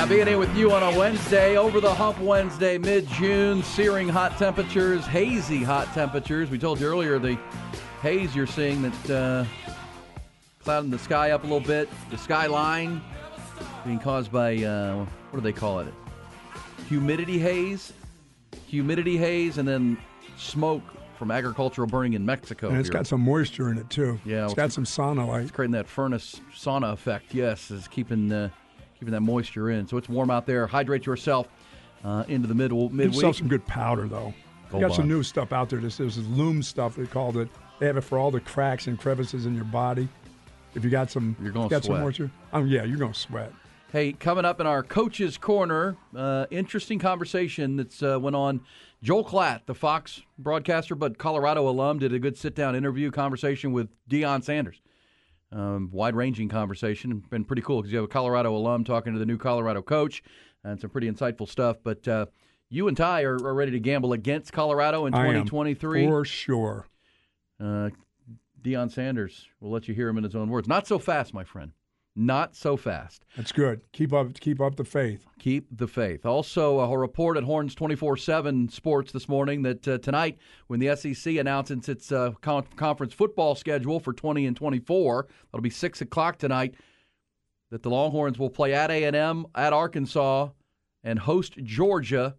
Yeah, 0.00 0.06
being 0.06 0.26
here 0.28 0.38
with 0.38 0.56
you 0.56 0.72
on 0.72 0.82
a 0.82 0.98
Wednesday, 0.98 1.58
over 1.58 1.78
the 1.78 1.92
hump 1.92 2.18
Wednesday, 2.20 2.78
mid 2.78 3.06
June, 3.08 3.62
searing 3.62 4.08
hot 4.08 4.38
temperatures, 4.38 5.04
hazy 5.04 5.62
hot 5.62 5.92
temperatures. 5.92 6.48
We 6.48 6.58
told 6.58 6.80
you 6.80 6.86
earlier 6.86 7.18
the 7.18 7.38
haze 8.00 8.34
you're 8.34 8.46
seeing 8.46 8.80
that 8.80 9.10
uh, 9.10 9.44
clouding 10.64 10.90
the 10.90 10.98
sky 10.98 11.32
up 11.32 11.42
a 11.42 11.46
little 11.46 11.60
bit, 11.60 11.86
the 12.08 12.16
skyline 12.16 13.02
being 13.84 13.98
caused 13.98 14.32
by, 14.32 14.64
uh, 14.64 15.04
what 15.04 15.38
do 15.38 15.40
they 15.42 15.52
call 15.52 15.80
it? 15.80 15.92
Humidity 16.88 17.38
haze, 17.38 17.92
humidity 18.68 19.18
haze, 19.18 19.58
and 19.58 19.68
then 19.68 19.98
smoke 20.38 20.82
from 21.18 21.30
agricultural 21.30 21.86
burning 21.86 22.14
in 22.14 22.24
Mexico. 22.24 22.70
And 22.70 22.78
it's 22.78 22.88
here. 22.88 22.94
got 22.94 23.06
some 23.06 23.20
moisture 23.20 23.70
in 23.70 23.76
it 23.76 23.90
too. 23.90 24.18
Yeah, 24.24 24.44
it's 24.46 24.56
well, 24.56 24.66
got 24.66 24.72
some 24.72 24.84
sauna 24.84 25.28
light. 25.28 25.42
It's 25.42 25.50
creating 25.50 25.72
that 25.72 25.86
furnace 25.86 26.40
sauna 26.54 26.94
effect. 26.94 27.34
Yes, 27.34 27.70
is 27.70 27.86
keeping 27.86 28.32
uh, 28.32 28.48
keeping 29.00 29.12
that 29.12 29.22
moisture 29.22 29.70
in. 29.70 29.88
So 29.88 29.96
it's 29.96 30.08
warm 30.08 30.30
out 30.30 30.46
there. 30.46 30.66
Hydrate 30.66 31.06
yourself 31.06 31.48
uh, 32.04 32.24
into 32.28 32.46
the 32.46 32.54
mid 32.54 32.70
Give 32.70 32.92
midweek. 32.92 33.14
yourself 33.14 33.36
some 33.36 33.48
good 33.48 33.66
powder 33.66 34.06
though. 34.06 34.32
Gold 34.70 34.82
got 34.82 34.94
some 34.94 35.08
new 35.08 35.22
stuff 35.24 35.52
out 35.52 35.68
there. 35.70 35.80
This 35.80 35.98
is 35.98 36.18
loom 36.28 36.62
stuff. 36.62 36.94
They 36.94 37.06
called 37.06 37.36
it. 37.38 37.48
They 37.80 37.86
have 37.86 37.96
it 37.96 38.02
for 38.02 38.18
all 38.18 38.30
the 38.30 38.40
cracks 38.40 38.86
and 38.86 39.00
crevices 39.00 39.46
in 39.46 39.54
your 39.56 39.64
body. 39.64 40.06
If 40.74 40.84
you 40.84 40.90
got 40.90 41.10
some, 41.10 41.34
You're 41.42 41.50
gonna 41.50 41.68
got 41.68 41.82
some 41.82 41.94
sweat. 41.94 42.02
moisture. 42.02 42.30
Um, 42.52 42.68
yeah, 42.68 42.84
you're 42.84 42.98
gonna 42.98 43.14
sweat. 43.14 43.52
Hey, 43.90 44.12
coming 44.12 44.44
up 44.44 44.60
in 44.60 44.68
our 44.68 44.84
coaches' 44.84 45.36
corner, 45.36 45.96
uh, 46.14 46.46
interesting 46.52 47.00
conversation 47.00 47.76
that's 47.76 48.00
uh, 48.02 48.20
went 48.20 48.36
on. 48.36 48.60
Joel 49.02 49.24
Klatt, 49.24 49.62
the 49.66 49.74
Fox 49.74 50.22
broadcaster 50.38 50.94
but 50.94 51.18
Colorado 51.18 51.68
alum, 51.68 51.98
did 51.98 52.12
a 52.12 52.20
good 52.20 52.36
sit-down 52.36 52.76
interview 52.76 53.10
conversation 53.10 53.72
with 53.72 53.88
Deion 54.08 54.44
Sanders. 54.44 54.80
Um, 55.52 55.90
wide-ranging 55.90 56.48
conversation, 56.48 57.24
been 57.28 57.44
pretty 57.44 57.62
cool 57.62 57.80
because 57.82 57.90
you 57.90 57.98
have 57.98 58.04
a 58.04 58.08
Colorado 58.08 58.54
alum 58.54 58.84
talking 58.84 59.12
to 59.14 59.18
the 59.18 59.26
new 59.26 59.36
Colorado 59.36 59.82
coach, 59.82 60.22
and 60.62 60.80
some 60.80 60.90
pretty 60.90 61.10
insightful 61.10 61.48
stuff. 61.48 61.78
But 61.82 62.06
uh, 62.06 62.26
you 62.68 62.86
and 62.86 62.96
Ty 62.96 63.22
are, 63.22 63.34
are 63.34 63.54
ready 63.54 63.72
to 63.72 63.80
gamble 63.80 64.12
against 64.12 64.52
Colorado 64.52 65.06
in 65.06 65.14
I 65.14 65.26
am, 65.26 65.44
2023. 65.46 66.06
for 66.06 66.24
sure. 66.24 66.86
Uh, 67.58 67.90
Deion 68.62 68.92
Sanders, 68.92 69.48
we'll 69.58 69.72
let 69.72 69.88
you 69.88 69.94
hear 69.94 70.08
him 70.08 70.18
in 70.18 70.24
his 70.24 70.36
own 70.36 70.50
words. 70.50 70.68
Not 70.68 70.86
so 70.86 70.98
fast, 70.98 71.34
my 71.34 71.44
friend. 71.44 71.72
Not 72.16 72.56
so 72.56 72.76
fast. 72.76 73.24
That's 73.36 73.52
good. 73.52 73.80
Keep 73.92 74.12
up. 74.12 74.38
Keep 74.40 74.60
up 74.60 74.76
the 74.76 74.84
faith. 74.84 75.26
Keep 75.38 75.78
the 75.78 75.86
faith. 75.86 76.26
Also, 76.26 76.80
a 76.80 76.98
report 76.98 77.36
at 77.36 77.44
Horns 77.44 77.74
24 77.74 78.16
7 78.16 78.68
Sports 78.68 79.12
this 79.12 79.28
morning 79.28 79.62
that 79.62 79.86
uh, 79.86 79.98
tonight, 79.98 80.38
when 80.66 80.80
the 80.80 80.94
SEC 80.96 81.36
announces 81.36 81.88
its 81.88 82.10
uh, 82.10 82.32
con- 82.40 82.66
conference 82.76 83.14
football 83.14 83.54
schedule 83.54 84.00
for 84.00 84.12
20 84.12 84.44
and 84.46 84.56
24, 84.56 85.28
that'll 85.50 85.62
be 85.62 85.70
6 85.70 86.00
o'clock 86.00 86.38
tonight, 86.38 86.74
that 87.70 87.84
the 87.84 87.90
Longhorns 87.90 88.38
will 88.38 88.50
play 88.50 88.74
at 88.74 88.90
A&M, 88.90 89.46
at 89.54 89.72
Arkansas, 89.72 90.48
and 91.04 91.20
host 91.20 91.58
Georgia 91.62 92.36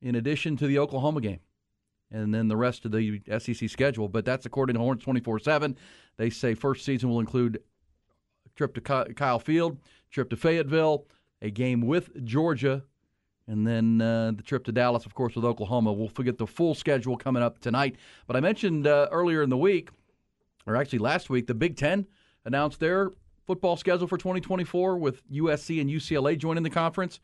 in 0.00 0.14
addition 0.14 0.56
to 0.56 0.66
the 0.66 0.78
Oklahoma 0.78 1.20
game. 1.20 1.40
And 2.12 2.32
then 2.32 2.46
the 2.46 2.56
rest 2.56 2.84
of 2.84 2.92
the 2.92 3.20
SEC 3.38 3.68
schedule. 3.68 4.08
But 4.08 4.24
that's 4.24 4.46
according 4.46 4.74
to 4.74 4.80
Horns 4.80 5.02
24 5.02 5.40
7. 5.40 5.76
They 6.18 6.30
say 6.30 6.54
first 6.54 6.84
season 6.84 7.10
will 7.10 7.20
include 7.20 7.60
trip 8.56 8.74
to 8.74 8.80
Kyle 9.14 9.38
Field, 9.38 9.78
trip 10.10 10.30
to 10.30 10.36
Fayetteville, 10.36 11.06
a 11.40 11.50
game 11.50 11.80
with 11.80 12.24
Georgia, 12.24 12.84
and 13.46 13.66
then 13.66 14.00
uh, 14.00 14.32
the 14.34 14.42
trip 14.42 14.64
to 14.64 14.72
Dallas, 14.72 15.04
of 15.04 15.14
course, 15.14 15.34
with 15.34 15.44
Oklahoma. 15.44 15.92
We'll 15.92 16.08
forget 16.08 16.38
the 16.38 16.46
full 16.46 16.74
schedule 16.74 17.16
coming 17.16 17.42
up 17.42 17.58
tonight. 17.58 17.96
But 18.26 18.36
I 18.36 18.40
mentioned 18.40 18.86
uh, 18.86 19.08
earlier 19.10 19.42
in 19.42 19.50
the 19.50 19.56
week, 19.56 19.90
or 20.66 20.76
actually 20.76 21.00
last 21.00 21.28
week, 21.28 21.46
the 21.46 21.54
Big 21.54 21.76
Ten 21.76 22.06
announced 22.44 22.78
their 22.78 23.10
football 23.46 23.76
schedule 23.76 24.06
for 24.06 24.16
2024 24.16 24.96
with 24.96 25.28
USC 25.30 25.80
and 25.80 25.90
UCLA 25.90 26.38
joining 26.38 26.62
the 26.62 26.70
conference. 26.70 27.18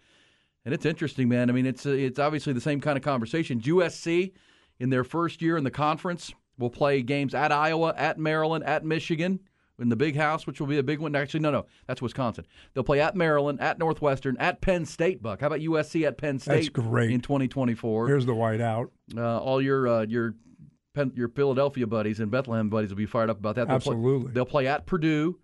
And 0.65 0.75
it's 0.75 0.85
interesting, 0.85 1.29
man. 1.29 1.49
I 1.49 1.53
mean, 1.53 1.67
it's 1.67 1.87
it's 1.87 2.19
obviously 2.19 2.53
the 2.53 2.61
same 2.61 2.81
kind 2.81 2.99
of 2.99 3.05
conversation. 3.05 3.61
USC, 3.61 4.33
in 4.81 4.91
their 4.91 5.05
first 5.05 5.41
year 5.41 5.57
in 5.57 5.65
the 5.65 5.71
conference, 5.71 6.33
will 6.59 6.71
play 6.71 7.01
games 7.01 7.33
at 7.33 7.53
Iowa, 7.53 7.95
at 7.97 8.19
Maryland, 8.19 8.65
at 8.65 8.85
Michigan 8.85 9.41
in 9.79 9.89
the 9.89 9.97
Big 9.97 10.17
House, 10.17 10.47
which 10.47 10.61
will 10.61 10.67
be 10.67 10.79
a 10.79 10.83
big 10.83 10.99
one. 10.99 11.15
Actually, 11.15 11.41
no, 11.41 11.51
no, 11.51 11.67
that's 11.87 12.03
Wisconsin. 12.03 12.47
They'll 12.75 12.85
play 12.85 13.01
at 13.01 13.15
Maryland, 13.15 13.61
at 13.61 13.79
Northwestern, 13.79 14.37
at 14.39 14.61
Penn 14.61 14.85
State. 14.85 15.23
Buck, 15.23 15.41
how 15.41 15.47
about 15.49 15.61
USC 15.61 16.07
at 16.07 16.19
Penn 16.19 16.39
State? 16.39 16.55
That's 16.55 16.69
great. 16.69 17.11
in 17.11 17.21
2024. 17.21 18.09
Here's 18.09 18.27
the 18.27 18.35
white 18.35 18.61
out. 18.61 18.91
Uh, 19.17 19.39
all 19.39 19.63
your 19.63 19.87
uh, 19.89 20.07
your 20.07 20.35
Penn, 20.95 21.13
your 21.15 21.29
Philadelphia 21.29 21.87
buddies 21.87 22.21
and 22.21 22.31
Bethlehem 22.31 22.69
buddies 22.69 22.91
will 22.91 22.97
be 22.97 23.07
fired 23.07 23.31
up 23.31 23.39
about 23.39 23.55
that. 23.57 23.69
They'll 23.69 23.79
Play, 23.81 23.95
Absolutely. 23.95 24.33
they'll 24.33 24.45
play 24.47 24.67
at 24.67 24.87
Purdue, 24.87 25.39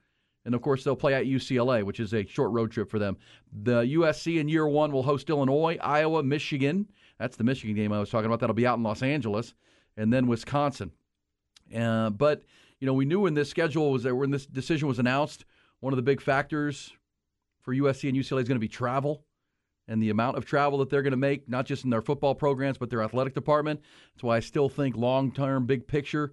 and 0.44 0.54
of 0.54 0.62
course 0.62 0.82
they'll 0.84 0.96
play 0.96 1.14
at 1.14 1.26
UCLA, 1.26 1.84
which 1.84 2.00
is 2.00 2.12
a 2.12 2.26
short 2.26 2.50
road 2.50 2.70
trip 2.72 2.90
for 2.90 2.98
them. 2.98 3.16
The 3.52 3.82
USC 3.82 4.40
in 4.40 4.48
year 4.48 4.66
one 4.66 4.90
will 4.90 5.02
host 5.04 5.30
Illinois, 5.30 5.78
Iowa, 5.80 6.22
Michigan. 6.22 6.90
That's 7.18 7.36
the 7.36 7.44
Michigan 7.44 7.76
game 7.76 7.92
I 7.92 8.00
was 8.00 8.10
talking 8.10 8.26
about. 8.26 8.40
That'll 8.40 8.54
be 8.54 8.66
out 8.66 8.76
in 8.78 8.82
Los 8.82 9.02
Angeles, 9.02 9.54
and 9.96 10.12
then 10.12 10.26
Wisconsin. 10.26 10.90
Uh, 11.74 12.10
but 12.10 12.42
you 12.80 12.86
know, 12.86 12.94
we 12.94 13.04
knew 13.04 13.20
when 13.20 13.34
this 13.34 13.48
schedule 13.50 13.92
was 13.92 14.04
when 14.04 14.30
this 14.30 14.46
decision 14.46 14.88
was 14.88 14.98
announced, 14.98 15.44
one 15.80 15.92
of 15.92 15.96
the 15.96 16.02
big 16.02 16.20
factors 16.20 16.92
for 17.62 17.74
USC 17.74 18.08
and 18.08 18.16
UCLA 18.18 18.42
is 18.42 18.48
going 18.48 18.56
to 18.56 18.58
be 18.58 18.68
travel 18.68 19.24
and 19.86 20.02
the 20.02 20.10
amount 20.10 20.36
of 20.36 20.44
travel 20.44 20.78
that 20.78 20.90
they're 20.90 21.02
going 21.02 21.10
to 21.12 21.16
make, 21.16 21.48
not 21.48 21.66
just 21.66 21.84
in 21.84 21.90
their 21.90 22.02
football 22.02 22.34
programs, 22.34 22.78
but 22.78 22.90
their 22.90 23.02
athletic 23.02 23.34
department. 23.34 23.80
That's 24.14 24.22
why 24.22 24.36
I 24.36 24.40
still 24.40 24.68
think 24.68 24.96
long 24.96 25.30
term, 25.30 25.66
big 25.66 25.86
picture, 25.86 26.32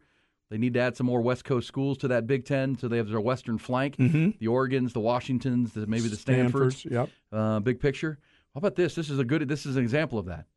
they 0.49 0.57
need 0.57 0.73
to 0.73 0.81
add 0.81 0.97
some 0.97 1.07
more 1.07 1.21
West 1.21 1.45
Coast 1.45 1.65
schools 1.67 1.97
to 1.99 2.09
that 2.09 2.27
Big 2.27 2.43
Ten 2.45 2.77
so 2.77 2.89
they 2.89 2.97
have 2.97 3.07
their 3.07 3.21
Western 3.21 3.57
flank. 3.57 3.95
The 4.39 4.47
Oregons, 4.47 4.91
the 4.91 4.99
Washingtons, 4.99 5.71
the, 5.71 5.87
maybe 5.87 6.09
the 6.09 6.17
Stanfords. 6.17 6.79
Stanford's, 6.79 6.85
Yep. 6.85 7.09
Uh, 7.31 7.59
big 7.61 7.79
picture. 7.79 8.19
How 8.53 8.57
about 8.57 8.75
this? 8.75 8.93
This 8.93 9.09
is 9.09 9.17
a 9.17 9.23
good. 9.23 9.47
This 9.47 9.65
is 9.65 9.77
an 9.77 9.83
example 9.83 10.19
of 10.19 10.25
that. 10.25 10.47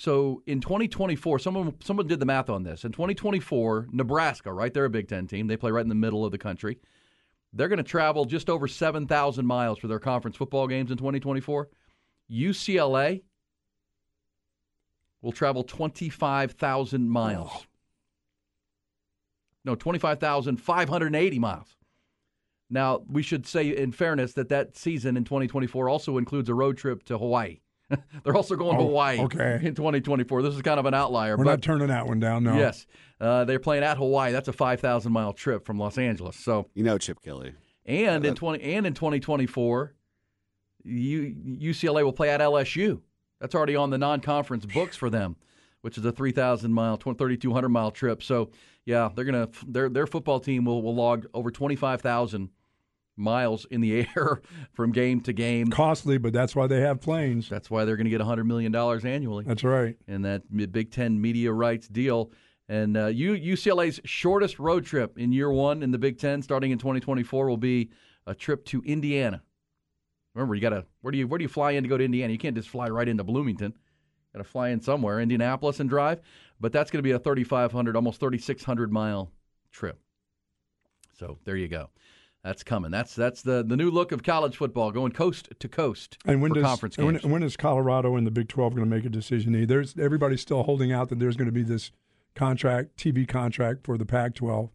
So 0.00 0.42
in 0.46 0.62
2024, 0.62 1.38
someone 1.40 1.74
someone 1.82 2.06
did 2.06 2.20
the 2.20 2.24
math 2.26 2.48
on 2.48 2.62
this. 2.62 2.86
In 2.86 2.92
2024, 2.92 3.88
Nebraska, 3.92 4.50
right? 4.50 4.72
They're 4.72 4.86
a 4.86 4.90
Big 4.90 5.08
Ten 5.08 5.26
team. 5.26 5.46
They 5.46 5.58
play 5.58 5.70
right 5.70 5.82
in 5.82 5.90
the 5.90 5.94
middle 5.94 6.24
of 6.24 6.32
the 6.32 6.38
country. 6.38 6.78
They're 7.52 7.68
going 7.68 7.76
to 7.76 7.82
travel 7.82 8.24
just 8.24 8.48
over 8.48 8.66
7,000 8.66 9.44
miles 9.44 9.78
for 9.78 9.88
their 9.88 9.98
conference 9.98 10.38
football 10.38 10.66
games 10.68 10.90
in 10.90 10.96
2024. 10.96 11.68
UCLA 12.30 13.20
will 15.20 15.32
travel 15.32 15.64
25,000 15.64 17.10
miles. 17.10 17.66
No, 19.66 19.74
25,580 19.74 21.38
miles. 21.38 21.76
Now, 22.70 23.02
we 23.06 23.22
should 23.22 23.46
say, 23.46 23.76
in 23.76 23.92
fairness, 23.92 24.32
that 24.32 24.48
that 24.48 24.78
season 24.78 25.18
in 25.18 25.24
2024 25.24 25.90
also 25.90 26.16
includes 26.16 26.48
a 26.48 26.54
road 26.54 26.78
trip 26.78 27.02
to 27.04 27.18
Hawaii. 27.18 27.58
They're 28.24 28.36
also 28.36 28.56
going 28.56 28.76
to 28.76 28.82
Oh, 28.82 28.86
Hawaii 28.86 29.20
okay. 29.22 29.60
in 29.62 29.74
2024. 29.74 30.42
This 30.42 30.54
is 30.54 30.62
kind 30.62 30.78
of 30.78 30.86
an 30.86 30.94
outlier. 30.94 31.36
We're 31.36 31.44
but 31.44 31.50
not 31.50 31.62
turning 31.62 31.88
that 31.88 32.06
one 32.06 32.20
down. 32.20 32.44
No. 32.44 32.56
Yes, 32.56 32.86
uh, 33.20 33.44
they're 33.44 33.58
playing 33.58 33.82
at 33.84 33.96
Hawaii. 33.96 34.32
That's 34.32 34.48
a 34.48 34.52
5,000 34.52 35.10
mile 35.12 35.32
trip 35.32 35.64
from 35.66 35.78
Los 35.78 35.98
Angeles. 35.98 36.36
So, 36.36 36.66
You 36.74 36.84
know 36.84 36.98
Chip 36.98 37.20
Kelly. 37.22 37.52
and 37.86 38.24
in 38.24 38.34
20 38.34 38.62
and 38.62 38.86
in 38.86 38.94
2024, 38.94 39.94
U, 40.84 41.34
UCLA 41.60 42.04
will 42.04 42.12
play 42.12 42.30
at 42.30 42.40
LSU. 42.40 43.00
That's 43.40 43.54
already 43.54 43.76
on 43.76 43.90
the 43.90 43.98
non-conference 43.98 44.66
books 44.66 44.96
for 44.96 45.10
them, 45.10 45.36
which 45.82 45.98
is 45.98 46.04
a 46.04 46.12
3,000 46.12 46.72
mile, 46.72 46.96
3,200 46.96 47.68
mile 47.68 47.90
trip. 47.90 48.22
So 48.22 48.50
yeah, 48.84 49.10
they're 49.14 49.24
gonna 49.24 49.48
their 49.66 49.88
their 49.88 50.06
football 50.06 50.40
team 50.40 50.64
will, 50.64 50.82
will 50.82 50.94
log 50.94 51.26
over 51.34 51.50
25,000 51.50 52.48
miles 53.20 53.66
in 53.70 53.80
the 53.80 54.06
air 54.16 54.42
from 54.72 54.92
game 54.92 55.20
to 55.22 55.32
game. 55.32 55.68
Costly, 55.68 56.18
but 56.18 56.32
that's 56.32 56.56
why 56.56 56.66
they 56.66 56.80
have 56.80 57.00
planes. 57.00 57.48
That's 57.48 57.70
why 57.70 57.84
they're 57.84 57.96
going 57.96 58.06
to 58.06 58.10
get 58.10 58.20
$100 58.20 58.46
million 58.46 58.74
annually. 58.74 59.44
That's 59.44 59.64
right. 59.64 59.96
And 60.08 60.24
that 60.24 60.42
Big 60.72 60.90
Ten 60.90 61.20
media 61.20 61.52
rights 61.52 61.88
deal. 61.88 62.32
And 62.68 62.96
uh, 62.96 63.06
UCLA's 63.06 64.00
shortest 64.04 64.58
road 64.58 64.86
trip 64.86 65.18
in 65.18 65.32
year 65.32 65.50
one 65.50 65.82
in 65.82 65.90
the 65.90 65.98
Big 65.98 66.18
Ten, 66.18 66.40
starting 66.40 66.70
in 66.70 66.78
2024, 66.78 67.48
will 67.48 67.56
be 67.56 67.90
a 68.26 68.34
trip 68.34 68.64
to 68.66 68.80
Indiana. 68.82 69.42
Remember, 70.34 70.54
you 70.54 70.60
got 70.60 70.70
to 70.70 70.86
where 71.00 71.10
do 71.10 71.18
you 71.18 71.26
where 71.26 71.38
do 71.38 71.42
you 71.42 71.48
fly 71.48 71.72
in 71.72 71.82
to 71.82 71.88
go 71.88 71.98
to 71.98 72.04
Indiana? 72.04 72.32
You 72.32 72.38
can't 72.38 72.54
just 72.54 72.68
fly 72.68 72.88
right 72.88 73.08
into 73.08 73.24
Bloomington. 73.24 73.74
Got 74.32 74.38
to 74.38 74.44
fly 74.44 74.68
in 74.68 74.80
somewhere, 74.80 75.20
Indianapolis, 75.20 75.80
and 75.80 75.90
drive. 75.90 76.20
But 76.60 76.72
that's 76.72 76.90
going 76.90 77.00
to 77.00 77.02
be 77.02 77.10
a 77.10 77.18
3,500, 77.18 77.96
almost 77.96 78.20
3,600 78.20 78.92
mile 78.92 79.32
trip. 79.72 79.98
So 81.18 81.38
there 81.44 81.56
you 81.56 81.68
go. 81.68 81.90
That's 82.42 82.62
coming. 82.62 82.90
That's 82.90 83.14
that's 83.14 83.42
the, 83.42 83.62
the 83.62 83.76
new 83.76 83.90
look 83.90 84.12
of 84.12 84.22
college 84.22 84.56
football, 84.56 84.90
going 84.92 85.12
coast 85.12 85.50
to 85.58 85.68
coast 85.68 86.16
and 86.24 86.40
when 86.40 86.52
for 86.52 86.54
does, 86.60 86.64
conference 86.64 86.96
games. 86.96 87.22
When, 87.22 87.32
when 87.32 87.42
is 87.42 87.56
Colorado 87.56 88.16
and 88.16 88.26
the 88.26 88.30
Big 88.30 88.48
Twelve 88.48 88.74
going 88.74 88.88
to 88.88 88.94
make 88.96 89.04
a 89.04 89.10
decision? 89.10 89.66
There's 89.66 89.94
everybody's 89.98 90.40
still 90.40 90.62
holding 90.62 90.90
out 90.90 91.10
that 91.10 91.18
there's 91.18 91.36
going 91.36 91.48
to 91.48 91.52
be 91.52 91.62
this 91.62 91.90
contract, 92.34 92.96
TV 92.96 93.28
contract 93.28 93.84
for 93.84 93.98
the 93.98 94.06
Pac-12, 94.06 94.70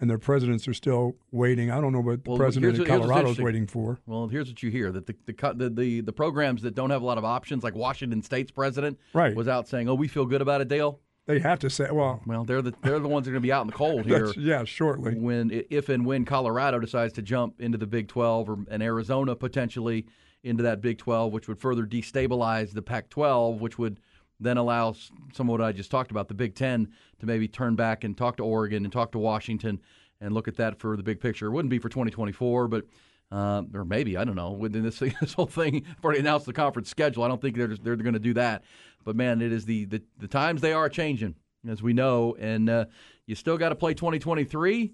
and 0.00 0.10
their 0.10 0.18
presidents 0.18 0.68
are 0.68 0.74
still 0.74 1.16
waiting. 1.30 1.70
I 1.70 1.80
don't 1.80 1.92
know 1.92 2.00
what 2.00 2.24
the 2.24 2.30
Well, 2.30 2.38
president 2.38 2.78
of 2.78 2.86
Colorado 2.86 3.30
is 3.30 3.38
waiting 3.38 3.66
for. 3.66 3.98
Well, 4.04 4.28
here's 4.28 4.48
what 4.48 4.62
you 4.62 4.70
hear 4.70 4.92
that 4.92 5.06
the 5.06 5.14
the, 5.24 5.54
the 5.54 5.70
the 5.70 6.00
the 6.02 6.12
programs 6.12 6.60
that 6.62 6.74
don't 6.74 6.90
have 6.90 7.00
a 7.00 7.06
lot 7.06 7.16
of 7.16 7.24
options, 7.24 7.64
like 7.64 7.74
Washington 7.74 8.22
State's 8.22 8.50
president, 8.50 8.98
Right. 9.14 9.34
was 9.34 9.48
out 9.48 9.66
saying, 9.66 9.88
"Oh, 9.88 9.94
we 9.94 10.08
feel 10.08 10.26
good 10.26 10.42
about 10.42 10.60
it, 10.60 10.68
Dale." 10.68 11.00
They 11.28 11.38
have 11.40 11.58
to 11.60 11.70
say, 11.70 11.88
well, 11.92 12.20
Well, 12.26 12.44
they're 12.44 12.62
the 12.62 12.74
they're 12.82 12.98
the 12.98 13.06
ones 13.06 13.26
that 13.26 13.30
are 13.30 13.34
going 13.34 13.42
to 13.42 13.46
be 13.46 13.52
out 13.52 13.60
in 13.60 13.66
the 13.68 13.72
cold 13.74 14.06
here. 14.06 14.32
yeah, 14.36 14.64
shortly. 14.64 15.14
when 15.14 15.50
if 15.70 15.88
and 15.90 16.04
when 16.06 16.24
Colorado 16.24 16.80
decides 16.80 17.12
to 17.14 17.22
jump 17.22 17.60
into 17.60 17.76
the 17.78 17.86
Big 17.86 18.08
12 18.08 18.48
or 18.48 18.58
and 18.70 18.82
Arizona 18.82 19.36
potentially 19.36 20.06
into 20.42 20.62
that 20.62 20.80
Big 20.80 20.98
12, 20.98 21.32
which 21.32 21.46
would 21.46 21.58
further 21.60 21.84
destabilize 21.84 22.72
the 22.72 22.80
Pac-12, 22.82 23.58
which 23.58 23.76
would 23.78 24.00
then 24.40 24.56
allow 24.56 24.94
some 25.34 25.48
of 25.48 25.52
what 25.58 25.60
I 25.60 25.72
just 25.72 25.90
talked 25.90 26.10
about, 26.12 26.28
the 26.28 26.34
Big 26.34 26.54
10, 26.54 26.88
to 27.18 27.26
maybe 27.26 27.46
turn 27.48 27.74
back 27.74 28.04
and 28.04 28.16
talk 28.16 28.36
to 28.36 28.44
Oregon 28.44 28.84
and 28.84 28.92
talk 28.92 29.12
to 29.12 29.18
Washington 29.18 29.80
and 30.20 30.32
look 30.32 30.48
at 30.48 30.56
that 30.56 30.78
for 30.78 30.96
the 30.96 31.02
big 31.02 31.20
picture. 31.20 31.46
It 31.48 31.50
wouldn't 31.50 31.70
be 31.70 31.78
for 31.78 31.88
2024, 31.88 32.68
but 32.68 32.84
uh, 33.30 33.62
or 33.74 33.84
maybe 33.84 34.16
I 34.16 34.24
don't 34.24 34.36
know. 34.36 34.52
Within 34.52 34.82
this 34.82 34.98
this 35.20 35.34
whole 35.34 35.46
thing, 35.46 35.84
I've 35.96 36.04
already 36.04 36.20
announced 36.20 36.46
the 36.46 36.52
conference 36.52 36.88
schedule. 36.88 37.22
I 37.22 37.28
don't 37.28 37.40
think 37.40 37.56
they're 37.56 37.68
they're 37.68 37.96
going 37.96 38.14
to 38.14 38.18
do 38.18 38.34
that. 38.34 38.64
But 39.04 39.16
man, 39.16 39.40
it 39.40 39.52
is 39.52 39.64
the, 39.64 39.84
the 39.86 40.02
the 40.18 40.28
times 40.28 40.60
they 40.60 40.72
are 40.72 40.88
changing, 40.88 41.34
as 41.66 41.82
we 41.82 41.92
know, 41.92 42.36
and 42.38 42.68
uh, 42.68 42.84
you 43.26 43.34
still 43.34 43.58
got 43.58 43.70
to 43.70 43.74
play 43.74 43.94
2023. 43.94 44.92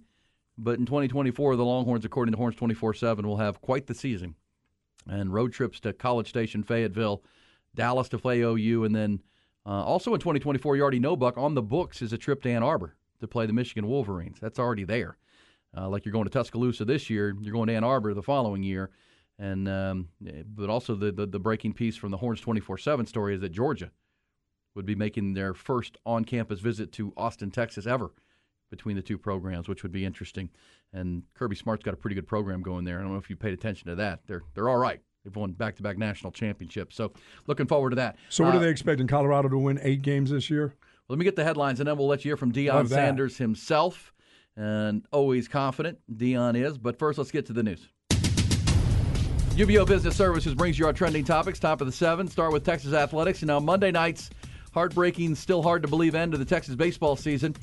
But 0.56 0.78
in 0.78 0.86
2024, 0.86 1.56
the 1.56 1.64
Longhorns, 1.64 2.04
according 2.04 2.32
to 2.32 2.38
Horns 2.38 2.54
24 2.54 2.94
7, 2.94 3.26
will 3.26 3.38
have 3.38 3.60
quite 3.60 3.86
the 3.86 3.94
season. 3.94 4.36
And 5.08 5.32
road 5.32 5.52
trips 5.52 5.80
to 5.80 5.92
College 5.92 6.28
Station, 6.28 6.62
Fayetteville, 6.62 7.22
Dallas 7.74 8.08
to 8.10 8.18
play 8.18 8.40
OU, 8.40 8.84
and 8.84 8.94
then 8.94 9.20
uh, 9.66 9.82
also 9.84 10.14
in 10.14 10.20
2024, 10.20 10.76
you 10.76 10.82
already 10.82 11.00
know, 11.00 11.16
Buck, 11.16 11.36
on 11.36 11.54
the 11.54 11.62
books 11.62 12.02
is 12.02 12.12
a 12.12 12.18
trip 12.18 12.42
to 12.42 12.50
Ann 12.50 12.62
Arbor 12.62 12.94
to 13.20 13.26
play 13.26 13.46
the 13.46 13.52
Michigan 13.52 13.86
Wolverines. 13.86 14.38
That's 14.40 14.58
already 14.58 14.84
there. 14.84 15.16
Uh, 15.76 15.88
like 15.88 16.04
you're 16.04 16.12
going 16.12 16.24
to 16.24 16.30
Tuscaloosa 16.30 16.84
this 16.84 17.10
year, 17.10 17.34
you're 17.40 17.52
going 17.52 17.66
to 17.68 17.74
Ann 17.74 17.84
Arbor 17.84 18.14
the 18.14 18.22
following 18.22 18.62
year. 18.62 18.90
And 19.38 19.68
um, 19.68 20.08
but 20.54 20.70
also 20.70 20.94
the, 20.94 21.10
the 21.10 21.26
the 21.26 21.40
breaking 21.40 21.72
piece 21.72 21.96
from 21.96 22.12
the 22.12 22.16
Horns 22.18 22.40
24/7 22.40 23.08
story 23.08 23.34
is 23.34 23.40
that 23.40 23.48
Georgia 23.50 23.90
would 24.76 24.86
be 24.86 24.94
making 24.94 25.34
their 25.34 25.54
first 25.54 25.96
on-campus 26.06 26.60
visit 26.60 26.92
to 26.92 27.12
Austin, 27.16 27.50
Texas 27.50 27.86
ever 27.86 28.10
between 28.70 28.96
the 28.96 29.02
two 29.02 29.18
programs, 29.18 29.68
which 29.68 29.82
would 29.82 29.92
be 29.92 30.04
interesting. 30.04 30.50
And 30.92 31.22
Kirby 31.34 31.54
Smart's 31.56 31.82
got 31.84 31.94
a 31.94 31.96
pretty 31.96 32.14
good 32.14 32.26
program 32.26 32.62
going 32.62 32.84
there. 32.84 32.98
I 32.98 33.02
don't 33.02 33.12
know 33.12 33.18
if 33.18 33.28
you 33.30 33.36
paid 33.36 33.52
attention 33.54 33.88
to 33.88 33.96
that. 33.96 34.20
They're 34.28 34.42
they're 34.54 34.68
all 34.68 34.78
right. 34.78 35.00
They've 35.24 35.34
won 35.34 35.52
back-to-back 35.52 35.96
national 35.98 36.32
championships. 36.32 36.94
So 36.94 37.12
looking 37.48 37.66
forward 37.66 37.90
to 37.90 37.96
that. 37.96 38.16
So, 38.28 38.44
what 38.44 38.54
Uh, 38.54 38.58
are 38.58 38.60
they 38.60 38.68
expecting? 38.68 39.06
Colorado 39.08 39.48
to 39.48 39.58
win 39.58 39.80
eight 39.82 40.02
games 40.02 40.30
this 40.30 40.48
year? 40.50 40.74
Let 41.08 41.18
me 41.18 41.24
get 41.24 41.34
the 41.34 41.44
headlines, 41.44 41.80
and 41.80 41.88
then 41.88 41.96
we'll 41.96 42.06
let 42.06 42.24
you 42.24 42.28
hear 42.30 42.36
from 42.36 42.52
Deion 42.52 42.82
that. 42.84 42.94
Sanders 42.94 43.38
himself. 43.38 44.13
And 44.56 45.04
always 45.12 45.48
confident, 45.48 45.98
Deion 46.12 46.56
is. 46.56 46.78
But 46.78 46.98
first, 46.98 47.18
let's 47.18 47.30
get 47.30 47.46
to 47.46 47.52
the 47.52 47.62
news. 47.62 47.88
UBEO 49.56 49.86
Business 49.86 50.16
Services 50.16 50.54
brings 50.54 50.78
you 50.78 50.86
our 50.86 50.92
trending 50.92 51.24
topics. 51.24 51.58
Top 51.58 51.80
of 51.80 51.86
the 51.86 51.92
seven. 51.92 52.28
Start 52.28 52.52
with 52.52 52.64
Texas 52.64 52.92
athletics. 52.92 53.40
You 53.40 53.46
know, 53.46 53.60
Monday 53.60 53.90
night's 53.90 54.30
heartbreaking, 54.72 55.34
still 55.36 55.62
hard 55.62 55.82
to 55.82 55.88
believe 55.88 56.14
end 56.14 56.34
of 56.34 56.40
the 56.40 56.46
Texas 56.46 56.74
baseball 56.74 57.14
season 57.16 57.54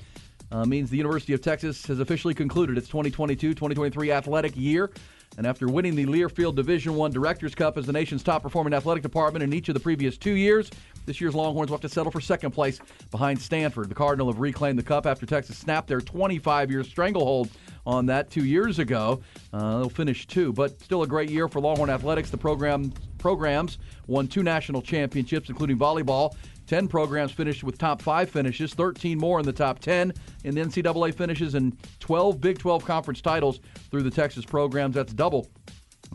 uh, 0.52 0.66
means 0.66 0.90
the 0.90 0.98
University 0.98 1.34
of 1.34 1.42
Texas 1.42 1.86
has 1.86 2.00
officially 2.00 2.34
concluded 2.34 2.78
its 2.78 2.90
2022-2023 2.90 4.14
athletic 4.14 4.56
year. 4.56 4.92
And 5.38 5.48
after 5.48 5.68
winning 5.68 5.96
the 5.96 6.06
Learfield 6.06 6.56
Division 6.56 6.96
One 6.96 7.12
Directors 7.12 7.56
Cup 7.56 7.78
as 7.78 7.86
the 7.86 7.94
nation's 7.94 8.22
top 8.22 8.44
performing 8.44 8.74
athletic 8.74 9.02
department 9.02 9.44
in 9.44 9.54
each 9.54 9.70
of 9.70 9.74
the 9.74 9.80
previous 9.80 10.18
two 10.18 10.34
years, 10.34 10.70
this 11.06 11.22
year's 11.22 11.36
Longhorns 11.36 11.70
will 11.70 11.78
have 11.78 11.82
to 11.82 11.90
settle 11.90 12.12
for 12.12 12.22
second 12.22 12.52
place 12.52 12.80
behind 13.10 13.42
Stanford. 13.42 13.90
The 13.90 13.96
Cardinal 13.96 14.28
have 14.32 14.40
reclaimed 14.40 14.78
the 14.80 14.84
cup 14.84 15.06
after 15.06 15.26
Texas 15.26 15.58
snapped 15.58 15.88
their 15.88 16.00
25-year 16.00 16.84
stranglehold 16.84 17.50
on 17.86 18.06
that 18.08 18.30
two 18.30 18.46
years 18.46 18.80
ago. 18.80 19.22
Uh, 19.54 19.80
they'll 19.80 19.90
finish 19.90 20.28
two, 20.28 20.54
but 20.54 20.80
still 20.82 21.04
a 21.04 21.08
great 21.08 21.30
year 21.30 21.48
for 21.48 21.60
Longhorn 21.60 21.90
athletics. 21.90 22.30
The 22.30 22.38
program 22.38 22.94
programs 23.18 23.78
won 24.08 24.28
two 24.28 24.44
national 24.44 24.82
championships, 24.82 25.50
including 25.50 25.78
volleyball. 25.78 26.36
10 26.68 26.88
programs 26.88 27.32
finished 27.34 27.66
with 27.66 27.78
top 27.78 28.02
five 28.02 28.30
finishes, 28.30 28.74
13 28.74 29.18
more 29.18 29.40
in 29.40 29.46
the 29.46 29.52
top 29.52 29.80
10 29.80 30.14
in 30.46 30.56
the 30.56 30.62
NCAA 30.62 31.14
finishes, 31.14 31.54
and 31.54 31.76
12 32.00 32.40
Big 32.40 32.60
12 32.60 32.86
conference 32.86 33.20
titles 33.20 33.60
through 33.90 34.04
the 34.04 34.12
Texas 34.12 34.46
programs. 34.46 34.96
That's 34.96 35.12
double 35.12 35.50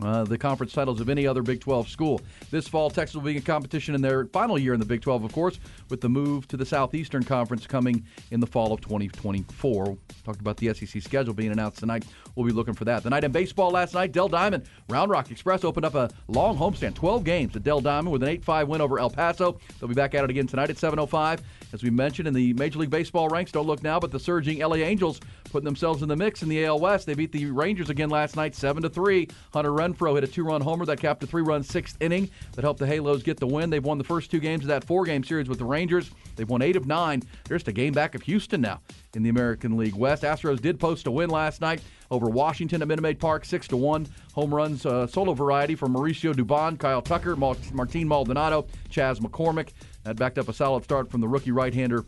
uh, 0.01 0.23
the 0.23 0.37
conference 0.37 0.73
titles 0.73 1.01
of 1.01 1.09
any 1.09 1.25
other 1.25 1.41
Big 1.41 1.59
12 1.59 1.89
school. 1.89 2.21
This 2.51 2.67
fall, 2.67 2.89
Texas 2.89 3.15
will 3.15 3.23
be 3.23 3.35
in 3.35 3.41
competition 3.41 3.95
in 3.95 4.01
their 4.01 4.25
final 4.25 4.57
year 4.57 4.73
in 4.73 4.79
the 4.79 4.85
Big 4.85 5.01
12, 5.01 5.23
of 5.23 5.33
course, 5.33 5.59
with 5.89 6.01
the 6.01 6.09
move 6.09 6.47
to 6.49 6.57
the 6.57 6.65
Southeastern 6.65 7.23
Conference 7.23 7.65
coming 7.65 8.05
in 8.31 8.39
the 8.39 8.47
fall 8.47 8.73
of 8.73 8.81
2024. 8.81 9.97
Talked 10.23 10.41
about 10.41 10.57
the 10.57 10.73
SEC 10.73 11.01
schedule 11.01 11.33
being 11.33 11.51
announced 11.51 11.79
tonight. 11.79 12.05
We'll 12.35 12.45
be 12.45 12.51
looking 12.51 12.73
for 12.73 12.85
that. 12.85 13.03
The 13.03 13.09
night 13.09 13.23
in 13.23 13.31
baseball 13.31 13.71
last 13.71 13.93
night, 13.93 14.11
Dell 14.11 14.27
Diamond, 14.27 14.65
Round 14.89 15.09
Rock 15.09 15.31
Express 15.31 15.63
opened 15.63 15.85
up 15.85 15.95
a 15.95 16.09
long 16.27 16.57
homestand, 16.57 16.95
12 16.95 17.23
games 17.23 17.55
at 17.55 17.63
Dell 17.63 17.81
Diamond 17.81 18.11
with 18.11 18.23
an 18.23 18.29
8-5 18.37 18.67
win 18.67 18.81
over 18.81 18.99
El 18.99 19.09
Paso. 19.09 19.59
They'll 19.79 19.89
be 19.89 19.95
back 19.95 20.13
at 20.13 20.23
it 20.23 20.29
again 20.29 20.47
tonight 20.47 20.69
at 20.69 20.77
7:05. 20.77 21.39
As 21.73 21.83
we 21.83 21.89
mentioned 21.89 22.27
in 22.27 22.33
the 22.33 22.53
Major 22.53 22.79
League 22.79 22.89
Baseball 22.89 23.27
ranks, 23.29 23.51
don't 23.51 23.67
look 23.67 23.83
now, 23.83 23.99
but 23.99 24.11
the 24.11 24.19
surging 24.19 24.59
LA 24.59 24.77
Angels 24.77 25.19
putting 25.47 25.65
themselves 25.65 26.01
in 26.01 26.09
the 26.09 26.15
mix 26.15 26.43
in 26.43 26.49
the 26.49 26.65
AL 26.65 26.79
West. 26.79 27.05
They 27.05 27.13
beat 27.13 27.31
the 27.31 27.45
Rangers 27.47 27.89
again 27.89 28.09
last 28.09 28.35
night, 28.35 28.55
seven 28.55 28.83
to 28.83 28.89
three. 28.89 29.27
Hunter 29.53 29.71
Renfroe 29.71 30.15
hit 30.15 30.23
a 30.23 30.27
two-run 30.27 30.61
homer 30.61 30.85
that 30.85 30.99
capped 30.99 31.23
a 31.23 31.27
three-run 31.27 31.63
sixth 31.63 31.97
inning 32.01 32.29
that 32.53 32.63
helped 32.63 32.79
the 32.79 32.87
Halos 32.87 33.23
get 33.23 33.37
the 33.37 33.47
win. 33.47 33.69
They've 33.69 33.83
won 33.83 33.97
the 33.97 34.03
first 34.03 34.31
two 34.31 34.39
games 34.39 34.63
of 34.63 34.67
that 34.67 34.83
four-game 34.83 35.23
series 35.23 35.49
with 35.49 35.59
the 35.59 35.65
Rangers. 35.65 36.11
They've 36.35 36.49
won 36.49 36.61
eight 36.61 36.75
of 36.75 36.85
nine. 36.85 37.23
They're 37.45 37.57
just 37.57 37.67
a 37.67 37.73
game 37.73 37.93
back 37.93 38.15
of 38.15 38.21
Houston 38.23 38.61
now 38.61 38.81
in 39.15 39.23
the 39.23 39.29
American 39.29 39.77
League 39.77 39.95
West. 39.95 40.23
Astros 40.23 40.61
did 40.61 40.79
post 40.79 41.07
a 41.07 41.11
win 41.11 41.29
last 41.29 41.61
night 41.61 41.81
over 42.11 42.27
Washington 42.27 42.81
at 42.81 42.87
Minute 42.87 43.01
Maid 43.01 43.19
Park, 43.19 43.45
six 43.45 43.67
to 43.69 43.77
one. 43.77 44.07
Home 44.33 44.53
runs 44.53 44.85
uh, 44.85 45.07
solo 45.07 45.33
variety 45.33 45.75
from 45.75 45.93
Mauricio 45.93 46.33
Dubon, 46.33 46.77
Kyle 46.77 47.01
Tucker, 47.01 47.35
Martin 47.35 48.07
Maldonado, 48.07 48.67
Chas 48.89 49.19
McCormick. 49.19 49.69
That 50.03 50.15
backed 50.15 50.37
up 50.37 50.47
a 50.47 50.53
solid 50.53 50.83
start 50.83 51.09
from 51.09 51.21
the 51.21 51.27
rookie 51.27 51.51
right-hander 51.51 52.05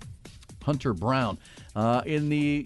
Hunter 0.63 0.93
Brown. 0.93 1.38
Uh, 1.75 2.01
in 2.05 2.29
the 2.29 2.65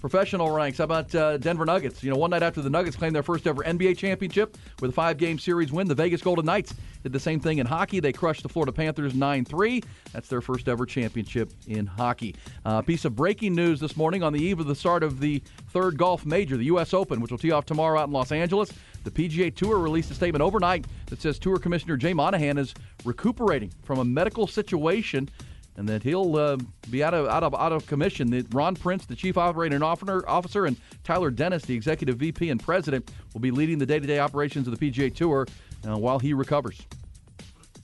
professional 0.00 0.50
ranks, 0.50 0.78
how 0.78 0.84
about 0.84 1.14
uh, 1.14 1.38
Denver 1.38 1.64
Nuggets? 1.64 2.02
You 2.02 2.10
know, 2.10 2.16
one 2.16 2.30
night 2.30 2.42
after 2.42 2.60
the 2.60 2.70
Nuggets 2.70 2.96
claimed 2.96 3.14
their 3.14 3.22
first 3.22 3.46
ever 3.46 3.62
NBA 3.62 3.96
championship 3.96 4.56
with 4.80 4.90
a 4.90 4.92
five-game 4.92 5.38
series 5.38 5.72
win, 5.72 5.88
the 5.88 5.94
Vegas 5.94 6.22
Golden 6.22 6.44
Knights 6.44 6.74
did 7.02 7.12
the 7.12 7.20
same 7.20 7.40
thing 7.40 7.58
in 7.58 7.66
hockey. 7.66 8.00
They 8.00 8.12
crushed 8.12 8.42
the 8.42 8.48
Florida 8.48 8.72
Panthers 8.72 9.12
9-3. 9.12 9.84
That's 10.12 10.28
their 10.28 10.40
first 10.40 10.68
ever 10.68 10.86
championship 10.86 11.52
in 11.66 11.86
hockey. 11.86 12.34
Uh, 12.64 12.82
piece 12.82 13.04
of 13.04 13.16
breaking 13.16 13.54
news 13.54 13.80
this 13.80 13.96
morning 13.96 14.22
on 14.22 14.32
the 14.32 14.42
eve 14.42 14.60
of 14.60 14.66
the 14.66 14.74
start 14.74 15.02
of 15.02 15.20
the 15.20 15.42
third 15.68 15.96
golf 15.98 16.26
major, 16.26 16.56
the 16.56 16.64
U.S. 16.64 16.92
Open, 16.92 17.20
which 17.20 17.30
will 17.30 17.38
tee 17.38 17.52
off 17.52 17.64
tomorrow 17.64 18.00
out 18.00 18.08
in 18.08 18.12
Los 18.12 18.32
Angeles. 18.32 18.72
The 19.04 19.10
PGA 19.10 19.54
Tour 19.54 19.78
released 19.78 20.10
a 20.10 20.14
statement 20.14 20.42
overnight 20.42 20.84
that 21.06 21.22
says 21.22 21.38
Tour 21.38 21.58
Commissioner 21.58 21.96
Jay 21.96 22.12
Monahan 22.12 22.58
is 22.58 22.74
recuperating 23.04 23.72
from 23.84 24.00
a 24.00 24.04
medical 24.04 24.48
situation 24.48 25.28
and 25.76 25.88
that 25.88 26.02
he'll 26.02 26.36
uh, 26.36 26.56
be 26.90 27.02
out 27.02 27.14
of 27.14 27.26
out 27.28 27.42
of 27.42 27.54
out 27.54 27.72
of 27.72 27.86
commission. 27.86 28.30
That 28.30 28.52
Ron 28.52 28.76
Price, 28.76 29.04
the 29.04 29.16
chief 29.16 29.36
operating 29.36 29.82
officer, 29.82 30.26
officer, 30.28 30.66
and 30.66 30.76
Tyler 31.04 31.30
Dennis, 31.30 31.64
the 31.64 31.74
executive 31.74 32.16
VP 32.16 32.50
and 32.50 32.62
president, 32.62 33.10
will 33.32 33.40
be 33.40 33.50
leading 33.50 33.78
the 33.78 33.86
day-to-day 33.86 34.18
operations 34.18 34.66
of 34.66 34.78
the 34.78 34.90
PGA 34.90 35.14
Tour 35.14 35.46
uh, 35.86 35.96
while 35.96 36.18
he 36.18 36.32
recovers. 36.32 36.80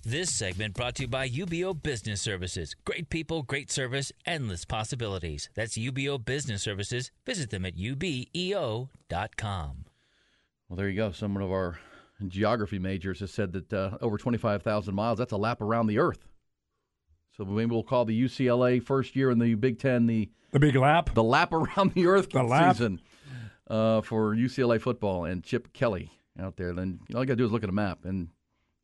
This 0.05 0.35
segment 0.35 0.75
brought 0.75 0.97
to 0.97 1.03
you 1.03 1.09
by 1.09 1.29
UBEO 1.29 1.81
Business 1.81 2.21
Services. 2.21 2.75
Great 2.85 3.09
people, 3.09 3.43
great 3.43 3.71
service, 3.71 4.11
endless 4.27 4.65
possibilities. 4.65 5.49
That's 5.55 5.79
UBEO 5.79 6.25
Business 6.25 6.61
Services. 6.61 7.13
Visit 7.25 7.51
them 7.51 7.65
at 7.65 7.77
ubeo.com. 7.77 8.89
Well, 10.69 10.77
there 10.77 10.89
you 10.89 10.97
go. 10.97 11.13
Someone 11.13 11.45
of 11.45 11.53
our 11.53 11.79
geography 12.27 12.81
majors 12.81 13.21
has 13.21 13.31
said 13.31 13.53
that 13.53 13.73
uh, 13.73 13.99
over 14.01 14.19
25,000 14.19 14.93
miles, 14.93 15.19
that's 15.19 15.33
a 15.33 15.37
lap 15.37 15.61
around 15.61 15.87
the 15.87 15.99
Earth. 15.99 16.27
So 17.37 17.45
maybe 17.45 17.71
we'll 17.71 17.83
call 17.83 18.05
the 18.05 18.21
UCLA 18.25 18.83
first 18.83 19.17
year 19.17 19.31
in 19.31 19.39
the 19.39 19.55
Big 19.55 19.79
Ten 19.79 20.07
the 20.07 20.31
The 20.51 20.59
big 20.61 20.77
lap. 20.77 21.15
the 21.15 21.23
lap 21.23 21.53
around 21.53 21.93
the 21.95 22.07
Earth 22.07 22.31
The 22.31 22.73
season 22.73 23.01
uh, 23.69 24.03
for 24.03 24.35
UCLA 24.35 24.81
football 24.81 25.25
and 25.25 25.43
Chip 25.43 25.73
Kelly 25.73 26.11
out 26.39 26.57
there. 26.57 26.73
Then 26.75 27.01
you 27.09 27.15
know, 27.15 27.19
all 27.19 27.25
you 27.25 27.29
got 27.29 27.33
to 27.33 27.37
do 27.37 27.45
is 27.47 27.53
look 27.53 27.62
at 27.62 27.69
a 27.71 27.73
map, 27.73 28.01
and 28.05 28.29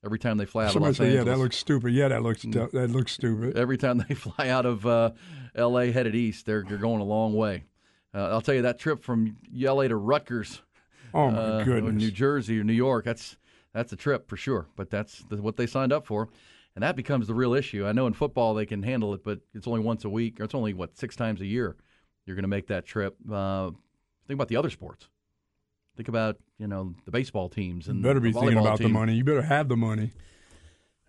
every 0.05 0.19
time 0.19 0.39
they 0.39 0.47
fly 0.47 0.65
out 0.65 0.69
of 0.69 0.73
Somebody 0.75 0.91
Los 0.91 0.97
said, 0.97 1.07
Angeles, 1.09 1.27
"Yeah, 1.27 1.33
that 1.35 1.39
looks 1.39 1.57
stupid." 1.57 1.93
Yeah, 1.93 2.09
that 2.09 2.23
looks 2.23 2.43
that 2.43 2.91
looks 2.91 3.13
stupid. 3.13 3.57
every 3.57 3.77
time 3.77 4.03
they 4.09 4.15
fly 4.17 4.49
out 4.49 4.65
of 4.67 4.87
uh, 4.87 5.11
L.A. 5.55 5.91
headed 5.93 6.15
east, 6.15 6.47
they're 6.47 6.65
they're 6.67 6.79
going 6.79 7.01
a 7.01 7.05
long 7.05 7.35
way. 7.35 7.65
Uh, 8.15 8.29
I'll 8.31 8.41
tell 8.41 8.55
you 8.55 8.63
that 8.63 8.79
trip 8.79 9.03
from 9.03 9.37
L.A. 9.63 9.89
to 9.89 9.97
Rutgers, 9.97 10.63
Oh 11.13 11.31
my 11.31 11.39
uh, 11.39 11.65
goodness! 11.65 11.95
New 11.95 12.11
Jersey 12.11 12.59
or 12.59 12.65
New 12.65 12.73
York. 12.73 13.05
That's 13.05 13.37
that's 13.75 13.93
a 13.93 13.97
trip 13.97 14.29
for 14.29 14.37
sure. 14.39 14.67
But 14.77 14.89
that's 14.89 15.23
the, 15.29 15.43
what 15.43 15.57
they 15.57 15.67
signed 15.67 15.93
up 15.93 16.07
for, 16.07 16.29
and 16.79 16.85
that 16.85 16.95
becomes 16.95 17.27
the 17.27 17.35
real 17.35 17.55
issue. 17.55 17.85
I 17.89 17.91
know 17.91 18.07
in 18.07 18.13
football 18.13 18.55
they 18.55 18.65
can 18.65 18.85
handle 18.85 19.13
it, 19.13 19.25
but 19.25 19.41
it's 19.53 19.67
only 19.67 19.81
once 19.81 20.05
a 20.05 20.09
week, 20.09 20.39
or 20.39 20.45
it's 20.45 20.55
only 20.55 20.75
what 20.75 20.97
six 20.97 21.17
times 21.17 21.41
a 21.41 21.45
year. 21.45 21.75
You're 22.25 22.37
going 22.37 22.45
to 22.45 22.49
make 22.49 22.69
that 22.69 22.87
trip. 22.87 23.17
Uh, 23.29 23.71
think 24.29 24.37
about 24.37 24.47
the 24.47 24.55
other 24.55 24.71
sports. 24.71 25.09
Think 25.97 26.07
about 26.07 26.37
you 26.57 26.69
know 26.69 26.95
the 27.05 27.11
baseball 27.11 27.49
teams 27.49 27.89
You 27.89 27.95
and 27.95 28.03
better 28.05 28.21
be 28.21 28.31
the 28.31 28.39
thinking 28.39 28.59
volleyball 28.59 28.61
about 28.61 28.79
the 28.79 28.89
money. 28.91 29.17
You 29.17 29.25
better 29.25 29.43
have 29.43 29.69
the 29.69 29.77
money. 29.77 30.13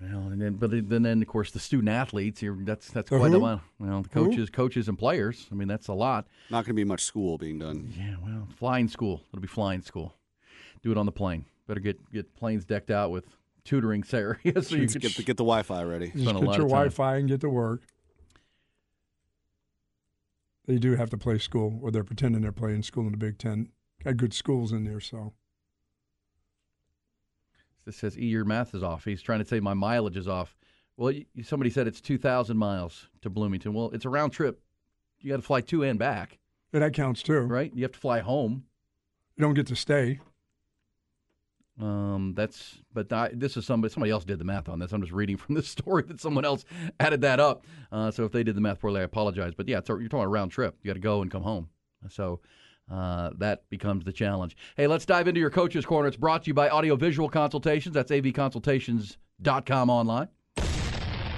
Well, 0.01 0.29
and 0.29 0.41
then, 0.41 0.53
but 0.53 0.71
then, 0.71 1.03
then 1.03 1.21
of 1.21 1.27
course 1.27 1.51
the 1.51 1.59
student 1.59 1.89
athletes. 1.89 2.41
You're, 2.41 2.55
that's 2.61 2.89
that's 2.89 3.11
The 3.11 3.17
quite 3.19 3.27
a 3.27 3.33
who? 3.33 3.37
lot. 3.37 3.61
Well, 3.77 4.01
the 4.01 4.09
Who? 4.13 4.25
coaches, 4.29 4.49
coaches 4.49 4.87
and 4.89 4.97
players. 4.97 5.45
I 5.51 5.55
mean, 5.55 5.67
that's 5.67 5.87
a 5.87 5.93
lot. 5.93 6.25
Not 6.49 6.65
going 6.65 6.73
to 6.75 6.81
be 6.81 6.83
much 6.83 7.03
school 7.03 7.37
being 7.37 7.59
done. 7.59 7.93
Yeah, 7.95 8.15
well, 8.25 8.47
flying 8.57 8.87
school. 8.87 9.21
It'll 9.31 9.39
be 9.41 9.47
flying 9.47 9.83
school. 9.83 10.15
Do 10.81 10.91
it 10.91 10.97
on 10.97 11.05
the 11.05 11.11
plane. 11.11 11.45
Better 11.67 11.79
get 11.79 12.11
get 12.11 12.33
planes 12.35 12.65
decked 12.65 12.89
out 12.89 13.11
with 13.11 13.25
tutoring 13.69 14.03
areas 14.11 14.39
so 14.67 14.75
you 14.75 14.81
Let's 14.81 14.93
can 14.93 15.01
get 15.01 15.15
the, 15.15 15.21
get 15.23 15.37
the 15.37 15.43
Wi-Fi 15.43 15.83
ready. 15.83 16.07
Just 16.07 16.23
Spent 16.23 16.39
get 16.39 16.57
your. 16.57 16.67
Wi-Fi 16.67 17.17
and 17.17 17.27
get 17.29 17.41
to 17.41 17.49
work. 17.49 17.83
They 20.65 20.77
do 20.79 20.95
have 20.95 21.09
to 21.11 21.17
play 21.17 21.37
school, 21.37 21.79
or 21.83 21.91
they're 21.91 22.03
pretending 22.03 22.41
they're 22.41 22.51
playing 22.51 22.81
school 22.83 23.05
in 23.05 23.11
the 23.11 23.17
Big 23.17 23.37
Ten. 23.37 23.69
Got 24.03 24.17
good 24.17 24.33
schools 24.33 24.71
in 24.71 24.85
there, 24.85 24.99
so 24.99 25.33
This 27.85 27.97
says, 27.97 28.17
E, 28.17 28.25
your 28.25 28.45
math 28.45 28.73
is 28.73 28.81
off. 28.83 29.05
He's 29.05 29.21
trying 29.21 29.39
to 29.39 29.45
say 29.45 29.59
my 29.59 29.73
mileage 29.73 30.17
is 30.17 30.27
off. 30.27 30.55
Well, 30.97 31.13
y- 31.13 31.25
somebody 31.43 31.69
said 31.69 31.87
it's 31.87 32.01
2,000 32.01 32.57
miles 32.57 33.07
to 33.21 33.29
Bloomington. 33.29 33.73
Well, 33.73 33.89
it's 33.93 34.05
a 34.05 34.09
round 34.09 34.31
trip. 34.33 34.61
You 35.19 35.29
got 35.31 35.37
to 35.37 35.41
fly 35.43 35.61
to 35.61 35.83
and 35.83 35.99
back, 35.99 36.39
yeah, 36.73 36.79
that 36.79 36.93
counts 36.93 37.21
too. 37.21 37.39
right? 37.41 37.71
You 37.73 37.83
have 37.83 37.91
to 37.91 37.99
fly 37.99 38.19
home. 38.19 38.63
You 39.35 39.43
don't 39.43 39.53
get 39.53 39.67
to 39.67 39.75
stay. 39.75 40.19
Um, 41.79 42.33
that's, 42.35 42.79
but 42.93 43.11
I, 43.13 43.29
this 43.33 43.55
is 43.55 43.65
somebody, 43.65 43.93
somebody 43.93 44.11
else 44.11 44.25
did 44.25 44.37
the 44.37 44.43
math 44.43 44.67
on 44.67 44.79
this. 44.79 44.91
I'm 44.91 45.01
just 45.01 45.13
reading 45.13 45.37
from 45.37 45.55
this 45.55 45.67
story 45.77 46.03
that 46.07 46.19
someone 46.19 46.45
else 46.45 46.65
added 46.99 47.21
that 47.21 47.39
up. 47.39 47.65
Uh, 47.91 48.11
so 48.11 48.25
if 48.25 48.31
they 48.31 48.43
did 48.43 48.55
the 48.55 48.61
math 48.61 48.79
poorly, 48.79 49.01
I 49.01 49.03
apologize. 49.03 49.53
But 49.55 49.67
yeah, 49.67 49.77
it's 49.77 49.89
you're 49.89 50.07
talking 50.09 50.25
a 50.25 50.27
round 50.27 50.51
trip. 50.51 50.75
You 50.83 50.89
got 50.89 50.95
to 50.95 50.99
go 50.99 51.21
and 51.21 51.31
come 51.31 51.43
home. 51.43 51.69
So 52.09 52.41
uh, 52.91 53.31
that 53.37 53.69
becomes 53.69 54.03
the 54.03 54.11
challenge. 54.11 54.57
Hey, 54.75 54.87
let's 54.87 55.05
dive 55.05 55.27
into 55.27 55.39
your 55.39 55.49
coach's 55.49 55.85
corner. 55.85 56.07
It's 56.07 56.17
brought 56.17 56.43
to 56.43 56.47
you 56.47 56.53
by 56.53 56.69
Audiovisual 56.69 57.29
Consultations. 57.29 57.93
That's 57.93 58.11
avconsultations.com 58.11 59.89
online. 59.89 60.29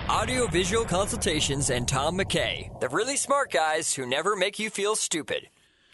Audiovisual 0.09 0.85
Consultations 0.85 1.69
and 1.69 1.87
Tom 1.87 2.17
McKay, 2.17 2.79
the 2.81 2.89
really 2.89 3.15
smart 3.15 3.51
guys 3.51 3.93
who 3.93 4.05
never 4.05 4.35
make 4.35 4.59
you 4.59 4.69
feel 4.69 4.95
stupid. 4.95 5.47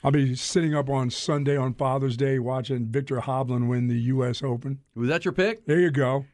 I'll 0.03 0.11
be 0.11 0.35
sitting 0.35 0.75
up 0.75 0.89
on 0.89 1.09
Sunday 1.09 1.57
on 1.57 1.73
Father's 1.73 2.17
Day 2.17 2.37
watching 2.39 2.87
Viktor 2.87 3.17
Hovland 3.17 3.67
win 3.67 3.87
the 3.87 3.99
U.S. 4.01 4.43
Open. 4.43 4.79
Was 4.95 5.09
that 5.09 5.25
your 5.25 5.31
pick? 5.31 5.65
There 5.65 5.79
you 5.79 5.89
go. 5.89 6.25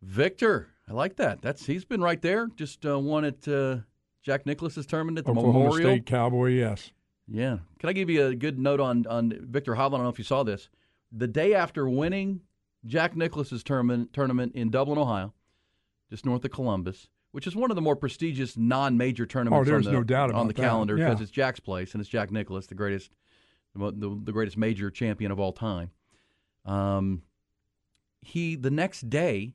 Viktor. 0.00 0.68
I 0.88 0.92
like 0.92 1.16
that. 1.16 1.42
That's 1.42 1.66
he's 1.66 1.84
been 1.84 2.00
right 2.00 2.20
there. 2.22 2.48
Just 2.56 2.86
uh, 2.86 2.98
won 2.98 3.24
at 3.24 3.46
uh, 3.48 3.78
Jack 4.22 4.46
Nicklaus's 4.46 4.86
tournament 4.86 5.18
at 5.18 5.24
the 5.24 5.32
Oklahoma 5.32 5.58
Memorial. 5.58 5.90
State 5.90 6.06
Cowboy, 6.06 6.50
yes. 6.50 6.92
Yeah. 7.26 7.58
Can 7.78 7.88
I 7.88 7.92
give 7.92 8.10
you 8.10 8.26
a 8.26 8.34
good 8.34 8.58
note 8.58 8.80
on 8.80 9.06
on 9.06 9.32
Viktor 9.42 9.74
Hovland? 9.74 9.86
I 9.86 9.88
don't 9.90 10.02
know 10.04 10.08
if 10.08 10.18
you 10.18 10.24
saw 10.24 10.42
this. 10.42 10.68
The 11.12 11.26
day 11.26 11.54
after 11.54 11.88
winning 11.88 12.40
Jack 12.86 13.16
Nicklaus's 13.16 13.62
tournament 13.62 14.12
tournament 14.12 14.54
in 14.54 14.70
Dublin, 14.70 14.98
Ohio, 14.98 15.32
just 16.10 16.24
north 16.24 16.44
of 16.44 16.50
Columbus, 16.50 17.08
which 17.32 17.46
is 17.46 17.54
one 17.54 17.70
of 17.70 17.74
the 17.76 17.80
more 17.82 17.96
prestigious 17.96 18.56
non-major 18.56 19.26
tournaments 19.26 19.60
Oh, 19.68 19.70
there's 19.70 19.86
on 19.86 19.92
the, 19.92 19.98
no 19.98 20.04
doubt 20.04 20.32
on 20.32 20.46
the 20.48 20.54
calendar 20.54 20.96
Yeah. 20.96 21.08
because 21.08 21.20
it's 21.20 21.30
Jack's 21.30 21.60
place 21.60 21.92
and 21.94 22.00
it's 22.00 22.10
Jack 22.10 22.30
Nicklaus, 22.30 22.66
the 22.66 22.74
greatest 22.74 23.10
the, 23.74 23.92
the, 23.92 24.32
greatest 24.32 24.56
major 24.56 24.90
champion 24.90 25.30
of 25.30 25.38
all 25.38 25.52
time. 25.52 25.90
Um, 26.64 27.22
he 28.20 28.56
the 28.56 28.70
next 28.70 29.08
day 29.08 29.54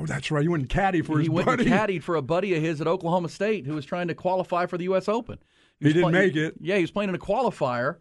Oh, 0.00 0.06
that's 0.06 0.30
right. 0.30 0.44
You 0.44 0.52
went 0.52 0.68
caddy 0.68 1.02
for 1.02 1.18
he 1.18 1.24
his 1.24 1.30
went 1.30 1.46
buddy. 1.46 1.64
and 1.64 1.72
caddied 1.72 2.02
for 2.04 2.14
a 2.14 2.22
buddy 2.22 2.54
of 2.54 2.62
his 2.62 2.80
at 2.80 2.86
Oklahoma 2.86 3.28
State 3.28 3.66
who 3.66 3.74
was 3.74 3.84
trying 3.84 4.06
to 4.08 4.14
qualify 4.14 4.66
for 4.66 4.78
the 4.78 4.84
U.S. 4.84 5.08
Open. 5.08 5.38
He 5.80 5.86
was 5.86 5.94
didn't 5.94 6.10
play- 6.10 6.26
make 6.26 6.36
it. 6.36 6.54
Yeah, 6.60 6.76
he 6.76 6.82
was 6.82 6.92
playing 6.92 7.08
in 7.08 7.16
a 7.16 7.18
qualifier, 7.18 7.96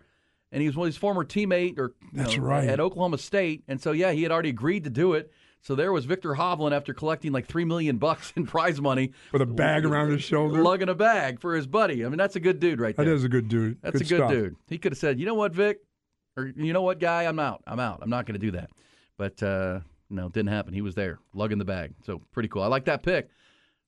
and 0.52 0.62
he 0.62 0.68
was 0.68 0.78
one 0.78 0.86
of 0.88 0.94
his 0.94 0.98
former 0.98 1.26
teammate 1.26 1.80
or 1.80 1.96
That's 2.14 2.38
know, 2.38 2.44
right. 2.44 2.70
at 2.70 2.80
Oklahoma 2.80 3.18
State, 3.18 3.64
and 3.68 3.82
so 3.82 3.94
yeah, 3.94 4.12
he 4.12 4.22
had 4.22 4.32
already 4.32 4.50
agreed 4.50 4.84
to 4.84 4.92
do 4.92 5.14
it. 5.14 5.32
So 5.62 5.76
there 5.76 5.92
was 5.92 6.06
Viktor 6.06 6.34
Hovland 6.34 6.72
after 6.72 6.94
collecting 6.94 7.32
like 7.34 7.46
three 7.48 7.66
million 7.66 7.98
bucks 7.98 8.32
in 8.36 8.46
prize 8.46 8.80
money 8.80 9.12
With 9.34 9.42
a 9.42 9.46
bag 9.46 9.86
around 9.86 10.12
his 10.12 10.24
shoulder. 10.24 10.62
lugging 10.64 10.88
a 10.90 10.96
bag 10.96 11.42
for 11.42 11.56
his 11.56 11.68
buddy. 11.68 12.06
I 12.06 12.10
mean, 12.10 12.18
that's 12.18 12.36
a 12.36 12.40
good 12.40 12.60
dude 12.60 12.80
right 12.80 12.96
That 12.96 13.04
there. 13.06 13.14
is 13.14 13.24
a 13.24 13.30
good 13.30 13.48
dude. 13.50 13.78
That's 13.82 13.94
good 13.98 14.02
a 14.02 14.06
good 14.06 14.18
stuff. 14.18 14.32
dude. 14.32 14.56
He 14.70 14.78
could 14.78 14.94
have 14.94 15.00
said, 15.00 15.20
you 15.20 15.26
know 15.26 15.34
what, 15.34 15.54
Vic, 15.54 15.80
or 16.38 16.48
you 16.56 16.72
know 16.74 16.84
what, 16.84 17.00
guy, 17.00 17.24
I'm 17.24 17.40
out. 17.40 17.64
I'm 17.68 17.80
out. 17.80 18.00
I'm 18.02 18.10
not 18.10 18.26
going 18.26 18.40
to 18.40 18.46
do 18.46 18.52
that. 18.52 18.70
But 19.18 19.42
uh, 19.44 19.80
no, 20.10 20.28
it 20.28 20.34
didn't 20.34 20.50
happen. 20.50 20.74
He 20.74 20.82
was 20.82 20.96
there, 20.96 21.20
lugging 21.34 21.58
the 21.58 21.66
bag. 21.66 21.94
So 22.06 22.22
pretty 22.32 22.48
cool. 22.50 22.62
I 22.64 22.68
like 22.68 22.86
that 22.86 23.04
pick. 23.04 23.30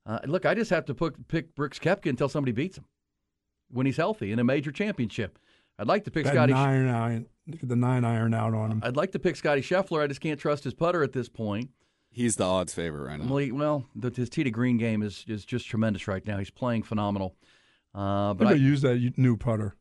Uh, 0.05 0.19
look, 0.25 0.45
I 0.45 0.55
just 0.55 0.71
have 0.71 0.85
to 0.85 0.95
put, 0.95 1.27
pick 1.27 1.55
Brooks 1.55 1.77
Koepka 1.79 2.09
until 2.09 2.27
somebody 2.29 2.51
beats 2.51 2.77
him 2.77 2.85
when 3.71 3.85
he's 3.85 3.97
healthy 3.97 4.31
in 4.31 4.39
a 4.39 4.43
major 4.43 4.71
championship. 4.71 5.38
I'd 5.79 5.88
like 5.88 6.03
to 6.03 6.12
pick 6.12 6.25
That 6.25 6.33
Scotty. 6.33 6.53
nine 6.53 6.88
iron, 6.89 7.25
the 7.63 7.75
nine 7.75 8.03
iron 8.05 8.33
out 8.33 8.53
on 8.53 8.71
him. 8.71 8.81
I'd 8.83 8.98
like 8.98 9.12
to 9.13 9.19
pick 9.19 9.36
Scotty 9.36 9.62
Scheffler. 9.62 10.03
I 10.03 10.07
just 10.07 10.21
can't 10.21 10.39
trust 10.39 10.63
his 10.65 10.74
putter 10.74 11.01
at 11.03 11.13
this 11.13 11.29
point. 11.29 11.71
He's 12.12 12.36
the 12.36 12.43
odds 12.43 12.74
favorite 12.74 13.07
right 13.07 13.19
now. 13.19 13.27
Well, 13.27 13.38
he- 13.38 13.51
well 13.51 13.86
the, 13.95 14.09
his 14.12 14.29
tee 14.29 14.43
to 14.43 14.51
green 14.51 14.77
game 14.77 15.01
is, 15.01 15.24
is 15.27 15.45
just 15.45 15.67
tremendous 15.67 16.07
right 16.07 16.25
now. 16.27 16.38
He's 16.38 16.50
playing 16.51 16.83
phenomenal. 16.83 17.36
Uh, 17.95 18.33
but 18.33 18.45
But 18.45 18.48
I, 18.48 18.55
use 18.55 18.81
that 18.81 19.13
new 19.17 19.38
putter. 19.38 19.75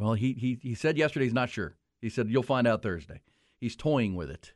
Well, 0.00 0.14
he, 0.14 0.32
he 0.32 0.58
he 0.60 0.74
said 0.74 0.96
yesterday 0.96 1.26
he's 1.26 1.32
not 1.34 1.48
sure. 1.50 1.76
He 2.00 2.08
said 2.08 2.28
you'll 2.28 2.42
find 2.42 2.66
out 2.66 2.82
Thursday. 2.82 3.20
He's 3.58 3.76
toying 3.76 4.14
with 4.16 4.30
it, 4.30 4.52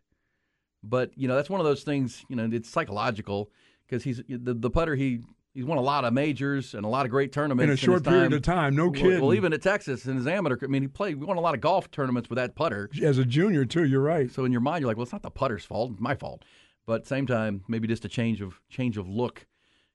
but 0.83 1.11
you 1.17 1.29
know 1.29 1.35
that's 1.37 1.49
one 1.51 1.61
of 1.61 1.67
those 1.67 1.83
things. 1.85 2.25
You 2.29 2.37
know, 2.37 2.49
it's 2.53 2.69
psychological 2.69 3.51
because 3.87 4.03
he's 4.05 4.23
the, 4.29 4.55
the 4.55 4.71
putter. 4.71 4.97
He 4.97 5.21
he's 5.55 5.65
won 5.65 5.79
a 5.79 5.83
lot 5.83 6.05
of 6.05 6.13
majors 6.13 6.75
and 6.75 6.85
a 6.85 6.89
lot 6.89 7.05
of 7.05 7.11
great 7.11 7.33
tournaments 7.33 7.65
In 7.65 7.71
a 7.71 7.77
short 7.77 8.05
period 8.05 8.31
time. 8.31 8.33
of 8.33 8.43
time, 8.43 8.77
no 8.77 8.91
kidding. 8.91 9.21
Well, 9.21 9.35
even 9.35 9.53
at 9.53 9.63
Texas 9.63 10.07
in 10.07 10.17
his 10.17 10.27
amateur, 10.27 10.57
I 10.63 10.67
mean, 10.67 10.83
he 10.83 10.89
played. 10.89 11.17
We 11.17 11.27
won 11.27 11.37
a 11.37 11.41
lot 11.41 11.55
of 11.55 11.61
golf 11.61 11.91
tournaments 11.91 12.29
with 12.29 12.37
that 12.37 12.55
putter. 12.55 12.89
As 13.03 13.19
a 13.19 13.25
junior, 13.25 13.65
too, 13.65 13.85
you're 13.85 14.01
right. 14.01 14.31
So 14.31 14.45
in 14.45 14.53
your 14.53 14.61
mind, 14.61 14.83
you're 14.83 14.89
like, 14.89 14.97
well, 14.97 15.05
it's 15.05 15.13
not 15.13 15.23
the 15.23 15.31
putter's 15.31 15.65
fault. 15.65 15.93
It's 15.93 16.01
my 16.01 16.15
fault. 16.15 16.45
But 16.87 17.07
same 17.07 17.27
time, 17.27 17.63
maybe 17.69 17.87
just 17.87 18.05
a 18.05 18.09
change 18.09 18.41
of 18.41 18.61
change 18.69 18.97
of 18.97 19.09
look 19.09 19.47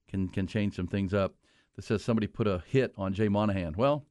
can 0.07 0.29
can 0.29 0.47
change 0.47 0.75
some 0.75 0.87
things 0.87 1.13
up. 1.13 1.33
That 1.75 1.83
says 1.83 2.03
somebody 2.03 2.27
put 2.27 2.47
a 2.47 2.63
hit 2.67 2.93
on 2.97 3.13
Jay 3.13 3.27
Monahan. 3.27 3.73
Well, 3.75 4.05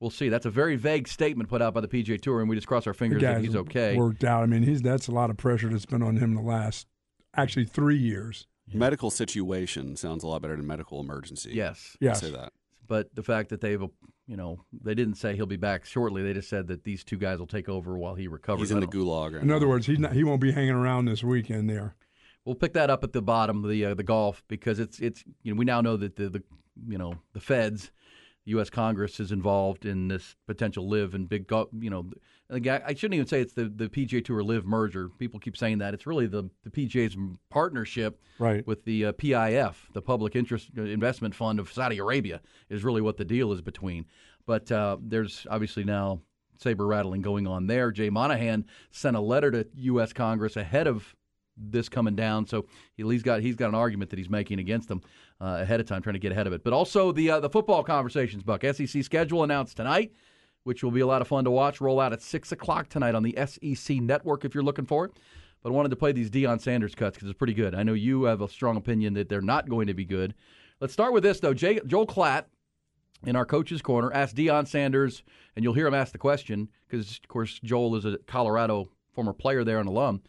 we'll 0.00 0.10
see. 0.10 0.28
That's 0.28 0.44
a 0.44 0.50
very 0.50 0.76
vague 0.76 1.08
statement 1.08 1.48
put 1.48 1.62
out 1.62 1.72
by 1.72 1.80
the 1.80 1.88
PGA 1.88 2.20
Tour, 2.20 2.40
and 2.40 2.48
we 2.50 2.56
just 2.56 2.66
cross 2.66 2.86
our 2.86 2.92
fingers 2.92 3.22
that 3.22 3.40
he's 3.40 3.56
okay. 3.56 3.96
worked 3.96 4.24
out. 4.24 4.42
I 4.42 4.46
mean, 4.46 4.62
he's 4.62 4.82
that's 4.82 5.08
a 5.08 5.12
lot 5.12 5.30
of 5.30 5.36
pressure 5.36 5.68
that's 5.68 5.86
been 5.86 6.02
on 6.02 6.16
him 6.16 6.34
the 6.34 6.42
last 6.42 6.86
actually 7.34 7.64
three 7.64 7.96
years. 7.96 8.46
Medical 8.74 9.10
situation 9.10 9.96
sounds 9.96 10.24
a 10.24 10.26
lot 10.26 10.42
better 10.42 10.56
than 10.56 10.66
medical 10.66 11.00
emergency. 11.00 11.52
Yes, 11.54 11.96
I'll 12.02 12.08
Yes. 12.08 12.20
say 12.20 12.30
that. 12.32 12.52
but 12.88 13.14
the 13.14 13.22
fact 13.22 13.48
that 13.50 13.60
they've, 13.60 13.80
you 14.26 14.36
know, 14.36 14.64
they 14.72 14.94
didn't 14.94 15.14
say 15.16 15.34
he'll 15.34 15.46
be 15.46 15.56
back 15.56 15.84
shortly. 15.84 16.22
They 16.22 16.32
just 16.34 16.48
said 16.48 16.68
that 16.68 16.84
these 16.84 17.02
two 17.04 17.16
guys 17.16 17.38
will 17.38 17.46
take 17.46 17.68
over 17.68 17.96
while 17.98 18.14
he 18.14 18.28
recovers. 18.28 18.68
He's 18.68 18.70
in 18.70 18.80
the 18.80 18.86
gulag. 18.86 19.34
Right 19.34 19.42
In 19.42 19.50
other 19.50 19.66
words, 19.68 19.86
he's 19.86 19.98
not, 19.98 20.12
he 20.12 20.22
won't 20.24 20.40
be 20.40 20.52
hanging 20.52 20.70
around 20.70 21.06
this 21.06 21.22
weekend 21.24 21.68
there. 21.70 21.94
We'll 22.44 22.54
pick 22.54 22.74
that 22.74 22.90
up 22.90 23.02
at 23.02 23.12
the 23.12 23.22
bottom 23.22 23.64
of 23.64 23.70
the 23.70 23.84
uh, 23.86 23.94
the 23.94 24.04
golf 24.04 24.44
because 24.46 24.78
it's 24.78 25.00
it's 25.00 25.24
you 25.42 25.52
know 25.52 25.58
we 25.58 25.64
now 25.64 25.80
know 25.80 25.96
that 25.96 26.14
the, 26.14 26.28
the 26.28 26.42
you 26.86 26.96
know 26.96 27.14
the 27.32 27.40
Feds, 27.40 27.86
the 27.86 27.90
U.S. 28.46 28.70
Congress 28.70 29.18
is 29.20 29.32
involved 29.32 29.84
in 29.84 30.08
this 30.08 30.36
potential 30.46 30.88
LIV 30.88 31.14
and 31.14 31.28
big 31.28 31.46
golf. 31.46 31.68
You 31.78 31.90
know, 31.90 32.10
I 32.50 32.94
shouldn't 32.94 33.14
even 33.14 33.26
say 33.26 33.40
it's 33.40 33.54
the 33.54 33.64
the 33.64 33.88
PGA 33.88 34.24
Tour 34.24 34.42
LIV 34.42 34.64
merger. 34.66 35.08
People 35.18 35.40
keep 35.40 35.56
saying 35.56 35.78
that 35.78 35.94
it's 35.94 36.06
really 36.06 36.26
the 36.26 36.48
the 36.64 36.70
PGA's 36.70 37.16
partnership 37.50 38.20
Right. 38.38 38.66
with 38.66 38.84
the 38.84 39.06
uh, 39.06 39.12
PIF, 39.12 39.74
the 39.94 40.02
Public 40.02 40.36
Interest 40.36 40.68
uh, 40.78 40.82
Investment 40.82 41.34
Fund 41.34 41.58
of 41.58 41.72
Saudi 41.72 41.98
Arabia, 41.98 42.40
is 42.68 42.84
really 42.84 43.00
what 43.00 43.16
the 43.16 43.24
deal 43.24 43.52
is 43.52 43.60
between. 43.62 44.06
But 44.46 44.70
uh, 44.70 44.98
there's 45.00 45.46
obviously 45.50 45.82
now 45.84 46.20
saber 46.58 46.86
rattling 46.86 47.22
going 47.22 47.46
on 47.46 47.66
there. 47.66 47.90
Jay 47.90 48.10
Monahan 48.10 48.64
sent 48.90 49.16
a 49.16 49.20
letter 49.20 49.50
to 49.50 49.66
U.S. 49.74 50.12
Congress 50.12 50.56
ahead 50.56 50.86
of 50.86 51.14
this 51.58 51.88
coming 51.88 52.14
down, 52.14 52.46
so 52.46 52.66
he's 52.96 53.22
got 53.22 53.40
he's 53.40 53.56
got 53.56 53.70
an 53.70 53.74
argument 53.74 54.10
that 54.10 54.18
he's 54.18 54.28
making 54.30 54.58
against 54.60 54.88
them 54.88 55.00
uh, 55.40 55.58
ahead 55.60 55.80
of 55.80 55.86
time, 55.86 56.02
trying 56.02 56.14
to 56.14 56.20
get 56.20 56.32
ahead 56.32 56.46
of 56.46 56.52
it. 56.52 56.64
But 56.64 56.72
also 56.72 57.12
the 57.12 57.30
uh, 57.30 57.40
the 57.40 57.50
football 57.50 57.82
conversations, 57.82 58.42
Buck. 58.42 58.62
SEC 58.62 59.02
schedule 59.04 59.42
announced 59.42 59.76
tonight, 59.76 60.12
which 60.64 60.82
will 60.82 60.90
be 60.90 61.00
a 61.00 61.06
lot 61.06 61.22
of 61.22 61.28
fun 61.28 61.44
to 61.44 61.50
watch. 61.50 61.80
Roll 61.80 62.00
out 62.00 62.12
at 62.12 62.22
six 62.22 62.52
o'clock 62.52 62.88
tonight 62.88 63.14
on 63.14 63.22
the 63.22 63.36
SEC 63.46 63.96
network 63.98 64.44
if 64.44 64.54
you're 64.54 64.64
looking 64.64 64.86
for 64.86 65.04
it. 65.04 65.12
but 65.62 65.70
I 65.70 65.72
wanted 65.72 65.90
to 65.90 65.96
play 65.96 66.12
these 66.12 66.30
Deion 66.30 66.60
Sanders 66.60 66.94
cuts 66.94 67.16
because 67.16 67.28
it's 67.28 67.38
pretty 67.38 67.54
good. 67.54 67.74
I 67.74 67.82
know 67.82 67.94
you 67.94 68.24
have 68.24 68.40
a 68.40 68.48
strong 68.48 68.76
opinion 68.76 69.14
that 69.14 69.28
they're 69.28 69.40
not 69.40 69.68
going 69.68 69.86
to 69.88 69.94
be 69.94 70.04
good. 70.04 70.34
Let's 70.80 70.92
start 70.92 71.12
with 71.12 71.22
this 71.22 71.40
though. 71.40 71.54
Jay, 71.54 71.80
Joel 71.86 72.06
Klatt 72.06 72.44
in 73.24 73.36
our 73.36 73.46
coach's 73.46 73.82
corner 73.82 74.12
asked 74.12 74.36
Deion 74.36 74.66
Sanders, 74.66 75.22
and 75.54 75.64
you'll 75.64 75.74
hear 75.74 75.86
him 75.86 75.94
ask 75.94 76.12
the 76.12 76.18
question 76.18 76.68
because, 76.88 77.18
of 77.22 77.28
course, 77.28 77.60
Joel 77.64 77.96
is 77.96 78.04
a 78.04 78.18
Colorado 78.26 78.90
former 79.12 79.32
player 79.32 79.64
there 79.64 79.80
and 79.80 79.88
alum. 79.88 80.22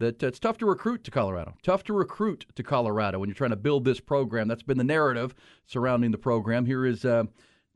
That 0.00 0.22
it's 0.22 0.38
tough 0.38 0.56
to 0.58 0.66
recruit 0.66 1.04
to 1.04 1.10
Colorado. 1.10 1.54
Tough 1.62 1.84
to 1.84 1.92
recruit 1.92 2.46
to 2.54 2.62
Colorado 2.62 3.18
when 3.18 3.28
you're 3.28 3.34
trying 3.34 3.50
to 3.50 3.56
build 3.56 3.84
this 3.84 4.00
program. 4.00 4.48
That's 4.48 4.62
been 4.62 4.78
the 4.78 4.84
narrative 4.84 5.34
surrounding 5.66 6.10
the 6.10 6.16
program. 6.16 6.64
Here 6.64 6.86
is 6.86 7.04
uh, 7.04 7.24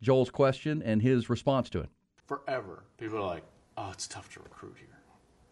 Joel's 0.00 0.30
question 0.30 0.82
and 0.82 1.02
his 1.02 1.28
response 1.28 1.68
to 1.70 1.80
it. 1.80 1.90
Forever, 2.26 2.84
people 2.96 3.18
are 3.18 3.26
like, 3.26 3.42
"Oh, 3.76 3.90
it's 3.92 4.08
tough 4.08 4.32
to 4.32 4.40
recruit 4.40 4.74
here. 4.78 4.88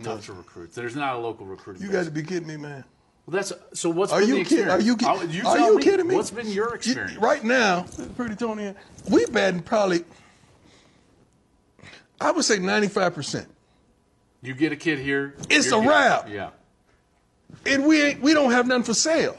Tough 0.02 0.24
to 0.26 0.32
recruit. 0.32 0.72
There's 0.72 0.96
not 0.96 1.14
a 1.14 1.18
local 1.18 1.44
recruiting." 1.44 1.82
You 1.82 1.88
base." 1.88 1.96
got 1.98 2.04
to 2.06 2.10
be 2.10 2.22
kidding 2.22 2.48
me, 2.48 2.56
man. 2.56 2.84
Well, 3.26 3.34
that's 3.36 3.52
so. 3.74 3.90
What's 3.90 4.10
Are 4.10 4.20
been 4.20 4.28
you 4.30 4.34
the 4.38 4.44
kidding? 4.44 4.68
Are 4.70 4.80
you 4.80 4.96
kidding? 4.96 5.14
I'll- 5.14 5.28
you 5.28 5.46
Are 5.46 5.58
you 5.58 5.76
me, 5.76 5.82
kidding 5.82 6.08
me? 6.08 6.14
What's 6.16 6.30
been 6.30 6.48
your 6.48 6.70
You- 6.70 6.74
experience? 6.74 7.18
right 7.18 7.44
now, 7.44 7.84
pretty 8.16 8.34
Tony, 8.34 8.72
we 9.10 9.26
batting 9.26 9.60
probably, 9.60 10.06
I 12.18 12.30
would 12.30 12.44
say 12.46 12.56
95%. 12.58 13.46
You 14.40 14.54
get 14.54 14.72
a 14.72 14.76
kid 14.76 14.98
here. 15.00 15.34
It's 15.50 15.66
a 15.66 15.70
getting- 15.72 15.86
wrap. 15.88 16.28
Yeah. 16.30 16.50
And 17.66 17.86
we 17.86 18.02
ain't, 18.02 18.20
we 18.20 18.34
don't 18.34 18.50
have 18.50 18.66
nothing 18.66 18.84
for 18.84 18.94
sale. 18.94 19.38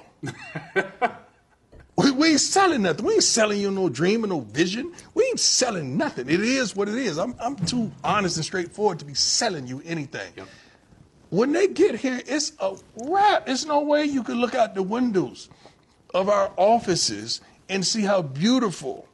we, 1.98 2.12
we 2.12 2.32
ain't 2.32 2.40
selling 2.40 2.82
nothing. 2.82 3.06
We 3.06 3.16
ain't 3.16 3.24
selling 3.24 3.60
you 3.60 3.72
no 3.72 3.90
dream 3.90 4.24
or 4.24 4.28
no 4.28 4.40
vision. 4.42 4.94
We 5.14 5.26
ain't 5.26 5.40
selling 5.40 5.98
nothing. 5.98 6.30
It 6.30 6.42
is 6.42 6.76
what 6.76 6.88
it 6.90 6.96
is. 6.96 7.18
I'm, 7.18 7.36
I'm 7.40 7.56
too 7.56 7.92
honest 8.04 8.38
and 8.38 8.46
straightforward 8.46 9.00
to 9.00 9.06
be 9.06 9.14
selling 9.14 9.68
you 9.68 9.82
anything. 9.86 10.34
When 11.30 11.52
they 11.52 11.68
get 11.68 11.96
here, 11.96 12.22
it's 12.28 12.54
a 12.60 12.76
wrap. 13.04 13.48
There's 13.48 13.66
no 13.66 13.82
way 13.82 14.06
you 14.06 14.24
can 14.24 14.36
look 14.36 14.56
out 14.56 14.76
the 14.76 14.84
windows 14.84 15.50
of 16.14 16.30
our 16.30 16.52
offices 16.58 17.42
and 17.70 17.86
see 17.86 18.04
how 18.04 18.22
beautiful 18.22 19.08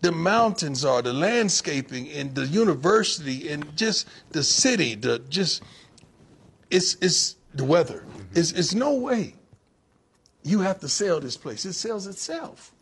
the 0.00 0.10
mountains 0.10 0.84
are, 0.84 1.02
the 1.02 1.12
landscaping, 1.12 2.08
and 2.10 2.34
the 2.34 2.46
university, 2.46 3.50
and 3.50 3.76
just 3.76 4.08
the 4.30 4.42
city. 4.42 4.94
The 4.94 5.20
just 5.28 5.62
it's 6.70 6.96
it's 7.00 7.36
the 7.54 7.64
weather. 7.64 8.04
It's 8.32 8.52
it's 8.52 8.74
no 8.74 8.94
way. 8.94 9.34
You 10.42 10.60
have 10.60 10.80
to 10.80 10.88
sell 10.88 11.20
this 11.20 11.36
place. 11.36 11.64
It 11.64 11.74
sells 11.74 12.06
itself. 12.06 12.72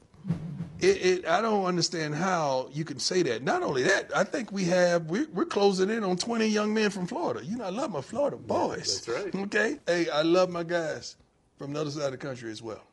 It, 0.81 1.05
it, 1.05 1.27
I 1.27 1.41
don't 1.41 1.65
understand 1.65 2.15
how 2.15 2.69
you 2.73 2.85
can 2.85 3.01
say 3.01 3.23
that. 3.23 3.43
Not 3.43 3.63
only 3.65 3.83
that, 3.83 4.13
I 4.15 4.23
think 4.23 4.53
we 4.53 4.65
have 4.65 5.07
we're, 5.07 5.27
we're 5.33 5.45
closing 5.45 5.91
in 5.91 6.05
on 6.05 6.17
20 6.17 6.47
young 6.47 6.73
men 6.73 6.91
from 6.91 7.07
Florida. 7.09 7.45
You 7.45 7.57
know, 7.57 7.65
I 7.65 7.71
love 7.71 7.91
my 7.91 8.01
Florida 8.01 8.37
boys. 8.37 9.01
that's 9.05 9.25
right. 9.25 9.35
Okay, 9.47 9.79
hey, 9.87 10.09
I 10.09 10.23
love 10.23 10.51
my 10.51 10.63
guys 10.63 11.17
from 11.57 11.73
the 11.73 11.81
other 11.81 11.91
side 11.91 12.05
of 12.05 12.13
the 12.13 12.19
country 12.19 12.53
as 12.53 12.63
well. 12.63 12.85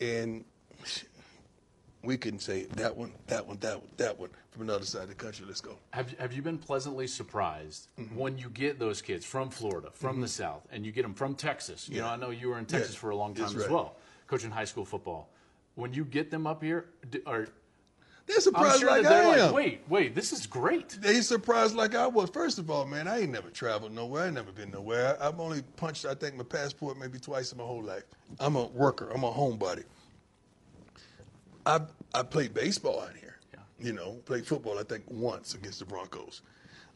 And 0.00 0.44
we 2.04 2.16
can 2.16 2.38
say 2.38 2.64
that 2.76 2.96
one, 2.96 3.12
that 3.28 3.46
one, 3.46 3.58
that 3.60 3.78
one, 3.80 3.88
that 3.96 4.18
one 4.18 4.30
from 4.50 4.62
another 4.62 4.84
side 4.84 5.02
of 5.04 5.08
the 5.08 5.14
country. 5.14 5.44
Let's 5.46 5.60
go. 5.60 5.76
Have 5.92 6.10
Have 6.18 6.32
you 6.32 6.42
been 6.42 6.58
pleasantly 6.58 7.06
surprised 7.06 7.88
Mm-hmm. 7.98 8.16
when 8.16 8.38
you 8.38 8.48
get 8.50 8.78
those 8.78 9.00
kids 9.02 9.24
from 9.24 9.50
Florida, 9.50 9.90
from 9.92 10.20
the 10.20 10.28
South, 10.28 10.66
and 10.72 10.84
you 10.84 10.92
get 10.92 11.02
them 11.02 11.14
from 11.14 11.34
Texas? 11.34 11.88
You 11.88 12.00
know, 12.00 12.08
I 12.08 12.16
know 12.16 12.30
you 12.30 12.48
were 12.48 12.58
in 12.58 12.64
Yeah, 12.68 12.78
Texas 12.78 12.94
for 12.94 13.10
a 13.10 13.16
long 13.16 13.34
time 13.34 13.52
that's 13.52 13.64
as 13.64 13.70
well, 13.70 13.96
coaching 14.26 14.50
high 14.50 14.64
school 14.64 14.84
football. 14.84 15.28
When 15.74 15.92
you 15.94 16.04
get 16.04 16.30
them 16.30 16.46
up 16.46 16.62
here, 16.62 16.86
are 17.26 17.46
They're 18.26 18.40
surprised 18.40 18.80
sure 18.80 18.90
like 18.90 19.02
they're 19.04 19.22
I 19.22 19.36
am. 19.36 19.46
like, 19.46 19.54
wait, 19.54 19.80
wait, 19.88 20.14
this 20.14 20.32
is 20.32 20.46
great. 20.46 20.90
They 21.00 21.20
surprised 21.22 21.74
like 21.74 21.94
I 21.94 22.06
was. 22.06 22.28
First 22.30 22.58
of 22.58 22.70
all, 22.70 22.84
man, 22.84 23.08
I 23.08 23.20
ain't 23.20 23.32
never 23.32 23.48
traveled 23.50 23.92
nowhere. 23.92 24.24
I 24.24 24.26
ain't 24.26 24.34
never 24.34 24.52
been 24.52 24.70
nowhere. 24.70 25.16
I've 25.22 25.40
only 25.40 25.62
punched, 25.76 26.04
I 26.04 26.14
think, 26.14 26.36
my 26.36 26.44
passport 26.44 26.98
maybe 26.98 27.18
twice 27.18 27.52
in 27.52 27.58
my 27.58 27.64
whole 27.64 27.82
life. 27.82 28.04
I'm 28.38 28.56
a 28.56 28.66
worker. 28.66 29.10
I'm 29.14 29.24
a 29.24 29.32
homebody. 29.32 29.84
I 31.66 31.80
I 32.14 32.22
played 32.22 32.54
baseball 32.54 33.00
out 33.00 33.14
here. 33.20 33.36
You 33.78 33.92
know, 33.92 34.12
played 34.26 34.46
football. 34.46 34.78
I 34.78 34.84
think 34.84 35.02
once 35.08 35.54
against 35.54 35.80
the 35.80 35.84
Broncos. 35.84 36.42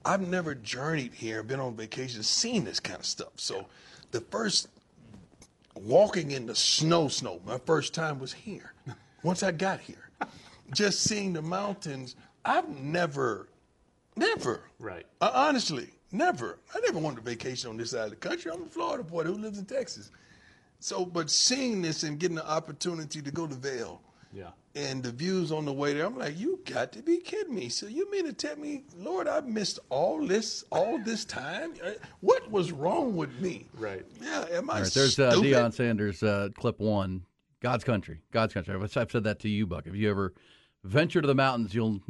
I've 0.05 0.21
never 0.29 0.55
journeyed 0.55 1.15
here, 1.15 1.43
been 1.43 1.59
on 1.59 1.75
vacation, 1.75 2.23
seen 2.23 2.65
this 2.65 2.79
kind 2.79 3.01
of 3.01 3.07
stuff. 3.07 3.33
So, 3.37 3.67
the 4.13 4.21
first 4.21 4.69
walking 5.75 6.31
in 6.31 6.47
the 6.47 6.55
snow, 6.55 7.09
snow. 7.09 7.41
My 7.45 7.59
first 7.59 7.93
time 7.93 8.21
was 8.21 8.33
here. 8.33 8.73
Once 9.25 9.43
I 9.43 9.51
got 9.51 9.81
here, 9.81 10.11
just 10.73 11.01
seeing 11.03 11.33
the 11.33 11.43
mountains. 11.43 12.15
I've 12.45 12.69
never, 12.69 13.49
never, 14.15 14.63
Right. 14.79 15.05
uh, 15.21 15.33
honestly, 15.35 15.89
never. 16.13 16.61
I 16.73 16.79
never 16.79 17.01
wanted 17.01 17.17
to 17.17 17.23
vacation 17.23 17.71
on 17.71 17.77
this 17.77 17.91
side 17.91 18.05
of 18.05 18.11
the 18.11 18.17
country. 18.17 18.53
I'm 18.53 18.63
a 18.63 18.67
Florida 18.67 19.03
boy 19.03 19.25
who 19.25 19.33
lives 19.33 19.59
in 19.59 19.65
Texas. 19.65 20.13
So, 20.79 21.05
but 21.05 21.29
seeing 21.29 21.83
this 21.83 22.05
and 22.05 22.21
getting 22.21 22.37
the 22.37 22.49
opportunity 22.49 23.21
to 23.21 23.31
go 23.33 23.49
to 23.49 23.55
Vail 23.57 24.01
Yeah. 24.33 24.51
and 24.75 25.03
the 25.03 25.11
views 25.13 25.51
on 25.53 25.65
the 25.65 25.73
way 25.73 25.95
there, 25.95 26.05
I'm 26.07 26.19
like, 26.19 26.39
you 26.39 26.61
got 26.65 26.93
to 26.93 27.03
be 27.03 27.19
kidding 27.19 27.55
me. 27.55 27.69
So 27.69 27.87
you 27.87 28.11
mean 28.11 28.27
to 28.27 28.33
tell 28.33 28.57
me, 28.57 28.85
Lord, 28.99 29.29
I 29.29 29.41
missed 29.41 29.79
all 29.89 30.27
this, 30.27 30.65
all 30.71 30.99
this 30.99 31.25
time? 31.25 31.73
Uh, 31.85 31.93
What 32.21 32.51
was 32.51 32.73
wrong 32.73 33.17
with 33.17 33.39
me? 33.41 33.67
Right. 33.79 34.05
Yeah, 34.21 34.45
am 34.53 34.69
I 34.71 34.75
All 34.75 34.83
right, 34.83 34.93
there's 34.93 35.19
uh. 35.19 35.33
Deion 35.33 35.73
Sanders, 35.73 36.23
uh, 36.23 36.49
clip 36.55 36.79
one. 36.81 37.25
God's 37.61 37.85
country, 37.85 38.21
God's 38.33 38.53
country. 38.53 38.75
I've 38.75 38.97
I've 38.97 39.11
said 39.11 39.25
that 39.25 39.39
to 39.41 39.49
you, 39.49 39.67
Buck. 39.67 39.87
If 39.87 39.97
you 39.97 40.11
ever 40.11 40.35
venture 40.85 41.21
to 41.23 41.27
the 41.27 41.35
mountains, 41.35 41.75
you'll 41.75 42.01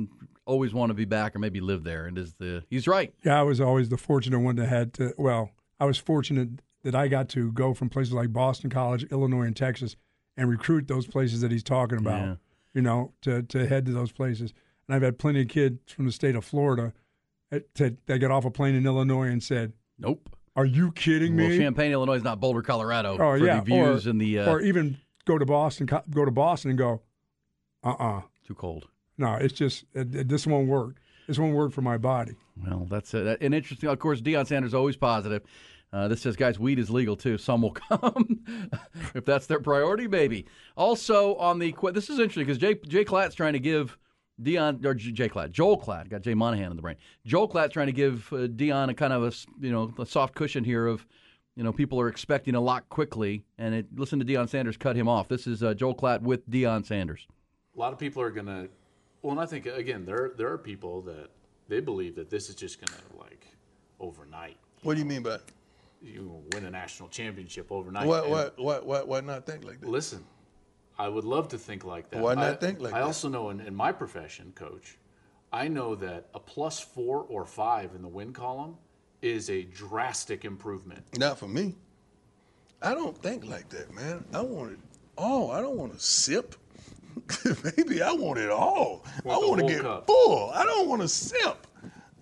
always 0.45 0.75
want 0.75 0.91
to 0.91 0.95
be 0.95 1.05
back 1.05 1.35
or 1.37 1.39
maybe 1.39 1.61
live 1.61 1.85
there. 1.85 2.07
And 2.07 2.19
is 2.19 2.35
the 2.35 2.65
he's 2.69 2.87
right. 2.89 3.15
Yeah, 3.25 3.39
I 3.39 3.43
was 3.43 3.61
always 3.61 3.89
the 3.89 3.97
fortunate 3.97 4.41
one 4.41 4.57
that 4.57 4.67
had 4.67 4.93
to. 4.95 5.15
Well, 5.17 5.51
I 5.79 5.85
was 5.85 5.99
fortunate 5.99 6.61
that 6.83 6.95
I 6.97 7.07
got 7.09 7.29
to 7.31 7.53
go 7.53 7.75
from 7.75 7.89
places 7.89 8.13
like 8.13 8.33
Boston 8.33 8.69
College, 8.69 9.05
Illinois, 9.05 9.43
and 9.43 9.57
Texas, 9.57 9.95
and 10.37 10.49
recruit 10.51 10.89
those 10.89 11.07
places 11.07 11.41
that 11.41 11.51
he's 11.51 11.63
talking 11.63 11.99
about. 11.99 12.21
Yeah. 12.21 12.35
You 12.75 12.83
know, 12.83 13.13
to 13.23 13.43
to 13.43 13.67
head 13.67 13.87
to 13.87 13.93
those 13.93 14.13
places. 14.13 14.53
And 14.87 14.95
I've 14.95 15.03
had 15.03 15.19
plenty 15.19 15.41
of 15.43 15.49
kids 15.49 15.93
from 15.93 16.05
the 16.07 16.13
state 16.13 16.37
of 16.37 16.45
Florida 16.45 16.93
that, 17.51 17.75
that 17.77 18.07
that 18.07 18.19
got 18.19 18.31
off 18.31 18.45
a 18.45 18.51
plane 18.51 18.75
in 18.75 18.85
Illinois 18.87 19.29
and 19.29 19.43
said, 19.43 19.73
Nope. 19.99 20.29
"Are 20.55 20.67
you 20.67 20.93
kidding 20.93 21.35
me?" 21.35 21.49
Well, 21.49 21.57
Champaign, 21.59 21.93
Illinois 21.93 22.17
is 22.17 22.23
not 22.25 22.39
Boulder, 22.39 22.63
Colorado. 22.63 23.15
oh 23.15 23.17
for 23.17 23.39
yeah, 23.39 23.57
the 23.61 23.63
views 23.63 24.07
or, 24.07 24.11
and 24.11 24.21
the 24.21 24.41
uh, 24.41 24.51
or 24.51 24.61
even 24.61 24.99
go 25.25 25.39
to 25.39 25.47
Boston, 25.47 25.87
go 26.11 26.25
to 26.27 26.31
Boston 26.31 26.71
and 26.71 26.79
go, 26.79 27.01
"Uh 27.83 27.93
uh 27.99 28.21
too 28.47 28.55
cold. 28.55 28.87
no, 29.17 29.35
it's 29.35 29.55
just 29.55 29.85
it, 29.95 30.15
it- 30.15 30.29
this 30.29 30.47
won't 30.47 30.69
work. 30.69 30.97
This 31.27 31.39
won't 31.39 31.55
work 31.55 31.73
for 31.73 31.83
my 31.83 31.97
body." 31.97 32.35
Well, 32.63 32.87
that's 32.91 33.13
uh, 33.15 33.23
that, 33.23 33.39
and 33.41 33.55
interesting. 33.55 33.89
Of 33.89 33.99
course, 33.99 34.21
Deion 34.21 34.47
Sanders 34.47 34.75
always 34.75 34.97
positive. 34.97 35.43
Uh, 35.93 36.09
this 36.09 36.21
says, 36.21 36.37
guys, 36.37 36.59
weed 36.59 36.79
is 36.79 36.91
legal 36.91 37.17
too. 37.17 37.39
Some 37.39 37.63
will 37.63 37.71
come 37.91 38.45
if 39.15 39.25
that's 39.25 39.47
their 39.47 39.61
priority, 39.61 40.07
baby. 40.07 40.47
Also 40.77 41.37
on 41.37 41.59
the 41.59 41.73
que- 41.73 41.93
this 41.93 42.11
is 42.11 42.19
interesting 42.19 42.45
because 42.45 42.59
Jay 42.59 42.75
Jay 42.87 43.05
Klatt's 43.05 43.35
trying 43.35 43.53
to 43.55 43.59
give 43.61 43.97
Deion 44.43 44.85
or 44.85 44.95
Jay 44.95 45.29
Klatt, 45.29 45.51
Joel 45.53 45.81
Klatt, 45.81 46.09
got 46.11 46.21
Jay 46.23 46.35
Monahan 46.35 46.71
in 46.71 46.77
the 46.77 46.83
brain. 46.83 46.97
Joel 47.25 47.49
Klatt's 47.49 47.73
trying 47.73 47.87
to 47.87 47.93
give 47.93 48.31
uh, 48.33 48.49
Deion 48.49 48.91
a 48.91 48.95
kind 48.95 49.13
of 49.13 49.23
a 49.25 49.29
s- 49.29 49.47
you 49.61 49.71
know 49.73 49.95
a 49.99 50.05
soft 50.05 50.35
cushion 50.35 50.65
here 50.65 50.87
of 50.87 51.07
you 51.55 51.63
know 51.65 51.73
people 51.73 51.99
are 52.01 52.09
expecting 52.09 52.55
a 52.55 52.61
lot 52.61 52.87
quickly, 52.91 53.45
and 53.57 53.75
it, 53.75 53.87
listen 53.95 54.19
to 54.19 54.25
Deion 54.27 54.49
Sanders 54.49 54.77
cut 54.77 54.97
him 54.97 55.09
off. 55.09 55.29
This 55.29 55.47
is 55.47 55.63
uh, 55.63 55.73
Joel 55.73 55.95
Klatt 55.95 56.21
with 56.21 56.47
Deion 56.51 56.85
Sanders. 56.85 57.27
A 57.75 57.79
lot 57.79 57.93
of 57.95 57.99
people 57.99 58.21
are 58.23 58.31
gonna. 58.31 58.67
Well, 59.23 59.33
and 59.33 59.41
I 59.41 59.47
think 59.47 59.65
again, 59.67 60.05
there 60.05 60.33
there 60.37 60.49
are 60.53 60.59
people 60.59 61.01
that 61.03 61.31
they 61.69 61.81
believe 61.81 62.17
that 62.17 62.29
this 62.29 62.51
is 62.51 62.55
just 62.57 62.85
gonna 62.85 63.01
like 63.19 63.47
overnight. 64.01 64.57
What 64.83 64.95
do 64.95 65.01
you 65.01 65.07
mean 65.07 65.23
by 65.23 65.37
it? 65.37 65.43
You 66.07 66.43
win 66.53 66.65
a 66.65 66.71
national 66.71 67.09
championship 67.09 67.71
overnight. 67.71 68.07
What, 68.07 68.31
what, 68.31 68.59
what, 68.59 68.87
what, 68.87 69.09
why 69.09 69.21
not 69.21 69.45
think 69.45 69.65
like 69.65 69.81
that? 69.81 69.89
Listen, 69.89 70.25
I 70.99 71.09
would 71.09 71.25
love 71.25 71.49
to 71.49 71.59
think 71.59 71.85
like 71.85 72.11
that. 72.11 72.21
Why 72.21 72.35
not 72.35 72.45
I, 72.45 72.55
think 72.55 72.81
like 72.81 72.95
I 72.95 73.01
that? 73.01 73.05
also 73.05 73.29
know 73.29 73.51
in, 73.51 73.61
in 73.61 73.75
my 73.75 73.93
profession, 73.93 74.53
coach, 74.55 74.99
I 75.53 75.69
know 75.69 75.95
that 75.97 76.29
a 76.35 76.41
plus 76.41 76.81
four 76.81 77.27
or 77.29 77.45
five 77.45 77.95
in 77.95 78.03
the 78.03 78.09
win 78.09 78.33
column 78.33 78.77
is 79.23 79.51
a 79.51 79.63
drastic 79.63 80.45
improvement. 80.45 81.03
Not 81.19 81.39
for 81.39 81.49
me. 81.49 81.75
I 82.83 82.95
don't 82.95 83.17
think 83.17 83.45
like 83.45 83.69
that, 83.71 83.93
man. 83.93 84.25
I 84.33 84.43
want 84.43 84.73
it 84.73 84.79
all. 85.17 85.51
I 85.51 85.61
don't 85.61 85.77
want 85.77 85.93
to 85.93 85.99
sip. 85.99 86.55
Maybe 87.77 88.03
I 88.03 88.13
want 88.13 88.39
it 88.39 88.51
all. 88.51 89.05
Want 89.25 89.43
I 89.43 89.49
want 89.49 89.61
to 89.63 89.67
get 89.67 89.83
cup. 89.83 90.07
full. 90.07 90.51
I 90.51 90.65
don't 90.65 90.89
want 90.89 91.03
to 91.03 91.09
sip. 91.09 91.67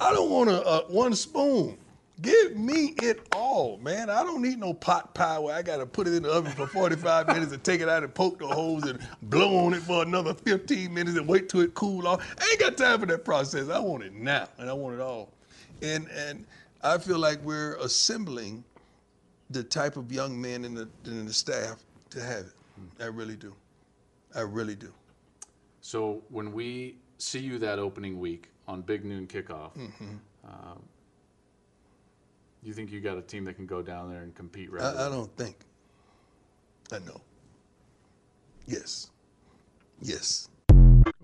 I 0.01 0.12
don't 0.12 0.31
want 0.31 0.51
a, 0.51 0.64
uh, 0.64 0.83
one 0.83 1.14
spoon. 1.14 1.79
Give 2.22 2.57
me 2.57 2.94
it 3.03 3.27
all, 3.35 3.77
man. 3.79 4.09
I 4.09 4.22
don't 4.22 4.40
need 4.40 4.59
no 4.59 4.72
pot 4.72 5.14
pie 5.14 5.38
where 5.38 5.55
I 5.55 5.62
got 5.62 5.79
to 5.79 5.87
put 5.87 6.07
it 6.07 6.14
in 6.14 6.22
the 6.22 6.31
oven 6.31 6.53
for 6.53 6.66
45 6.68 7.27
minutes 7.27 7.53
and 7.53 7.62
take 7.64 7.81
it 7.81 7.88
out 7.88 8.05
and 8.05 8.14
poke 8.14 8.38
the 8.38 8.46
holes 8.46 8.85
and 8.85 9.00
blow 9.22 9.57
on 9.66 9.74
it 9.74 9.83
for 9.83 10.03
another 10.03 10.33
15 10.33 10.94
minutes 10.94 11.16
and 11.18 11.27
wait 11.27 11.48
till 11.48 11.61
it 11.61 11.74
cool 11.74 12.07
off. 12.07 12.24
I 12.38 12.48
ain't 12.53 12.61
got 12.61 12.77
time 12.77 13.00
for 13.00 13.07
that 13.07 13.24
process. 13.24 13.68
I 13.68 13.81
want 13.81 14.05
it 14.05 14.12
now, 14.14 14.48
and 14.59 14.70
I 14.70 14.72
want 14.74 14.94
it 14.94 15.00
all. 15.00 15.33
And 15.83 16.09
and 16.11 16.46
I 16.83 16.98
feel 16.98 17.18
like 17.18 17.42
we're 17.42 17.74
assembling 17.77 18.62
the 19.50 19.64
type 19.64 19.96
of 19.96 20.12
young 20.12 20.40
men 20.40 20.64
in 20.64 20.72
the 20.74 20.88
in 21.07 21.27
the 21.27 21.33
staff 21.33 21.83
to 22.11 22.20
have 22.22 22.46
it. 22.46 22.53
I 23.03 23.07
really 23.07 23.37
do. 23.37 23.53
I 24.37 24.40
really 24.42 24.77
do. 24.77 24.92
So 25.81 26.22
when 26.29 26.53
we 26.53 26.96
see 27.18 27.40
you 27.40 27.59
that 27.59 27.79
opening 27.81 28.20
week 28.20 28.50
on 28.68 28.83
Big 28.83 29.05
Noon 29.05 29.27
Kickoff, 29.27 29.72
Mm-hmm. 29.77 30.14
um, 30.46 30.83
You 32.64 32.72
think 32.72 32.90
you 32.90 33.00
got 33.00 33.18
a 33.18 33.22
team 33.22 33.44
that 33.44 33.55
can 33.55 33.66
go 33.66 33.83
down 33.83 34.11
there 34.11 34.22
and 34.22 34.35
compete? 34.35 34.70
I, 34.81 35.07
I 35.07 35.09
don't 35.11 35.35
think. 35.37 35.57
I 36.90 36.98
know. 37.00 37.20
Yes. 38.66 39.11
Yes. 40.00 40.48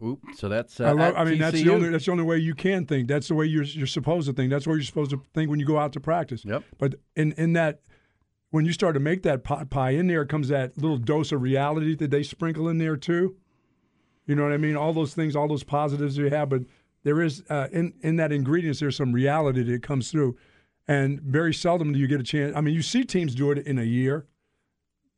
Oop, 0.05 0.19
so 0.35 0.49
that's 0.49 0.81
uh, 0.81 0.85
I, 0.85 0.93
love, 0.93 1.15
I 1.17 1.25
mean, 1.25 1.39
that's 1.39 1.61
the 1.61 1.71
only 1.71 1.89
that's 1.91 2.07
the 2.07 2.13
only 2.13 2.25
way 2.25 2.39
you 2.39 2.55
can 2.55 2.87
think. 2.87 3.09
That's 3.09 3.29
the 3.29 3.35
way 3.35 3.47
you're 3.47 3.65
you're 3.65 3.87
supposed 3.87 4.27
to 4.29 4.33
think. 4.33 4.51
That's 4.51 4.67
what 4.67 4.75
you're 4.75 4.83
supposed 4.83 5.11
to 5.11 5.23
think 5.35 5.51
when 5.51 5.61
you 5.61 5.67
go 5.67 5.79
out 5.79 5.93
to 5.95 6.01
practice. 6.01 6.45
Yep. 6.45 6.65
But 6.79 6.95
in 7.17 7.33
in 7.33 7.53
that, 7.55 7.81
when 8.51 8.65
you 8.65 8.73
start 8.73 8.95
to 8.95 9.01
make 9.01 9.23
that 9.25 9.45
pot 9.45 9.69
pie, 9.71 9.91
in 9.91 10.07
there 10.07 10.25
comes 10.25 10.49
that 10.49 10.77
little 10.79 10.97
dose 10.97 11.33
of 11.33 11.43
reality 11.43 11.95
that 11.97 12.11
they 12.11 12.23
sprinkle 12.23 12.69
in 12.69 12.79
there 12.79 12.97
too. 12.97 13.37
You 14.27 14.35
know 14.35 14.43
what 14.43 14.53
I 14.53 14.59
mean? 14.59 14.77
All 14.77 14.93
those 14.93 15.15
things, 15.15 15.37
all 15.37 15.49
those 15.49 15.65
positives 15.65 16.17
you 16.17 16.31
have, 16.31 16.49
but 16.49 16.63
there 17.03 17.21
is 17.21 17.43
uh, 17.51 17.69
in 17.73 17.95
in 18.01 18.17
that 18.17 18.33
ingredients 18.33 18.81
there's 18.81 18.97
some 18.97 19.13
reality 19.13 19.63
that 19.63 19.83
comes 19.83 20.11
through, 20.11 20.37
and 20.89 21.21
very 21.21 21.55
seldom 21.55 21.93
do 21.93 21.99
you 21.99 22.07
get 22.07 22.21
a 22.21 22.25
chance. 22.25 22.55
I 22.57 22.61
mean, 22.61 22.75
you 22.75 22.83
see 22.83 23.05
teams 23.05 23.35
do 23.35 23.51
it 23.51 23.67
in 23.67 23.79
a 23.79 23.85
year. 23.85 24.27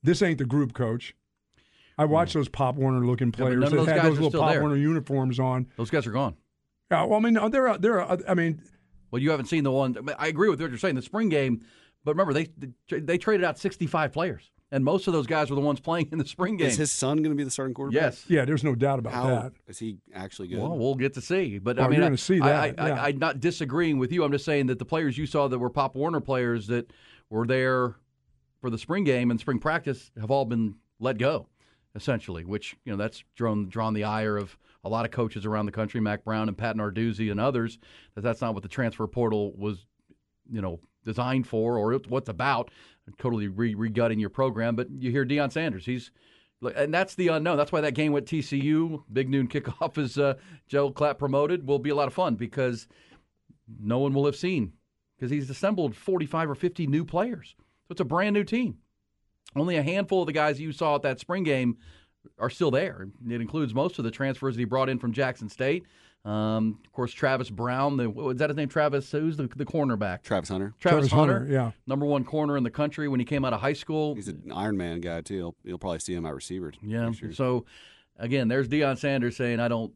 This 0.03 0.23
ain't 0.23 0.39
the 0.39 0.45
group 0.45 0.73
coach. 0.75 1.15
I 1.99 2.05
watch 2.07 2.33
those 2.33 2.49
Pop 2.49 2.75
Warner 2.77 3.05
looking 3.07 3.31
players 3.33 3.63
of 3.65 3.71
that 3.71 3.77
those 3.77 3.87
had 3.87 3.97
guys 3.97 4.05
those 4.05 4.19
are 4.19 4.23
little 4.23 4.41
Pop 4.41 4.51
there. 4.51 4.61
Warner 4.61 4.77
uniforms 4.77 5.39
on. 5.39 5.69
Those 5.77 5.91
guys 5.91 6.07
are 6.07 6.11
gone. 6.13 6.37
Yeah, 6.91 7.05
well, 7.05 7.19
I 7.19 7.23
mean, 7.23 7.51
they're 7.51 7.79
they're. 7.79 8.03
I 8.31 8.35
mean, 8.35 8.63
Well, 9.11 9.23
you 9.23 9.31
haven't 9.31 9.47
seen 9.47 9.65
the 9.65 9.71
one. 9.71 9.97
I 10.19 10.29
agree 10.29 10.49
with 10.49 10.61
what 10.61 10.71
you're 10.71 10.79
saying. 10.79 10.97
The 10.97 11.03
spring 11.03 11.29
game, 11.29 11.65
but 12.05 12.13
remember 12.13 12.33
they 12.33 12.49
they 12.91 13.19
traded 13.19 13.45
out 13.45 13.59
65 13.59 14.13
players, 14.13 14.51
and 14.73 14.85
most 14.85 15.07
of 15.07 15.13
those 15.13 15.27
guys 15.29 15.51
were 15.51 15.55
the 15.55 15.63
ones 15.63 15.79
playing 15.79 16.09
in 16.11 16.19
the 16.19 16.27
spring 16.27 16.57
game. 16.57 16.67
Is 16.67 16.77
his 16.77 16.91
son 16.91 17.19
going 17.19 17.31
to 17.31 17.37
be 17.37 17.45
the 17.45 17.51
starting 17.51 17.75
quarterback? 17.75 18.03
yes. 18.03 18.25
yeah, 18.27 18.45
there's 18.45 18.65
no 18.65 18.75
doubt 18.75 18.99
about 18.99 19.13
How 19.13 19.27
that. 19.29 19.53
is 19.69 19.79
he 19.79 19.99
actually 20.13 20.49
good? 20.49 20.59
Well, 20.59 20.77
we'll 20.77 20.97
get 20.97 21.15
to 21.15 21.21
see. 21.21 21.59
But 21.59 21.77
Well, 21.77 21.85
I 21.85 21.87
oh, 21.87 21.91
mean, 21.91 21.97
you're 21.99 22.05
I- 22.07 22.09
gonna 22.09 22.17
see 22.17 22.41
I, 22.41 22.49
that, 22.49 22.81
I, 22.81 22.89
yeah. 22.89 22.95
I, 23.03 23.09
I'm 23.09 23.19
not 23.19 23.39
disagreeing 23.39 23.99
with 23.99 24.11
you. 24.11 24.25
I'm 24.25 24.33
just 24.33 24.45
saying 24.45 24.67
that 24.67 24.79
the 24.81 24.85
players 24.85 25.17
you 25.17 25.27
saw 25.27 25.47
that 25.47 25.59
were 25.59 25.71
Pop 25.71 25.95
Warner 25.95 26.21
players 26.21 26.67
that 26.69 26.91
were 27.31 27.47
there 27.47 27.97
for 28.61 28.71
the 28.71 28.79
spring 28.79 29.05
game 29.05 29.31
and 29.31 29.39
spring 29.39 29.59
practice 29.59 30.11
have 30.21 30.31
all 30.31 30.45
been 30.45 30.77
let 30.99 31.19
go, 31.19 31.49
essentially. 31.95 32.45
Which 32.45 32.77
you 32.85 32.93
know 32.93 32.97
that's 32.99 33.23
drawn 33.37 33.69
drawn 33.69 33.93
the 33.95 34.05
ire 34.05 34.37
of 34.37 34.57
a 34.85 34.89
lot 34.89 35.05
of 35.05 35.11
coaches 35.11 35.47
around 35.47 35.67
the 35.67 35.73
country, 35.73 36.01
Mack 36.01 36.25
Brown 36.25 36.49
and 36.49 36.57
Pat 36.59 36.77
Narduzzi 36.77 37.31
and 37.31 37.39
others. 37.39 37.79
That 38.15 38.23
that's 38.23 38.41
not 38.41 38.55
what 38.55 38.63
the 38.63 38.69
transfer 38.69 39.07
portal 39.07 39.53
was, 39.57 39.85
you 40.51 40.61
know, 40.61 40.81
designed 41.05 41.47
for 41.47 41.77
or 41.79 41.99
what's 42.09 42.29
about. 42.29 42.71
Totally 43.19 43.49
re- 43.49 43.75
regutting 43.75 44.19
your 44.19 44.31
program. 44.31 44.77
But 44.77 44.89
you 44.91 45.11
hear 45.11 45.25
Deion 45.25 45.53
Sanders, 45.53 45.85
he's 45.87 46.11
and 46.77 46.95
that's 46.95 47.15
the 47.17 47.29
unknown. 47.29 47.57
That's 47.57 47.73
why 47.73 47.81
that 47.81 47.95
game 47.95 48.13
with 48.13 48.25
TCU, 48.25 49.03
big 49.13 49.29
noon 49.29 49.49
kickoff, 49.49 49.99
is 50.03 50.19
uh, 50.19 50.35
Joel 50.69 50.93
Klatt 50.93 51.19
promoted, 51.19 51.67
will 51.67 51.79
be 51.79 51.91
a 51.91 51.95
lot 51.95 52.09
of 52.09 52.15
fun 52.15 52.37
because 52.37 52.87
no 53.81 53.99
one 53.99 54.15
will 54.15 54.27
have 54.27 54.37
seen 54.37 54.73
because 55.17 55.31
he's 55.31 55.51
assembled 55.51 55.97
45 55.97 56.51
or 56.51 56.55
50 56.55 56.87
new 56.87 57.05
players. 57.05 57.55
So 57.59 57.93
it's 57.93 58.01
a 58.01 58.05
brand 58.05 58.35
new 58.35 58.45
team. 58.45 58.79
Only 59.55 59.77
a 59.77 59.83
handful 59.83 60.23
of 60.23 60.27
the 60.27 60.33
guys 60.33 60.61
you 60.61 60.73
saw 60.73 60.97
at 60.97 61.03
that 61.03 61.21
spring 61.21 61.43
game 61.43 61.77
are 62.39 62.51
still 62.51 62.71
there. 62.71 63.09
It 63.29 63.41
includes 63.41 63.75
most 63.75 63.99
of 63.99 64.05
the 64.05 64.11
transfers 64.11 64.55
that 64.55 64.61
he 64.61 64.65
brought 64.65 64.89
in 64.89 64.99
from 64.99 65.13
Jackson 65.13 65.49
State. 65.49 65.85
Um, 66.25 66.79
of 66.85 66.93
course, 66.93 67.13
Travis 67.13 67.51
Brown. 67.51 67.97
The, 67.97 68.09
what 68.09 68.25
was 68.25 68.37
that 68.39 68.51
his 68.51 68.57
name? 68.57 68.69
Travis. 68.69 69.11
Who's 69.11 69.37
the, 69.37 69.49
the 69.57 69.65
cornerback? 69.65 70.23
Travis 70.23 70.49
Hunter. 70.51 70.75
Travis, 70.79 71.09
Travis 71.09 71.11
Hunter, 71.11 71.39
Hunter, 71.41 71.53
yeah. 71.53 71.71
number 71.87 72.07
one 72.07 72.25
corner 72.25 72.57
in 72.57 72.63
the 72.63 72.71
country 72.71 73.09
when 73.09 73.19
he 73.19 73.27
came 73.27 73.45
out 73.45 73.53
of 73.53 73.61
high 73.61 73.73
school. 73.73 74.15
He's 74.15 74.29
an 74.29 74.53
Iron 74.55 74.77
Man 74.77 75.01
guy 75.01 75.21
too. 75.23 75.35
You'll, 75.35 75.57
you'll 75.65 75.79
probably 75.79 75.99
see 75.99 76.15
him 76.15 76.25
at 76.25 76.35
receiver. 76.35 76.73
Yeah. 76.81 77.07
next 77.07 77.23
year. 77.23 77.33
So 77.33 77.67
again, 78.19 78.49
there's 78.49 78.69
Deion 78.69 78.99
Sanders 78.99 79.37
saying, 79.37 79.59
"I 79.59 79.69
don't. 79.69 79.93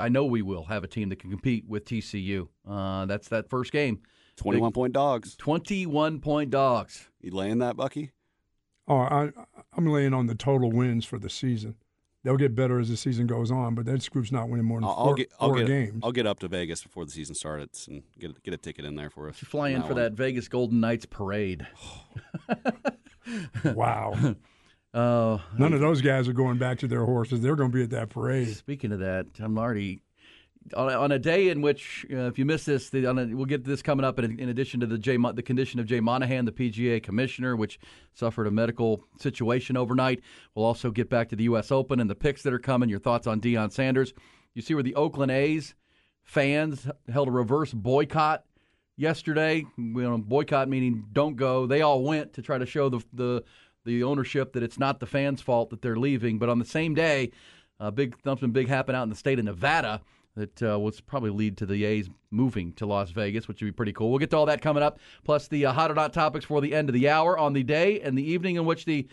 I 0.00 0.08
know 0.08 0.24
we 0.24 0.42
will 0.42 0.64
have 0.64 0.82
a 0.82 0.88
team 0.88 1.10
that 1.10 1.20
can 1.20 1.30
compete 1.30 1.64
with 1.68 1.84
TCU. 1.84 2.48
Uh, 2.68 3.06
that's 3.06 3.28
that 3.28 3.48
first 3.48 3.70
game. 3.70 4.00
Twenty-one 4.36 4.72
point 4.72 4.92
dogs. 4.92 5.36
21 5.36 6.20
point 6.20 6.50
dogs. 6.50 7.08
You 7.20 7.30
laying 7.30 7.58
that, 7.58 7.76
Bucky? 7.76 8.10
Oh, 8.88 8.98
I, 8.98 9.30
I'm 9.76 9.86
laying 9.86 10.12
on 10.12 10.26
the 10.26 10.34
total 10.34 10.70
wins 10.70 11.04
for 11.04 11.18
the 11.18 11.30
season. 11.30 11.76
They'll 12.26 12.36
get 12.36 12.56
better 12.56 12.80
as 12.80 12.88
the 12.88 12.96
season 12.96 13.28
goes 13.28 13.52
on, 13.52 13.76
but 13.76 13.86
that 13.86 14.10
group's 14.10 14.32
not 14.32 14.48
winning 14.48 14.66
more 14.66 14.80
than 14.80 14.88
I'll, 14.88 14.96
4 14.96 15.06
I'll 15.06 15.14
get. 15.14 15.32
I'll 15.38 15.48
four 15.50 15.58
get. 15.58 15.66
games. 15.68 16.00
I'll 16.02 16.10
get 16.10 16.26
up 16.26 16.40
to 16.40 16.48
Vegas 16.48 16.82
before 16.82 17.04
the 17.04 17.12
season 17.12 17.36
starts 17.36 17.86
and 17.86 18.02
get 18.18 18.42
get 18.42 18.52
a 18.52 18.56
ticket 18.56 18.84
in 18.84 18.96
there 18.96 19.10
for 19.10 19.28
us. 19.28 19.40
You 19.40 19.46
fly 19.46 19.68
in 19.68 19.82
for 19.82 19.90
now 19.90 19.94
that. 19.94 20.14
Vegas 20.14 20.48
Golden 20.48 20.80
Knights 20.80 21.06
parade. 21.06 21.64
wow. 23.64 24.34
Uh, 24.92 25.38
None 25.56 25.72
of 25.72 25.78
those 25.78 26.00
guys 26.00 26.26
are 26.26 26.32
going 26.32 26.58
back 26.58 26.80
to 26.80 26.88
their 26.88 27.04
horses. 27.04 27.42
They're 27.42 27.54
going 27.54 27.70
to 27.70 27.76
be 27.76 27.84
at 27.84 27.90
that 27.90 28.08
parade. 28.08 28.56
Speaking 28.56 28.90
of 28.90 28.98
that, 28.98 29.26
I'm 29.38 29.56
already 29.56 30.00
on 30.74 30.90
a, 30.90 30.92
on 30.92 31.12
a 31.12 31.18
day 31.18 31.48
in 31.48 31.62
which, 31.62 32.06
uh, 32.12 32.26
if 32.26 32.38
you 32.38 32.44
miss 32.44 32.64
this, 32.64 32.90
the, 32.90 33.04
a, 33.04 33.26
we'll 33.34 33.46
get 33.46 33.64
this 33.64 33.82
coming 33.82 34.04
up. 34.04 34.18
In, 34.18 34.38
in 34.38 34.48
addition 34.48 34.80
to 34.80 34.86
the 34.86 34.98
Jay, 34.98 35.16
the 35.16 35.42
condition 35.42 35.80
of 35.80 35.86
Jay 35.86 36.00
Monahan, 36.00 36.44
the 36.44 36.52
PGA 36.52 37.02
commissioner, 37.02 37.56
which 37.56 37.78
suffered 38.14 38.46
a 38.46 38.50
medical 38.50 39.04
situation 39.18 39.76
overnight. 39.76 40.20
We'll 40.54 40.66
also 40.66 40.90
get 40.90 41.10
back 41.10 41.28
to 41.30 41.36
the 41.36 41.44
U.S. 41.44 41.70
Open 41.70 42.00
and 42.00 42.10
the 42.10 42.14
picks 42.14 42.42
that 42.42 42.52
are 42.52 42.58
coming. 42.58 42.88
Your 42.88 42.98
thoughts 42.98 43.26
on 43.26 43.40
Deion 43.40 43.70
Sanders? 43.72 44.14
You 44.54 44.62
see 44.62 44.74
where 44.74 44.82
the 44.82 44.94
Oakland 44.94 45.32
A's 45.32 45.74
fans 46.22 46.88
held 47.12 47.28
a 47.28 47.32
reverse 47.32 47.72
boycott 47.72 48.44
yesterday. 48.96 49.64
You 49.76 50.24
boycott 50.26 50.68
meaning 50.68 51.06
don't 51.12 51.36
go. 51.36 51.66
They 51.66 51.82
all 51.82 52.02
went 52.02 52.32
to 52.34 52.42
try 52.42 52.58
to 52.58 52.66
show 52.66 52.88
the 52.88 53.00
the 53.12 53.44
the 53.84 54.02
ownership 54.02 54.52
that 54.54 54.64
it's 54.64 54.78
not 54.78 54.98
the 54.98 55.06
fans' 55.06 55.40
fault 55.40 55.70
that 55.70 55.80
they're 55.80 55.96
leaving. 55.96 56.38
But 56.38 56.48
on 56.48 56.58
the 56.58 56.64
same 56.64 56.94
day, 56.94 57.30
uh, 57.78 57.90
big 57.90 58.16
something 58.24 58.50
big 58.50 58.68
happened 58.68 58.96
out 58.96 59.04
in 59.04 59.10
the 59.10 59.16
state 59.16 59.38
of 59.38 59.44
Nevada 59.44 60.00
that 60.36 60.62
uh, 60.62 60.78
will 60.78 60.92
probably 61.06 61.30
lead 61.30 61.56
to 61.58 61.66
the 61.66 61.84
A's 61.84 62.08
moving 62.30 62.72
to 62.74 62.86
Las 62.86 63.10
Vegas, 63.10 63.48
which 63.48 63.60
would 63.60 63.68
be 63.68 63.72
pretty 63.72 63.92
cool. 63.92 64.10
We'll 64.10 64.18
get 64.18 64.30
to 64.30 64.36
all 64.36 64.46
that 64.46 64.60
coming 64.60 64.82
up, 64.82 65.00
plus 65.24 65.48
the 65.48 65.66
uh, 65.66 65.72
hot 65.72 65.90
or 65.90 65.94
not 65.94 66.12
topics 66.12 66.44
for 66.44 66.60
the 66.60 66.74
end 66.74 66.88
of 66.88 66.92
the 66.92 67.08
hour 67.08 67.36
on 67.36 67.54
the 67.54 67.62
day 67.62 68.00
and 68.00 68.16
the 68.16 68.22
evening 68.22 68.56
in 68.56 68.66
which 68.66 68.84
the 68.84 69.08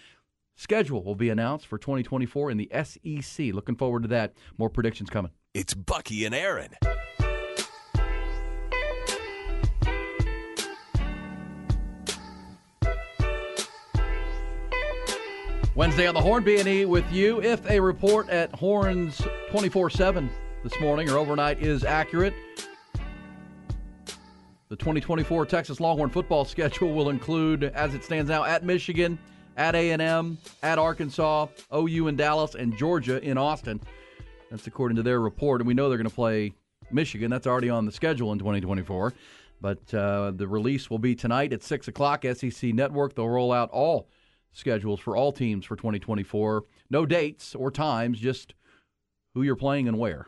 schedule 0.56 1.04
will 1.04 1.16
be 1.16 1.30
announced 1.30 1.66
for 1.66 1.78
2024 1.78 2.52
in 2.52 2.58
the 2.58 2.70
SEC. 2.84 3.54
Looking 3.54 3.76
forward 3.76 4.04
to 4.04 4.10
that. 4.10 4.34
More 4.58 4.70
predictions 4.70 5.10
coming. 5.10 5.32
It's 5.54 5.74
Bucky 5.74 6.26
and 6.26 6.36
Erin. 6.36 6.70
Wednesday 15.76 16.06
on 16.06 16.14
the 16.14 16.22
Horn 16.22 16.44
B&E 16.44 16.86
with 16.86 17.12
you. 17.12 17.42
If 17.42 17.68
a 17.68 17.80
report 17.80 18.30
at 18.30 18.54
Horns 18.54 19.20
24/7 19.50 20.30
this 20.64 20.80
morning 20.80 21.10
or 21.10 21.18
overnight 21.18 21.62
is 21.62 21.84
accurate, 21.84 22.34
the 24.70 24.78
2024 24.78 25.46
Texas 25.46 25.82
Longhorn 25.82 26.10
football 26.10 26.46
schedule 26.46 26.94
will 26.94 27.10
include, 27.10 27.66
as 27.66 27.94
it 27.94 28.04
stands 28.04 28.30
now, 28.30 28.46
at 28.46 28.64
Michigan, 28.64 29.20
at 29.58 29.76
A&M, 29.76 30.38
at 30.64 30.80
Arkansas, 30.80 31.48
OU 31.76 32.08
in 32.08 32.16
Dallas, 32.16 32.56
and 32.56 32.76
Georgia 32.78 33.22
in 33.22 33.38
Austin. 33.38 33.80
That's 34.50 34.66
according 34.66 34.96
to 34.96 35.04
their 35.04 35.20
report, 35.20 35.60
and 35.60 35.68
we 35.68 35.74
know 35.74 35.90
they're 35.90 35.98
going 35.98 36.10
to 36.10 36.16
play 36.16 36.54
Michigan. 36.92 37.30
That's 37.30 37.46
already 37.46 37.70
on 37.70 37.86
the 37.86 37.92
schedule 37.92 38.32
in 38.32 38.40
2024. 38.40 39.14
But 39.60 39.94
uh, 39.94 40.32
the 40.36 40.48
release 40.48 40.90
will 40.90 41.00
be 41.00 41.14
tonight 41.14 41.54
at 41.54 41.64
six 41.64 41.88
o'clock. 41.88 42.24
SEC 42.34 42.74
Network. 42.74 43.16
They'll 43.16 43.30
roll 43.30 43.52
out 43.52 43.70
all 43.72 44.10
schedules 44.52 45.00
for 45.00 45.16
all 45.16 45.32
teams 45.32 45.66
for 45.66 45.76
2024. 45.76 46.64
No 46.90 47.06
dates 47.06 47.56
or 47.56 47.72
times, 47.72 48.20
just 48.20 48.54
who 49.34 49.44
you're 49.44 49.56
playing 49.56 49.88
and 49.88 49.98
where 49.98 50.28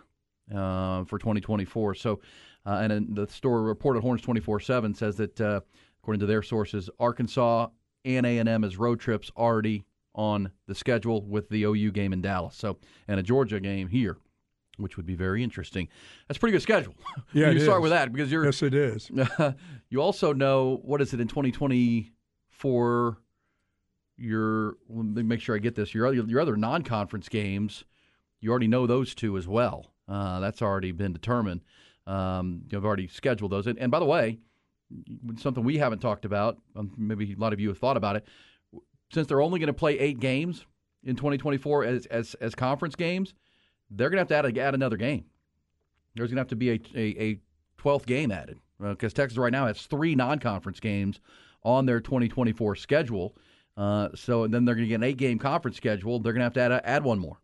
uh, 0.53 1.03
for 1.05 1.17
2024. 1.17 1.95
So, 1.95 2.19
uh, 2.65 2.87
and 2.89 3.15
the 3.15 3.27
story 3.27 3.63
reported 3.63 4.01
Horns 4.01 4.21
24/7 4.21 4.95
says 4.95 5.15
that 5.17 5.39
uh, 5.39 5.61
according 6.01 6.19
to 6.19 6.25
their 6.25 6.43
sources, 6.43 6.89
Arkansas 6.99 7.67
and 8.05 8.25
A&M 8.25 8.63
as 8.63 8.77
road 8.77 8.99
trips 8.99 9.31
already 9.35 9.85
on 10.13 10.51
the 10.67 10.75
schedule 10.75 11.23
with 11.23 11.49
the 11.49 11.63
OU 11.63 11.91
game 11.91 12.13
in 12.13 12.21
Dallas. 12.21 12.55
So, 12.55 12.77
and 13.07 13.19
a 13.19 13.23
Georgia 13.23 13.59
game 13.59 13.87
here. 13.87 14.17
Which 14.77 14.97
would 14.97 15.05
be 15.05 15.15
very 15.15 15.41
interesting. 15.41 15.87
That's 16.27 16.35
a 16.35 16.39
pretty 16.41 16.51
good 16.51 16.61
schedule. 16.61 16.95
Yeah, 17.33 17.49
you 17.49 17.61
start 17.61 17.79
is. 17.79 17.83
with 17.83 17.91
that 17.91 18.11
because 18.11 18.29
you're 18.29 18.43
Yes, 18.43 18.61
it 18.61 18.73
is. 18.73 19.09
you 19.89 20.01
also 20.01 20.33
know 20.33 20.81
what 20.83 21.01
is 21.01 21.13
it 21.13 21.21
in 21.21 21.29
2024? 21.29 23.17
Your 24.17 24.75
let 24.89 25.05
me 25.05 25.23
make 25.23 25.39
sure 25.39 25.55
I 25.55 25.59
get 25.59 25.75
this. 25.75 25.93
Your 25.93 26.07
other, 26.07 26.15
your 26.15 26.41
other 26.41 26.57
non-conference 26.57 27.29
games, 27.29 27.85
you 28.41 28.49
already 28.49 28.67
know 28.67 28.85
those 28.85 29.15
two 29.15 29.37
as 29.37 29.47
well. 29.47 29.94
Uh, 30.07 30.39
that's 30.39 30.61
already 30.61 30.91
been 30.91 31.13
determined. 31.13 31.61
Um, 32.07 32.61
you've 32.69 32.85
already 32.85 33.07
scheduled 33.07 33.51
those. 33.51 33.67
And, 33.67 33.79
and 33.79 33.91
by 33.91 33.99
the 33.99 34.05
way, 34.05 34.39
something 35.37 35.63
we 35.63 35.77
haven't 35.77 35.99
talked 35.99 36.25
about. 36.25 36.57
Um, 36.75 36.91
maybe 36.97 37.33
a 37.33 37.39
lot 37.39 37.53
of 37.53 37.59
you 37.59 37.69
have 37.69 37.77
thought 37.77 37.97
about 37.97 38.15
it. 38.15 38.25
Since 39.13 39.27
they're 39.27 39.41
only 39.41 39.59
going 39.59 39.67
to 39.67 39.73
play 39.73 39.97
eight 39.99 40.19
games 40.19 40.65
in 41.03 41.15
2024 41.15 41.85
as 41.85 42.05
as, 42.07 42.35
as 42.35 42.55
conference 42.55 42.95
games, 42.95 43.33
they're 43.89 44.09
going 44.09 44.17
to 44.17 44.35
have 44.35 44.43
to 44.43 44.49
add, 44.49 44.57
add 44.57 44.73
another 44.73 44.97
game. 44.97 45.25
There's 46.15 46.29
going 46.29 46.37
to 46.37 46.41
have 46.41 46.47
to 46.49 46.55
be 46.55 46.71
a, 46.71 46.79
a, 46.95 47.23
a 47.23 47.39
12th 47.81 48.05
game 48.05 48.31
added 48.31 48.59
because 48.79 49.13
Texas 49.13 49.37
right 49.37 49.51
now 49.51 49.67
has 49.67 49.81
three 49.83 50.15
non-conference 50.15 50.79
games 50.79 51.19
on 51.63 51.85
their 51.85 51.99
2024 51.99 52.75
schedule. 52.75 53.35
Uh, 53.77 54.09
so 54.15 54.47
then 54.47 54.65
they're 54.65 54.75
going 54.75 54.85
to 54.85 54.89
get 54.89 54.95
an 54.95 55.03
eight-game 55.03 55.39
conference 55.39 55.77
schedule. 55.77 56.19
They're 56.19 56.33
going 56.33 56.39
to 56.39 56.45
have 56.45 56.53
to 56.53 56.61
add, 56.61 56.81
add 56.85 57.03
one 57.03 57.19
more, 57.19 57.41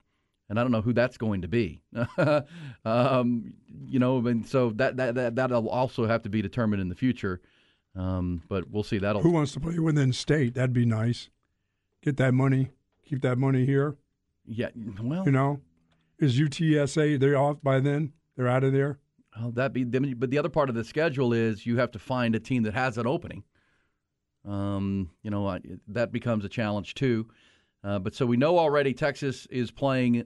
and 0.51 0.59
I 0.59 0.63
don't 0.63 0.71
know 0.73 0.81
who 0.81 0.91
that's 0.91 1.17
going 1.17 1.43
to 1.43 1.47
be. 1.47 1.81
um, 2.85 3.53
you 3.87 3.99
know, 3.99 4.17
and 4.27 4.45
so 4.45 4.71
that 4.71 4.97
that 4.97 5.15
that 5.15 5.35
that'll 5.35 5.69
also 5.69 6.05
have 6.05 6.23
to 6.23 6.29
be 6.29 6.41
determined 6.41 6.81
in 6.81 6.89
the 6.89 6.95
future. 6.95 7.39
Um, 7.95 8.41
but 8.49 8.69
we'll 8.69 8.83
see. 8.83 8.97
That'll 8.97 9.21
Who 9.21 9.31
wants 9.31 9.53
to 9.53 9.61
play 9.61 9.79
within 9.79 10.11
state? 10.11 10.55
That'd 10.55 10.73
be 10.73 10.85
nice. 10.85 11.29
Get 12.03 12.17
that 12.17 12.33
money. 12.33 12.69
Keep 13.05 13.21
that 13.21 13.37
money 13.37 13.65
here. 13.65 13.95
yeah. 14.45 14.69
Well, 15.01 15.23
You 15.25 15.31
know, 15.31 15.61
is 16.19 16.37
UTSA? 16.37 17.17
They're 17.17 17.37
off 17.37 17.57
by 17.63 17.79
then. 17.79 18.11
They're 18.35 18.49
out 18.49 18.65
of 18.65 18.73
there. 18.73 18.99
Well, 19.39 19.51
that 19.51 19.71
be, 19.71 19.85
but 19.85 20.29
the 20.31 20.37
other 20.37 20.49
part 20.49 20.67
of 20.67 20.75
the 20.75 20.83
schedule 20.83 21.31
is 21.31 21.65
you 21.65 21.77
have 21.77 21.91
to 21.91 21.99
find 21.99 22.35
a 22.35 22.39
team 22.41 22.63
that 22.63 22.73
has 22.73 22.97
an 22.97 23.07
opening. 23.07 23.43
Um, 24.45 25.11
you 25.23 25.31
know, 25.31 25.47
I- 25.47 25.61
that 25.87 26.11
becomes 26.11 26.43
a 26.43 26.49
challenge 26.49 26.93
too. 26.95 27.27
Uh, 27.83 27.97
but 27.99 28.13
so 28.13 28.25
we 28.25 28.37
know 28.37 28.59
already 28.59 28.93
Texas 28.93 29.47
is 29.47 29.71
playing. 29.71 30.25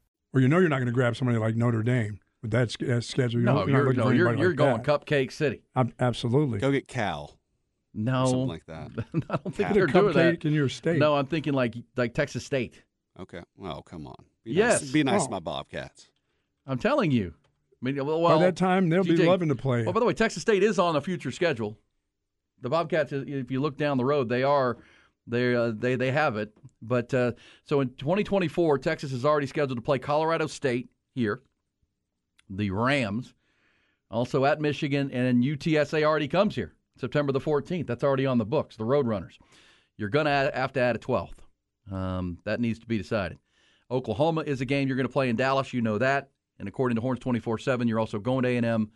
Or 0.33 0.39
you 0.41 0.47
know 0.47 0.59
you're 0.59 0.69
not 0.69 0.77
going 0.77 0.87
to 0.87 0.93
grab 0.93 1.15
somebody 1.15 1.37
like 1.37 1.55
Notre 1.55 1.83
Dame 1.83 2.19
with 2.41 2.51
that, 2.51 2.73
that 2.79 3.03
schedule. 3.03 3.41
You're 3.41 3.45
No, 3.51 3.55
not 3.59 3.67
you're, 3.67 3.83
looking 3.83 3.97
no, 3.99 4.03
for 4.05 4.13
you're, 4.13 4.35
you're 4.37 4.49
like 4.49 4.57
going 4.57 4.81
that. 4.81 4.85
Cupcake 5.05 5.31
City. 5.31 5.63
Ab- 5.75 5.93
absolutely. 5.99 6.59
Go 6.59 6.71
get 6.71 6.87
Cal. 6.87 7.37
No, 7.93 8.25
something 8.25 8.47
like 8.47 8.65
that. 8.67 8.91
I 9.29 9.35
don't 9.43 9.53
think 9.53 9.57
Get 9.69 9.73
they're 9.73 9.83
a 9.85 9.91
doing 9.91 10.13
that. 10.13 10.39
cupcake 10.39 10.45
in 10.45 10.53
your 10.53 10.69
state. 10.69 10.97
No, 10.97 11.15
I'm 11.15 11.25
thinking 11.25 11.53
like 11.53 11.75
like 11.97 12.13
Texas 12.13 12.45
State. 12.45 12.81
Okay. 13.19 13.41
Well, 13.57 13.81
come 13.81 14.07
on. 14.07 14.15
Be 14.45 14.53
Yes. 14.53 14.81
Nice. 14.81 14.91
Be 14.91 15.03
nice 15.03 15.21
Oh. 15.23 15.25
to 15.25 15.31
my 15.31 15.39
Bobcats. 15.39 16.09
I'm 16.65 16.79
telling 16.79 17.11
you. 17.11 17.33
I 17.83 17.85
mean, 17.85 17.97
well, 18.05 18.21
well 18.21 18.39
by 18.39 18.45
that 18.45 18.55
time, 18.55 18.87
they'll 18.89 19.03
be 19.03 19.17
loving 19.17 19.49
to 19.49 19.55
play. 19.55 19.83
Well, 19.83 19.91
by 19.91 19.99
the 19.99 20.05
way, 20.05 20.13
Texas 20.13 20.41
State 20.41 20.63
is 20.63 20.79
on 20.79 20.95
a 20.95 21.01
future 21.01 21.31
schedule. 21.31 21.77
The 22.61 22.69
Bobcats, 22.69 23.11
if 23.11 23.51
you 23.51 23.59
look 23.59 23.75
down 23.75 23.97
the 23.97 24.05
road, 24.05 24.29
they 24.29 24.43
are 24.43 24.77
they 25.27 25.55
uh, 25.55 25.71
they 25.75 25.95
they 25.95 26.11
have 26.11 26.37
it. 26.37 26.53
But 26.81 27.13
uh, 27.13 27.33
so 27.63 27.81
in 27.81 27.89
2024, 27.89 28.79
Texas 28.79 29.11
is 29.11 29.25
already 29.25 29.47
scheduled 29.47 29.77
to 29.77 29.83
play 29.83 29.99
Colorado 29.99 30.47
State 30.47 30.89
here, 31.13 31.41
the 32.49 32.71
Rams, 32.71 33.33
also 34.09 34.45
at 34.45 34.59
Michigan, 34.61 35.11
and 35.11 35.43
UTSA 35.43 36.03
already 36.03 36.27
comes 36.27 36.55
here 36.55 36.73
September 36.97 37.31
the 37.31 37.39
14th. 37.39 37.87
That's 37.87 38.03
already 38.03 38.25
on 38.25 38.37
the 38.37 38.45
books. 38.45 38.75
The 38.75 38.83
Roadrunners. 38.83 39.37
You're 39.97 40.09
gonna 40.09 40.51
have 40.53 40.73
to 40.73 40.79
add 40.79 40.95
a 40.95 40.99
12th. 40.99 41.39
Um, 41.91 42.37
that 42.45 42.59
needs 42.59 42.79
to 42.79 42.85
be 42.85 42.97
decided. 42.97 43.39
Oklahoma 43.89 44.41
is 44.41 44.61
a 44.61 44.65
game 44.65 44.87
you're 44.87 44.95
going 44.95 45.07
to 45.07 45.11
play 45.11 45.29
in 45.29 45.35
Dallas. 45.35 45.73
You 45.73 45.81
know 45.81 45.97
that. 45.97 46.29
And 46.57 46.67
according 46.67 46.95
to 46.95 47.01
Horns 47.01 47.19
24/7, 47.19 47.87
you're 47.87 47.99
also 47.99 48.19
going 48.19 48.43
to 48.43 48.49
A&M, 48.49 48.91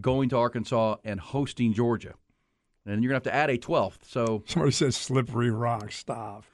going 0.00 0.28
to 0.30 0.36
Arkansas, 0.36 0.96
and 1.04 1.20
hosting 1.20 1.72
Georgia. 1.72 2.14
And 2.86 3.02
you're 3.02 3.10
going 3.10 3.20
to 3.20 3.28
have 3.30 3.34
to 3.34 3.34
add 3.34 3.50
a 3.50 3.58
12th. 3.58 4.04
So, 4.04 4.44
Somebody 4.46 4.70
says 4.72 4.96
slippery 4.96 5.50
rock. 5.50 5.90
Stop. 5.92 6.44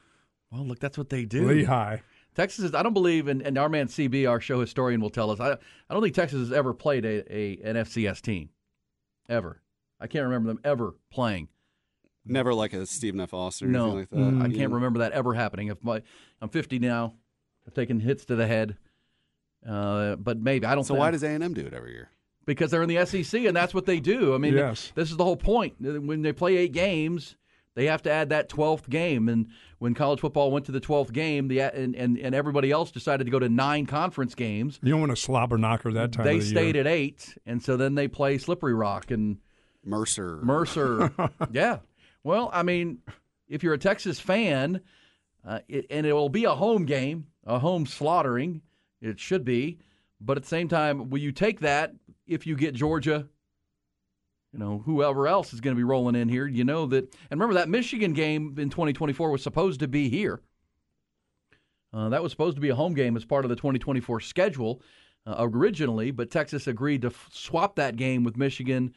well, 0.51 0.65
look, 0.65 0.79
that's 0.79 0.97
what 0.97 1.11
they 1.11 1.25
do. 1.27 1.47
Lehigh. 1.47 1.99
Texas 2.35 2.65
is. 2.65 2.75
I 2.75 2.83
don't 2.83 2.95
believe, 2.95 3.29
and, 3.29 3.43
and 3.43 3.59
our 3.59 3.69
man 3.69 3.89
CB, 3.89 4.27
our 4.29 4.41
show 4.41 4.59
historian, 4.61 5.03
will 5.03 5.11
tell 5.11 5.31
us. 5.31 5.39
I, 5.41 5.53
I 5.53 5.57
don't 5.93 6.03
think 6.03 6.15
Texas 6.15 6.39
has 6.41 6.53
ever 6.53 6.73
played 6.73 7.05
a, 7.05 7.31
a 7.31 7.59
an 7.63 7.77
FCS 7.77 8.23
team, 8.23 8.49
ever. 9.29 9.61
I 10.01 10.07
can't 10.07 10.25
remember 10.25 10.49
them 10.49 10.61
ever 10.65 10.95
playing. 11.11 11.49
Never 12.25 12.55
like 12.55 12.73
a 12.73 12.87
Stephen 12.87 13.21
F. 13.21 13.35
Austin 13.35 13.69
or 13.69 13.71
No, 13.73 13.97
anything 13.97 14.25
like 14.25 14.31
that. 14.31 14.39
Mm, 14.39 14.41
I 14.41 14.57
can't 14.57 14.71
know? 14.71 14.77
remember 14.77 15.01
that 15.01 15.13
ever 15.13 15.35
happening. 15.35 15.69
If 15.69 15.85
my, 15.85 16.01
I'm 16.41 16.49
50 16.49 16.79
now, 16.79 17.15
I've 17.67 17.75
taken 17.75 18.01
hits 18.01 18.25
to 18.27 18.35
the 18.37 18.47
head, 18.47 18.79
uh, 19.69 20.17
but 20.17 20.39
maybe 20.39 20.65
I 20.65 20.75
don't. 20.75 20.85
So 20.85 20.95
think, 20.95 21.01
why 21.01 21.11
does 21.11 21.23
A 21.23 21.29
and 21.29 21.45
M 21.45 21.53
do 21.53 21.67
it 21.67 21.75
every 21.75 21.93
year? 21.93 22.11
Because 22.47 22.71
they're 22.71 22.83
in 22.83 22.89
the 22.89 23.05
SEC 23.07 23.45
and 23.45 23.57
that's 23.57 23.73
what 23.75 23.87
they 23.87 24.01
do. 24.01 24.35
I 24.35 24.39
mean, 24.39 24.55
Yes. 24.55 24.93
this 24.95 25.11
is 25.11 25.17
the 25.17 25.25
whole 25.25 25.37
point. 25.37 25.75
When 25.81 26.23
they 26.23 26.33
play 26.33 26.57
eight 26.57 26.73
games, 26.73 27.37
they 27.75 27.87
have 27.87 28.03
to 28.03 28.11
add 28.11 28.29
that 28.31 28.49
12th 28.51 28.89
game. 28.89 29.29
And 29.29 29.47
when 29.79 29.95
college 29.95 30.21
football 30.21 30.51
went 30.51 30.67
to 30.67 30.73
the 30.73 30.81
12th 30.81 31.13
game, 31.13 31.49
the 31.49 31.61
and, 31.61 31.95
and, 31.97 32.19
and 32.19 32.35
everybody 32.35 32.71
else 32.71 32.91
decided 32.91 33.25
to 33.25 33.31
go 33.31 33.39
to 33.39 33.49
nine 33.49 33.87
conference 33.87 34.35
games, 34.35 34.79
You 34.83 34.91
don't 34.93 35.01
want 35.01 35.13
a 35.13 35.17
slobber 35.17 35.57
knocker 35.59 35.93
that 35.93 36.13
time 36.13 36.25
they 36.25 36.35
of 36.37 36.41
the 36.43 36.47
stayed 36.47 36.75
year. 36.75 36.83
at 36.83 36.87
eight. 36.87 37.37
And 37.47 37.63
so 37.63 37.77
then 37.77 37.95
they 37.95 38.09
play 38.09 38.39
Slippery 38.39 38.75
Rock 38.75 39.11
and 39.11 39.39
Mercer. 39.85 40.41
Mercer. 40.43 41.13
yeah. 41.53 41.79
Well, 42.25 42.51
I 42.53 42.63
mean, 42.63 42.99
if 43.49 43.63
you're 43.63 43.75
a 43.75 43.79
Texas 43.79 44.21
fan, 44.21 44.81
uh, 45.47 45.61
it, 45.69 45.87
and 45.91 46.07
it 46.07 46.13
will 46.13 46.29
be 46.29 46.45
a 46.45 46.55
home 46.55 46.85
game, 46.85 47.27
a 47.47 47.59
home 47.59 47.87
slaughtering, 47.87 48.63
it 49.01 49.19
should 49.19 49.45
be. 49.45 49.79
But 50.21 50.37
at 50.37 50.45
the 50.45 50.49
same 50.49 50.69
time, 50.69 51.11
will 51.11 51.19
you 51.19 51.33
take 51.33 51.61
that 51.61 51.95
if 52.27 52.47
you 52.47 52.57
get 52.57 52.75
Georgia? 52.75 53.29
You 54.53 54.59
know, 54.59 54.83
whoever 54.85 55.27
else 55.27 55.55
is 55.55 55.61
going 55.61 55.75
to 55.75 55.81
be 55.81 55.85
rolling 55.85 56.15
in 56.15 56.29
here, 56.29 56.47
you 56.47 56.63
know 56.63 56.85
that. 56.87 57.05
And 57.31 57.41
remember 57.41 57.55
that 57.55 57.71
Michigan 57.71 58.13
game 58.13 58.55
in 58.59 58.69
2024 58.69 59.31
was 59.31 59.43
supposed 59.43 59.81
to 59.81 59.89
be 59.89 60.11
here. 60.11 60.43
Uh, 61.95 62.09
that 62.11 62.23
was 62.23 62.33
supposed 62.33 62.57
to 62.57 62.61
be 62.61 62.69
a 62.69 62.75
home 62.75 62.95
game 62.95 63.17
as 63.17 63.25
part 63.25 63.45
of 63.45 63.49
the 63.49 63.57
2024 63.57 64.21
schedule 64.21 64.83
uh, 65.27 65.37
originally, 65.39 66.11
but 66.11 66.31
Texas 66.31 66.67
agreed 66.67 67.03
to 67.03 67.09
f- 67.09 67.29
swap 67.33 67.77
that 67.77 67.97
game 67.97 68.25
with 68.25 68.37
Michigan 68.37 68.95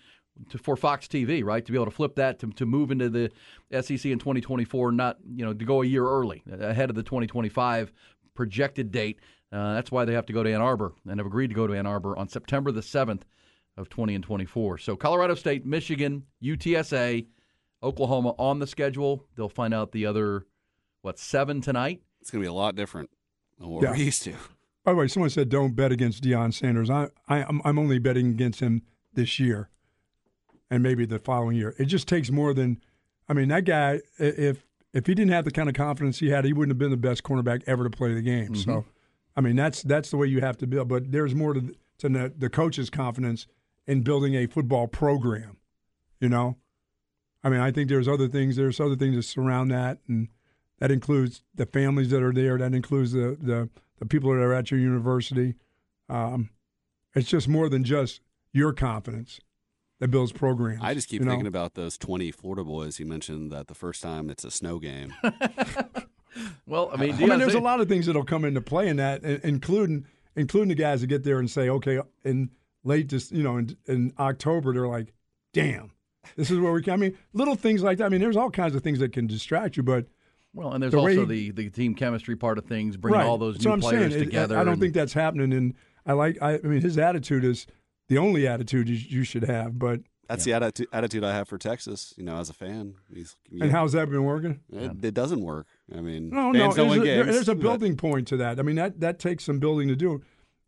to, 0.50 0.58
for 0.58 0.76
Fox 0.76 1.08
TV, 1.08 1.44
right? 1.44 1.66
To 1.66 1.72
be 1.72 1.78
able 1.78 1.86
to 1.86 1.92
flip 1.92 2.16
that 2.16 2.40
to, 2.40 2.48
to 2.52 2.66
move 2.66 2.92
into 2.92 3.10
the 3.10 3.32
SEC 3.72 4.06
in 4.06 4.20
2024, 4.20 4.92
not 4.92 5.18
you 5.36 5.46
know 5.46 5.54
to 5.54 5.66
go 5.66 5.82
a 5.82 5.86
year 5.86 6.06
early 6.06 6.44
ahead 6.52 6.90
of 6.90 6.96
the 6.96 7.04
2025 7.04 7.92
projected 8.34 8.92
date. 8.92 9.20
Uh, 9.52 9.74
that's 9.74 9.92
why 9.92 10.06
they 10.06 10.14
have 10.14 10.26
to 10.26 10.34
go 10.34 10.44
to 10.44 10.52
Ann 10.54 10.62
Arbor 10.62 10.94
and 11.08 11.20
have 11.20 11.28
agreed 11.28 11.48
to 11.50 11.54
go 11.56 11.68
to 11.68 11.74
Ann 11.74 11.86
Arbor 11.86 12.18
on 12.18 12.28
September 12.28 12.72
the 12.72 12.82
7th 12.82 13.22
of 13.78 13.90
20 13.90 14.16
and 14.16 14.24
24. 14.24 14.78
So 14.80 14.96
Colorado 14.96 15.36
State, 15.36 15.66
Michigan, 15.66 16.24
UTSA, 16.44 17.26
Oklahoma 17.84 18.30
on 18.40 18.60
the 18.60 18.68
schedule. 18.68 19.26
They'll 19.36 19.50
find 19.50 19.74
out 19.74 19.92
the 19.92 20.06
other 20.06 20.46
what 21.02 21.20
seven 21.20 21.62
tonight. 21.62 22.02
It's 22.22 22.32
going 22.32 22.42
to 22.44 22.46
be 22.48 22.50
a 22.50 22.54
lot 22.54 22.76
different 22.76 23.10
than 23.60 23.70
what 23.70 23.84
Yeah. 23.84 23.92
we're 23.92 23.98
used 23.98 24.24
to. 24.24 24.34
By 24.84 24.92
the 24.94 24.98
way, 24.98 25.08
someone 25.08 25.30
said 25.30 25.50
don't 25.50 25.76
bet 25.76 25.92
against 25.92 26.24
Deion 26.24 26.54
Sanders. 26.54 26.90
I, 26.90 27.10
I, 27.28 27.44
I'm, 27.44 27.62
I'm 27.64 27.78
only 27.80 28.00
betting 28.00 28.28
against 28.30 28.60
him 28.60 28.82
this 29.14 29.40
year, 29.40 29.70
and 30.70 30.82
maybe 30.84 31.06
the 31.06 31.20
following 31.20 31.56
year. 31.58 31.74
It 31.80 31.86
just 31.86 32.08
takes 32.08 32.30
more 32.32 32.54
than. 32.54 32.82
I 33.28 33.34
mean, 33.34 33.48
that 33.50 33.66
guy. 33.66 34.02
If 34.20 34.66
if 34.94 35.08
he 35.08 35.16
didn't 35.16 35.32
have 35.32 35.46
the 35.46 35.52
kind 35.52 35.70
of 35.70 35.76
confidence 35.76 36.20
he 36.20 36.30
had, 36.30 36.46
he 36.46 36.54
wouldn't 36.54 36.72
have 36.72 36.78
been 36.78 36.92
the 36.92 36.98
best 36.98 37.24
cornerback 37.24 37.64
ever 37.68 37.84
to 37.84 37.90
play 37.90 38.14
the 38.14 38.22
game. 38.22 38.54
So, 38.56 38.86
I 39.36 39.42
mean, 39.42 39.56
that's 39.56 39.82
that's 39.84 40.12
the 40.12 40.18
way 40.18 40.28
you 40.28 40.42
have 40.42 40.58
to 40.58 40.68
build. 40.68 40.88
But 40.88 41.12
there's 41.12 41.36
more 41.36 41.54
to 41.54 41.62
the, 41.62 41.76
to 42.00 42.10
the, 42.10 42.34
the 42.38 42.50
coach's 42.50 42.90
confidence 42.90 43.48
in 43.86 44.02
building 44.02 44.36
a 44.36 44.48
football 44.48 44.88
program. 44.88 45.58
You 46.20 46.30
know, 46.30 46.58
I 47.44 47.50
mean, 47.50 47.60
I 47.60 47.72
think 47.72 47.90
there's 47.90 48.08
other 48.08 48.28
things. 48.28 48.56
There's 48.56 48.80
other 48.80 48.96
things 48.96 49.16
that 49.16 49.24
surround 49.24 49.72
that, 49.72 50.00
and 50.08 50.30
that 50.80 50.92
includes 50.92 51.44
the 51.54 51.66
families 51.66 52.10
that 52.12 52.24
are 52.24 52.34
there. 52.34 52.58
That 52.58 52.74
includes 52.74 53.12
the 53.12 53.38
the, 53.40 53.70
the 54.00 54.06
people 54.06 54.32
that 54.32 54.42
are 54.42 54.54
at 54.54 54.72
your 54.72 54.80
university. 54.80 55.56
Um, 56.08 56.50
it's 57.14 57.30
just 57.30 57.48
more 57.48 57.70
than 57.70 57.84
just 57.84 58.22
your 58.52 58.74
confidence 58.74 59.40
that 60.00 60.10
builds 60.10 60.32
programs. 60.32 60.82
I 60.82 60.94
just 60.94 61.08
keep 61.10 61.22
you 61.22 61.26
know? 61.26 61.32
thinking 61.32 61.48
about 61.48 61.74
those 61.74 61.98
20 61.98 62.32
Florida 62.32 62.64
boys 62.64 63.00
you 63.00 63.06
mentioned 63.06 63.52
that 63.52 63.68
the 63.68 63.74
first 63.74 64.02
time 64.02 64.30
it's 64.30 64.44
a 64.44 64.52
snow 64.52 64.80
game. 64.80 65.14
Well, 66.68 66.90
I 66.94 66.98
mean, 66.98 67.14
I 67.14 67.18
mean, 67.26 67.40
there's 67.40 67.54
a 67.56 67.60
lot 67.60 67.80
of 67.82 67.88
things 67.88 68.06
that'll 68.06 68.24
come 68.26 68.46
into 68.46 68.62
play 68.62 68.88
in 68.88 68.98
that, 68.98 69.24
including 69.24 70.06
including 70.36 70.70
the 70.70 70.76
guys 70.76 71.02
that 71.02 71.08
get 71.08 71.24
there 71.24 71.40
and 71.40 71.50
say, 71.50 71.70
okay, 71.70 72.00
in 72.24 72.50
late, 72.84 73.10
this, 73.10 73.32
you 73.32 73.44
know, 73.44 73.58
in, 73.58 73.76
in 73.88 74.14
October, 74.20 74.74
they're 74.74 74.88
like, 74.88 75.14
damn, 75.54 75.92
this 76.36 76.52
is 76.52 76.60
where 76.60 76.72
we. 76.72 76.82
Can. 76.82 76.94
I 76.94 76.98
mean, 76.98 77.18
little 77.34 77.56
things 77.56 77.84
like 77.84 77.98
that. 78.00 78.06
I 78.06 78.10
mean, 78.10 78.22
there's 78.22 78.38
all 78.38 78.52
kinds 78.52 78.76
of 78.76 78.84
things 78.84 79.00
that 79.00 79.14
can 79.14 79.28
distract 79.28 79.78
you, 79.78 79.84
but 79.84 80.08
Well, 80.54 80.74
and 80.74 80.82
there's 80.84 80.92
the 80.92 81.00
also 81.00 81.26
he- 81.26 81.52
the, 81.52 81.52
the 81.52 81.70
team 81.70 81.96
chemistry 81.96 82.36
part 82.36 82.58
of 82.58 82.66
things, 82.66 82.98
bringing 82.98 83.20
right. 83.20 83.28
all 83.28 83.38
those 83.38 83.60
new 83.64 83.70
what 83.70 83.76
I'm 83.76 83.82
players 83.82 84.12
saying. 84.14 84.24
It- 84.24 84.26
together. 84.26 84.58
I 84.58 84.64
don't 84.64 84.74
and- 84.74 84.82
think 84.82 84.94
that's 84.94 85.14
happening, 85.14 85.54
and 85.54 85.74
I 86.06 86.14
like. 86.14 86.38
I, 86.42 86.56
I 86.56 86.62
mean, 86.62 86.82
his 86.82 86.98
attitude 86.98 87.44
is 87.46 87.66
the 88.10 88.18
only 88.18 88.48
attitude 88.48 88.90
you, 88.90 88.96
you 88.96 89.24
should 89.24 89.44
have. 89.44 89.80
But 89.80 90.02
That's 90.28 90.44
the 90.44 90.54
attitude, 90.54 90.88
attitude 90.92 91.24
I 91.24 91.34
have 91.34 91.48
for 91.48 91.58
Texas, 91.58 92.14
you 92.18 92.24
know, 92.24 92.38
as 92.38 92.50
a 92.50 92.54
fan. 92.54 92.96
He's, 93.14 93.36
and 93.60 93.72
how's 93.72 93.94
that 93.94 94.10
been 94.10 94.24
working? 94.24 94.60
it, 94.72 95.04
it 95.04 95.14
doesn't 95.14 95.42
work. 95.42 95.68
I 95.96 96.02
mean, 96.02 96.30
No, 96.30 96.52
no, 96.52 96.60
don't 96.60 96.76
there's 96.76 96.90
win 96.90 97.02
a, 97.02 97.04
there- 97.06 97.24
games, 97.24 97.36
there's 97.36 97.50
a 97.50 97.56
but- 97.56 97.62
building 97.62 97.96
point 97.98 98.28
to 98.30 98.38
that. 98.38 98.60
I 98.60 98.64
mean, 98.64 98.76
that 98.78 99.00
that 99.02 99.20
takes 99.20 99.44
some 99.44 99.60
building 99.60 99.88
to 99.90 99.96
do, 99.96 100.22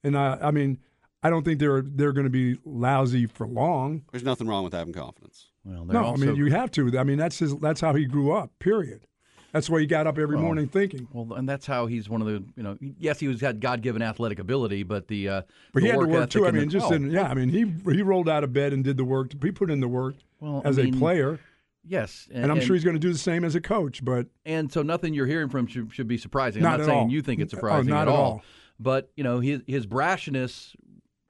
and 0.03 0.17
I, 0.17 0.37
I 0.41 0.51
mean, 0.51 0.79
I 1.23 1.29
don't 1.29 1.43
think 1.43 1.59
they're 1.59 1.81
they're 1.81 2.13
going 2.13 2.25
to 2.25 2.29
be 2.29 2.59
lousy 2.65 3.25
for 3.25 3.47
long. 3.47 4.03
There's 4.11 4.23
nothing 4.23 4.47
wrong 4.47 4.63
with 4.63 4.73
having 4.73 4.93
confidence. 4.93 5.47
Well, 5.65 5.85
No, 5.85 6.03
also, 6.03 6.23
I 6.23 6.25
mean 6.27 6.35
you 6.35 6.51
have 6.51 6.69
to. 6.71 6.97
I 6.99 7.03
mean 7.03 7.17
that's 7.17 7.39
his. 7.39 7.55
That's 7.57 7.81
how 7.81 7.93
he 7.93 8.05
grew 8.05 8.31
up. 8.31 8.51
Period. 8.59 9.07
That's 9.53 9.69
why 9.69 9.79
he 9.79 9.85
got 9.87 10.05
up 10.07 10.19
every 10.19 10.35
Well, 10.35 10.43
morning 10.45 10.67
thinking. 10.67 11.07
Well, 11.11 11.35
and 11.37 11.47
that's 11.49 11.65
how 11.65 11.87
he's 11.87 12.07
one 12.09 12.21
of 12.21 12.27
the 12.27 12.43
you 12.55 12.61
know. 12.63 12.77
Yes, 12.99 13.19
he 13.19 13.27
was 13.27 13.41
had 13.41 13.59
God 13.59 13.81
given 13.81 14.01
athletic 14.03 14.37
ability, 14.39 14.83
but 14.83 15.07
the 15.07 15.29
uh, 15.29 15.41
But 15.73 15.79
the 15.81 15.85
he 15.87 15.91
had 15.91 15.99
to 16.01 16.05
work 16.07 16.29
too. 16.29 16.45
I 16.45 16.49
and 16.49 16.57
the- 16.57 16.61
mean, 16.61 16.69
just 16.69 16.91
oh, 16.91 16.93
in, 16.93 17.09
yeah. 17.09 17.23
I 17.27 17.33
mean, 17.33 17.49
he 17.49 17.65
he 17.91 18.01
rolled 18.03 18.29
out 18.29 18.43
of 18.43 18.53
bed 18.53 18.71
and 18.71 18.83
did 18.83 18.97
the 18.97 19.03
work. 19.05 19.31
He 19.41 19.51
put 19.51 19.71
in 19.71 19.79
the 19.79 19.87
work. 19.87 20.15
Well, 20.39 20.61
I 20.63 20.67
as 20.69 20.77
mean, 20.77 20.93
a 20.93 20.97
player, 20.97 21.39
Yes, 21.87 22.27
and, 22.33 22.51
I'm 22.51 22.59
sure 22.59 22.75
he's 22.75 22.83
going 22.83 22.95
to 22.95 22.99
do 22.99 23.11
the 23.13 23.17
same 23.17 23.43
as 23.45 23.55
a 23.55 23.61
coach. 23.61 24.03
But 24.03 24.27
and 24.45 24.71
so 24.71 24.81
nothing 24.81 25.13
you're 25.13 25.25
hearing 25.27 25.49
from 25.49 25.67
should, 25.67 25.93
should 25.93 26.07
be 26.07 26.17
surprising. 26.17 26.61
Not 26.61 26.73
I'm 26.73 26.79
not 26.81 26.85
saying 26.87 26.99
all. 27.05 27.09
you 27.11 27.21
think 27.21 27.39
it's 27.41 27.53
Oh, 27.53 27.57
surprising 27.57 27.89
not 27.89 28.03
at 28.03 28.07
at 28.09 28.13
all. 28.13 28.23
all. 28.23 28.43
But 28.79 29.09
you 29.15 29.23
know 29.23 29.39
his 29.39 29.61
his 29.67 29.87
brashness 29.87 30.75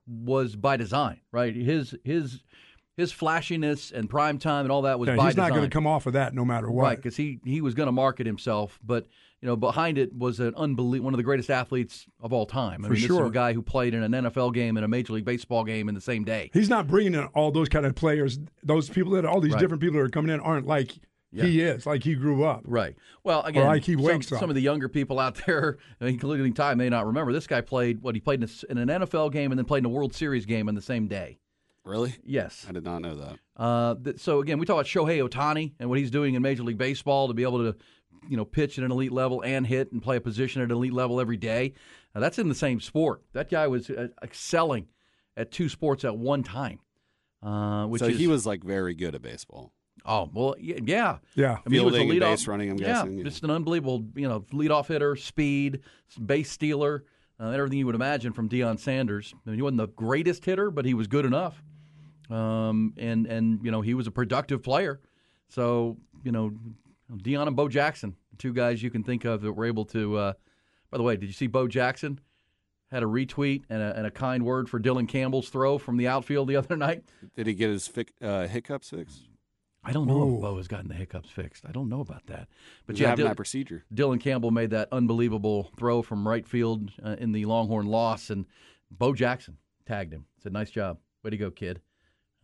was 0.08 0.56
by 0.56 0.78
design, 0.78 1.20
right? 1.32 1.56
His 1.56 1.96
his 2.04 2.42
his 2.98 3.12
flashiness 3.12 3.92
and 3.92 4.10
prime 4.10 4.38
time 4.40 4.66
and 4.66 4.72
all 4.72 4.82
that 4.82 5.00
was 5.00 5.08
yeah, 5.08 5.16
by 5.16 5.28
he's 5.28 5.38
not 5.38 5.52
going 5.52 5.62
to 5.64 5.70
come 5.70 5.88
off 5.88 6.06
of 6.08 6.14
that 6.14 6.34
no 6.34 6.44
matter 6.44 6.70
what. 6.70 6.84
Right, 6.84 6.98
because 6.98 7.16
he 7.16 7.40
he 7.46 7.62
was 7.62 7.74
going 7.76 7.86
to 7.88 7.92
market 7.94 8.26
himself, 8.26 8.80
but 8.84 9.08
you 9.40 9.48
know 9.48 9.56
behind 9.56 9.98
it 10.00 10.14
was 10.14 10.40
an 10.40 10.54
unbelievable 10.58 11.06
one 11.06 11.14
of 11.14 11.18
the 11.18 11.24
greatest 11.24 11.50
athletes 11.52 12.08
of 12.20 12.34
all 12.34 12.46
time. 12.48 12.84
I 12.84 12.88
For 12.88 12.94
mean, 12.94 13.02
this 13.02 13.10
is 13.10 13.16
sure. 13.16 13.26
a 13.28 13.32
guy 13.32 13.54
who 13.54 13.62
played 13.62 13.94
in 13.94 14.02
an 14.04 14.12
NFL 14.12 14.54
game 14.54 14.78
and 14.78 14.84
a 14.84 14.88
Major 14.88 15.14
League 15.14 15.26
Baseball 15.26 15.64
game 15.64 15.88
in 15.90 15.96
the 15.96 16.02
same 16.02 16.24
day. 16.24 16.50
He's 16.54 16.70
not 16.70 16.88
bringing 16.88 17.14
in 17.14 17.26
all 17.36 17.52
those 17.52 17.70
kind 17.70 17.86
of 17.86 17.94
players. 17.96 18.40
Those 18.64 18.90
people 18.90 19.14
that 19.14 19.26
all 19.26 19.40
these 19.40 19.54
Right. 19.54 19.60
different 19.62 19.82
people 19.82 20.00
that 20.00 20.06
are 20.06 20.10
coming 20.10 20.34
in 20.34 20.40
aren't 20.40 20.66
like 20.66 20.94
he 21.32 21.62
is, 21.62 21.86
like 21.86 22.04
he 22.04 22.16
grew 22.16 22.46
up. 22.46 22.62
Right. 22.66 22.96
Well, 23.24 23.44
again, 23.44 23.68
like 23.68 23.84
he 23.84 23.94
some, 23.94 24.02
wakes 24.02 24.32
up. 24.32 24.40
some 24.40 24.50
of 24.50 24.56
the 24.56 24.62
younger 24.62 24.90
people 24.90 25.20
out 25.20 25.40
there, 25.46 25.78
including 26.02 26.54
Ty, 26.54 26.74
may 26.76 26.90
not 26.90 27.06
remember. 27.06 27.32
This 27.32 27.46
guy 27.46 27.62
played 27.62 28.02
what 28.02 28.16
he 28.16 28.22
played 28.22 28.42
in, 28.42 28.50
a 28.50 28.72
in 28.72 28.90
an 28.90 29.02
NFL 29.02 29.32
game 29.32 29.52
and 29.52 29.60
then 29.60 29.66
played 29.66 29.80
in 29.80 29.86
a 29.86 29.90
World 29.90 30.16
Series 30.16 30.46
game 30.48 30.68
in 30.68 30.74
the 30.74 30.82
same 30.82 31.08
day. 31.08 31.38
Really? 31.88 32.16
Yes. 32.24 32.66
I 32.68 32.74
did 32.74 32.84
not 32.84 33.02
know 33.02 33.16
that. 33.16 33.40
Uh, 33.56 33.96
th- 33.96 34.20
so 34.20 34.42
again, 34.42 34.60
we 34.60 34.66
talk 34.66 34.76
about 34.76 34.86
Shohei 34.86 35.28
Ohtani 35.28 35.74
and 35.80 35.90
what 35.90 35.98
he's 35.98 36.12
doing 36.12 36.36
in 36.36 36.42
Major 36.42 36.64
League 36.64 36.78
Baseball 36.78 37.28
to 37.28 37.34
be 37.34 37.44
able 37.44 37.72
to, 37.72 37.78
you 38.28 38.38
know, 38.38 38.46
pitch 38.46 38.78
at 38.78 38.84
an 38.84 38.92
elite 38.92 39.12
level 39.12 39.42
and 39.42 39.66
hit 39.66 39.92
and 39.92 40.02
play 40.02 40.18
a 40.18 40.22
position 40.22 40.62
at 40.62 40.66
an 40.66 40.72
elite 40.72 40.94
level 40.94 41.20
every 41.22 41.38
day. 41.38 41.74
Now, 42.14 42.22
that's 42.22 42.38
in 42.40 42.50
the 42.50 42.56
same 42.56 42.80
sport. 42.80 43.22
That 43.34 43.50
guy 43.50 43.68
was 43.68 43.90
uh, 43.90 44.10
excelling 44.22 44.88
at 45.36 45.52
two 45.52 45.70
sports 45.70 46.04
at 46.04 46.18
one 46.18 46.44
time. 46.44 46.80
Uh, 47.42 47.86
which 47.86 48.02
so 48.02 48.08
is, 48.08 48.18
he 48.18 48.28
was 48.28 48.46
like 48.46 48.64
very 48.64 48.96
good 48.96 49.16
at 49.16 49.22
baseball. 49.22 49.72
Oh 50.06 50.30
well, 50.34 50.56
yeah, 50.60 51.18
Yeah. 51.36 51.58
I 51.66 51.70
mean, 51.70 51.80
he 51.80 51.86
was 51.86 51.94
a 51.94 51.98
Fielding 51.98 52.12
and 52.12 52.22
leadoff 52.22 52.32
base 52.32 52.48
running, 52.48 52.72
I'm 52.72 52.78
yeah, 52.78 52.88
guessing, 52.88 53.18
yeah. 53.18 53.24
just 53.24 53.44
an 53.44 53.52
unbelievable, 53.52 54.06
you 54.16 54.28
know, 54.28 54.42
leadoff 54.54 54.88
hitter, 54.88 55.16
speed, 55.16 55.82
base 56.26 56.50
stealer, 56.50 57.04
uh, 57.40 57.50
everything 57.50 57.78
you 57.80 57.86
would 57.86 57.96
imagine 57.96 58.34
from 58.34 58.50
Deion 58.50 58.80
Sanders. 58.80 59.34
I 59.36 59.50
mean, 59.50 59.58
he 59.58 59.62
wasn't 59.62 59.80
the 59.80 59.88
greatest 59.88 60.46
hitter, 60.46 60.72
but 60.72 60.86
he 60.86 60.94
was 60.94 61.08
good 61.08 61.26
enough. 61.26 61.62
Um, 62.30 62.94
and 62.98 63.26
and 63.26 63.60
you 63.64 63.72
know, 63.72 63.82
he 63.82 63.94
was 63.94 64.08
a 64.08 64.12
productive 64.12 64.64
player. 64.64 65.00
So 65.50 65.98
you 66.24 66.32
know, 66.32 66.52
Deion 67.12 67.48
and 67.48 67.56
Bo 67.56 67.68
Jackson, 67.68 68.16
two 68.38 68.54
guys 68.54 68.84
you 68.84 68.90
can 68.90 69.04
think 69.04 69.26
of 69.26 69.42
that 69.42 69.54
were 69.54 69.66
able 69.66 69.86
to. 69.86 70.18
Uh, 70.18 70.34
by 70.90 70.98
the 70.98 71.04
way, 71.04 71.16
did 71.18 71.28
you 71.28 71.34
see 71.34 71.48
Bo 71.48 71.68
Jackson? 71.68 72.20
Had 72.90 73.04
a 73.04 73.06
retweet 73.06 73.64
and 73.70 73.82
a, 73.82 73.98
and 73.98 74.08
a 74.08 74.12
kind 74.12 74.46
word 74.46 74.70
for 74.70 74.80
Dylan 74.80 75.10
Campbell's 75.10 75.50
throw 75.50 75.78
from 75.78 75.98
the 75.98 76.08
outfield 76.08 76.48
the 76.48 76.56
other 76.56 76.78
night. 76.78 77.04
Did 77.36 77.48
he 77.48 77.54
get 77.54 77.70
his 77.70 77.90
fic- 77.90 78.12
uh, 78.22 78.48
hiccups 78.48 78.92
fixed? 78.92 79.28
I 79.84 79.92
don't 79.92 80.08
know 80.08 80.24
Ooh. 80.24 80.36
if 80.36 80.42
Bo 80.42 80.58
has 80.58 80.68
gotten 80.68 80.88
the 80.88 80.96
hiccups 80.96 81.30
fixed. 81.30 81.66
I 81.66 81.72
don't 81.72 81.90
know 81.90 82.02
about 82.02 82.28
that. 82.28 82.48
But 82.86 82.96
He's 82.96 83.02
yeah, 83.02 83.10
having 83.10 83.26
Dylan, 83.26 83.30
that 83.30 83.36
procedure. 83.36 83.86
Dylan 83.94 84.20
Campbell 84.22 84.52
made 84.52 84.70
that 84.72 84.90
unbelievable 84.92 85.72
throw 85.78 86.02
from 86.02 86.28
right 86.28 86.46
field 86.48 86.92
uh, 87.04 87.16
in 87.20 87.32
the 87.32 87.46
Longhorn 87.46 87.88
loss, 87.88 88.30
and 88.30 88.46
Bo 88.92 89.14
Jackson 89.14 89.58
tagged 89.86 90.14
him. 90.14 90.26
Said, 90.44 90.54
"Nice 90.54 90.72
job, 90.72 91.00
way 91.24 91.32
to 91.32 91.38
go, 91.38 91.52
kid." 91.52 91.82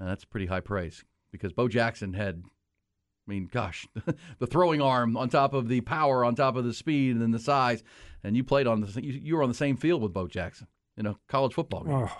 Uh, 0.04 0.08
that's 0.08 0.26
pretty 0.26 0.48
high 0.48 0.60
praise 0.60 1.04
because 1.32 1.54
Bo 1.54 1.68
Jackson 1.70 2.13
had, 2.13 2.44
I 2.46 3.32
mean, 3.32 3.48
gosh, 3.52 3.88
the 4.39 4.48
throwing 4.48 4.82
arm 4.82 5.16
on 5.16 5.30
top 5.30 5.54
of 5.54 5.70
the 5.70 5.80
power, 5.82 6.26
on 6.26 6.36
top 6.36 6.56
of 6.58 6.66
the 6.66 6.74
speed 6.74 7.12
and 7.12 7.22
then 7.22 7.32
the 7.32 7.39
size, 7.39 7.84
and 8.24 8.36
you 8.36 8.44
played 8.44 8.68
on 8.68 8.82
the 8.82 9.02
you, 9.02 9.13
you 9.13 9.36
were 9.38 9.44
on 9.44 9.50
the 9.50 9.56
same 9.56 9.78
field 9.78 10.02
with 10.02 10.12
Bo 10.13 10.28
Jackson 10.28 10.68
in 10.98 11.06
a 11.06 11.16
college 11.30 11.54
football 11.54 11.84
game. 11.86 11.94
Oh, 11.94 12.18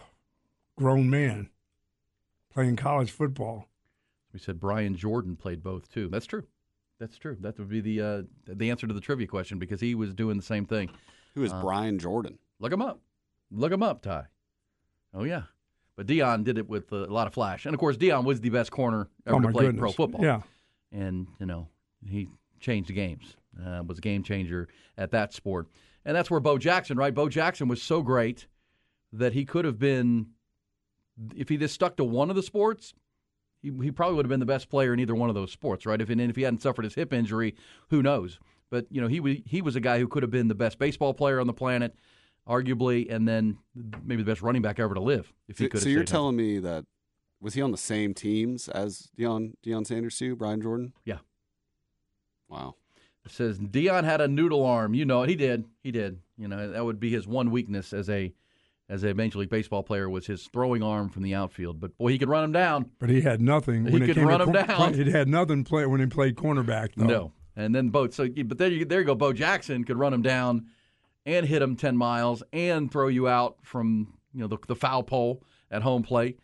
grown 0.78 1.10
man 1.10 1.50
playing 2.54 2.76
college 2.78 3.12
football. 3.12 3.68
We 4.32 4.40
said 4.40 4.60
Brian 4.60 4.96
Jordan 4.96 5.36
played 5.36 5.62
both 5.62 5.92
too. 5.92 6.08
That's 6.08 6.26
true. 6.26 6.46
That's 7.00 7.18
true. 7.18 7.36
That 7.42 7.58
would 7.60 7.70
be 7.70 7.82
the 7.82 8.02
uh, 8.02 8.22
the 8.48 8.70
answer 8.72 8.88
to 8.88 8.94
the 8.94 9.02
trivia 9.02 9.28
question 9.28 9.60
because 9.60 9.82
he 9.82 9.94
was 9.96 10.14
doing 10.14 10.38
the 10.38 10.44
same 10.44 10.66
thing. 10.66 10.90
Who 11.36 11.44
is 11.44 11.52
Uh, 11.52 11.62
Brian 11.62 12.00
Jordan? 12.00 12.40
Look 12.60 12.72
him 12.72 12.82
up. 12.82 13.02
Look 13.52 13.72
him 13.74 13.84
up, 13.84 14.02
Ty. 14.02 14.26
Oh 15.14 15.24
yeah. 15.24 15.44
But 15.96 16.08
Deion 16.08 16.44
did 16.44 16.58
it 16.58 16.68
with 16.68 16.92
a 16.92 17.06
lot 17.06 17.28
of 17.28 17.34
flash, 17.34 17.66
and 17.66 17.74
of 17.74 17.80
course 17.80 17.98
Deion 17.98 18.24
was 18.24 18.42
the 18.42 18.50
best 18.50 18.72
corner 18.72 19.10
ever 19.28 19.38
oh 19.38 19.40
to 19.42 19.50
play 19.50 19.66
goodness. 19.66 19.80
pro 19.80 19.92
football. 19.92 20.24
Yeah. 20.24 20.42
and 20.92 21.28
you 21.40 21.46
know 21.46 21.68
he 22.06 22.30
changed 22.60 22.90
the 22.90 22.94
games. 22.94 23.36
Uh, 23.64 23.84
was 23.86 24.00
a 24.00 24.02
game 24.02 24.24
changer 24.24 24.68
at 24.98 25.12
that 25.12 25.32
sport, 25.32 25.68
and 26.06 26.16
that's 26.16 26.32
where 26.32 26.40
Bo 26.40 26.58
Jackson, 26.58 26.98
right? 26.98 27.14
Bo 27.14 27.30
Jackson 27.30 27.68
was 27.68 27.82
so 27.82 28.02
great 28.02 28.48
that 29.12 29.34
he 29.34 29.46
could 29.46 29.64
have 29.64 29.78
been, 29.78 30.26
if 31.36 31.50
he 31.50 31.58
just 31.58 31.76
stuck 31.76 31.96
to 31.98 32.04
one 32.04 32.32
of 32.32 32.36
the 32.36 32.42
sports, 32.42 32.96
he, 33.62 33.72
he 33.82 33.92
probably 33.92 34.16
would 34.16 34.26
have 34.26 34.30
been 34.30 34.40
the 34.40 34.46
best 34.48 34.70
player 34.70 34.92
in 34.92 35.00
either 35.00 35.14
one 35.14 35.30
of 35.30 35.36
those 35.36 35.52
sports, 35.52 35.86
right? 35.86 36.02
If 36.02 36.10
and 36.10 36.20
if 36.20 36.36
he 36.36 36.42
hadn't 36.42 36.64
suffered 36.64 36.84
his 36.84 36.96
hip 36.96 37.14
injury, 37.14 37.56
who 37.90 38.02
knows? 38.02 38.40
But 38.72 38.88
you 38.90 39.00
know 39.00 39.08
he 39.08 39.44
he 39.46 39.62
was 39.62 39.76
a 39.76 39.80
guy 39.80 40.00
who 40.00 40.08
could 40.08 40.24
have 40.24 40.32
been 40.32 40.48
the 40.48 40.56
best 40.56 40.80
baseball 40.80 41.14
player 41.14 41.40
on 41.40 41.46
the 41.46 41.54
planet, 41.54 41.96
arguably, 42.48 43.10
and 43.14 43.28
then 43.28 43.58
maybe 44.04 44.22
the 44.24 44.32
best 44.32 44.42
running 44.42 44.62
back 44.62 44.80
ever 44.80 44.94
to 44.94 45.00
live 45.02 45.32
if 45.48 45.58
he 45.60 45.66
So, 45.66 45.70
could. 45.70 45.80
so 45.82 45.86
have 45.86 45.94
you're 45.94 46.06
stayed 46.06 46.14
healthy. 46.14 46.24
telling 46.24 46.36
me 46.36 46.60
that 46.60 46.86
was 47.42 47.54
he 47.54 47.62
on 47.62 47.72
the 47.72 47.78
same 47.78 48.14
teams 48.14 48.70
as 48.70 49.10
Deion 49.18 49.54
Deion 49.66 49.86
Sanders 49.86 50.18
too? 50.18 50.36
Brian 50.36 50.62
Jordan? 50.62 50.94
Yeah. 51.06 51.20
Wow. 52.50 52.76
It 53.26 53.32
says 53.32 53.60
Deion 53.60 54.04
had 54.04 54.22
a 54.22 54.28
noodle 54.28 54.66
arm. 54.66 54.94
You 54.94 55.06
know 55.06 55.24
it. 55.24 55.30
He 55.30 55.36
did. 55.36 55.66
He 55.82 55.92
did. 55.92 56.20
You 56.38 56.48
know 56.48 56.72
that 56.72 56.84
would 56.84 57.00
be 57.00 57.10
his 57.10 57.26
one 57.28 57.52
weakness 57.52 57.94
as 57.94 58.10
a 58.10 58.34
as 58.90 59.04
a 59.04 59.14
Major 59.14 59.40
League 59.40 59.50
Baseball 59.50 59.82
player 59.82 60.10
was 60.10 60.28
his 60.28 60.46
throwing 60.48 60.84
arm 60.84 61.08
from 61.10 61.24
the 61.24 61.34
outfield. 61.34 61.80
But 61.80 61.98
boy, 61.98 62.10
he 62.10 62.18
could 62.18 62.28
run 62.28 62.44
him 62.44 62.52
down. 62.52 62.92
But 63.00 63.10
he 63.10 63.22
had 63.22 63.40
nothing. 63.42 63.86
He 63.86 63.94
when 63.94 64.04
it 64.04 64.08
could 64.08 64.16
came 64.18 64.28
run 64.28 64.40
to 64.40 64.46
him 64.46 64.54
cor- 64.54 64.64
down. 64.78 64.94
He 64.94 65.10
had 65.10 65.30
nothing 65.30 65.64
play 65.64 65.86
when 65.86 66.02
he 66.02 66.06
played 66.08 66.36
cornerback. 66.36 66.90
Though. 66.96 67.06
No. 67.06 67.32
And 67.56 67.74
then 67.74 67.90
both. 67.90 68.14
So, 68.14 68.28
but 68.46 68.58
there 68.58 68.70
you 68.70 68.84
there 68.84 69.00
you 69.00 69.06
go. 69.06 69.16
Bo 69.16 69.32
Jackson 69.32 69.84
could 69.86 69.98
run 69.98 70.14
him 70.14 70.22
down 70.22 70.66
and 71.26 71.46
hit 71.46 71.60
them 71.60 71.76
ten 71.76 71.96
miles 71.98 72.44
and 72.52 72.92
throw 72.92 73.08
you 73.08 73.28
out 73.28 73.58
from 73.64 74.14
you 74.34 74.42
know 74.42 74.48
the, 74.48 74.58
the 74.68 74.76
foul 74.76 75.04
pole 75.04 75.44
at 75.72 75.82
home 75.82 76.04
plate. 76.04 76.40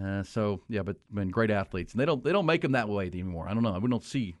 Uh, 0.00 0.22
so 0.24 0.60
yeah, 0.68 0.82
but 0.82 0.96
been 1.12 1.28
great 1.30 1.50
athletes, 1.50 1.92
and 1.92 2.00
they 2.00 2.04
don't 2.04 2.24
they 2.24 2.32
don't 2.32 2.46
make 2.46 2.62
them 2.62 2.72
that 2.72 2.88
way 2.88 3.06
anymore. 3.06 3.48
I 3.48 3.54
don't 3.54 3.62
know. 3.62 3.78
We 3.78 3.88
don't 3.88 4.02
see. 4.02 4.36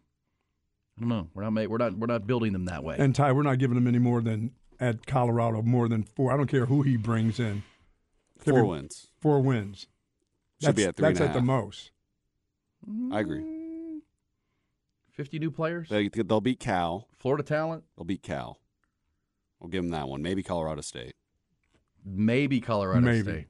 I 0.96 1.00
don't 1.00 1.08
know. 1.08 1.28
We're 1.34 1.42
not 1.44 1.52
ma- 1.52 1.64
we're 1.64 1.78
not 1.78 1.96
we're 1.98 2.06
not 2.06 2.26
building 2.26 2.52
them 2.52 2.64
that 2.66 2.82
way. 2.82 2.96
And 2.98 3.14
Ty, 3.14 3.32
we're 3.32 3.42
not 3.42 3.58
giving 3.58 3.74
them 3.74 3.86
any 3.86 3.98
more 3.98 4.20
than 4.20 4.52
at 4.80 5.06
Colorado 5.06 5.62
more 5.62 5.88
than 5.88 6.02
four. 6.02 6.32
I 6.32 6.36
don't 6.36 6.46
care 6.48 6.66
who 6.66 6.82
he 6.82 6.96
brings 6.96 7.38
in. 7.38 7.62
Four 8.38 8.58
Every- 8.58 8.68
wins. 8.68 9.08
Four 9.20 9.40
wins. 9.40 9.86
Should 10.60 10.68
That's, 10.68 10.76
be 10.76 10.84
at 10.84 10.96
three 10.96 11.08
that's 11.08 11.20
and 11.20 11.28
a 11.28 11.32
at 11.32 11.34
the 11.34 11.42
most. 11.42 11.90
I 13.12 13.20
agree. 13.20 13.42
Fifty 15.10 15.38
new 15.38 15.50
players. 15.50 15.88
They, 15.88 16.08
they'll 16.08 16.40
beat 16.40 16.58
Cal. 16.60 17.08
Florida 17.16 17.42
talent. 17.44 17.84
They'll 17.96 18.04
beat 18.04 18.22
Cal. 18.22 18.58
We'll 19.60 19.70
give 19.70 19.82
them 19.82 19.92
that 19.92 20.08
one. 20.08 20.22
Maybe 20.22 20.42
Colorado 20.42 20.82
State. 20.82 21.14
maybe 22.04 22.60
Colorado 22.60 23.00
Maybe. 23.00 23.22
State. 23.22 23.46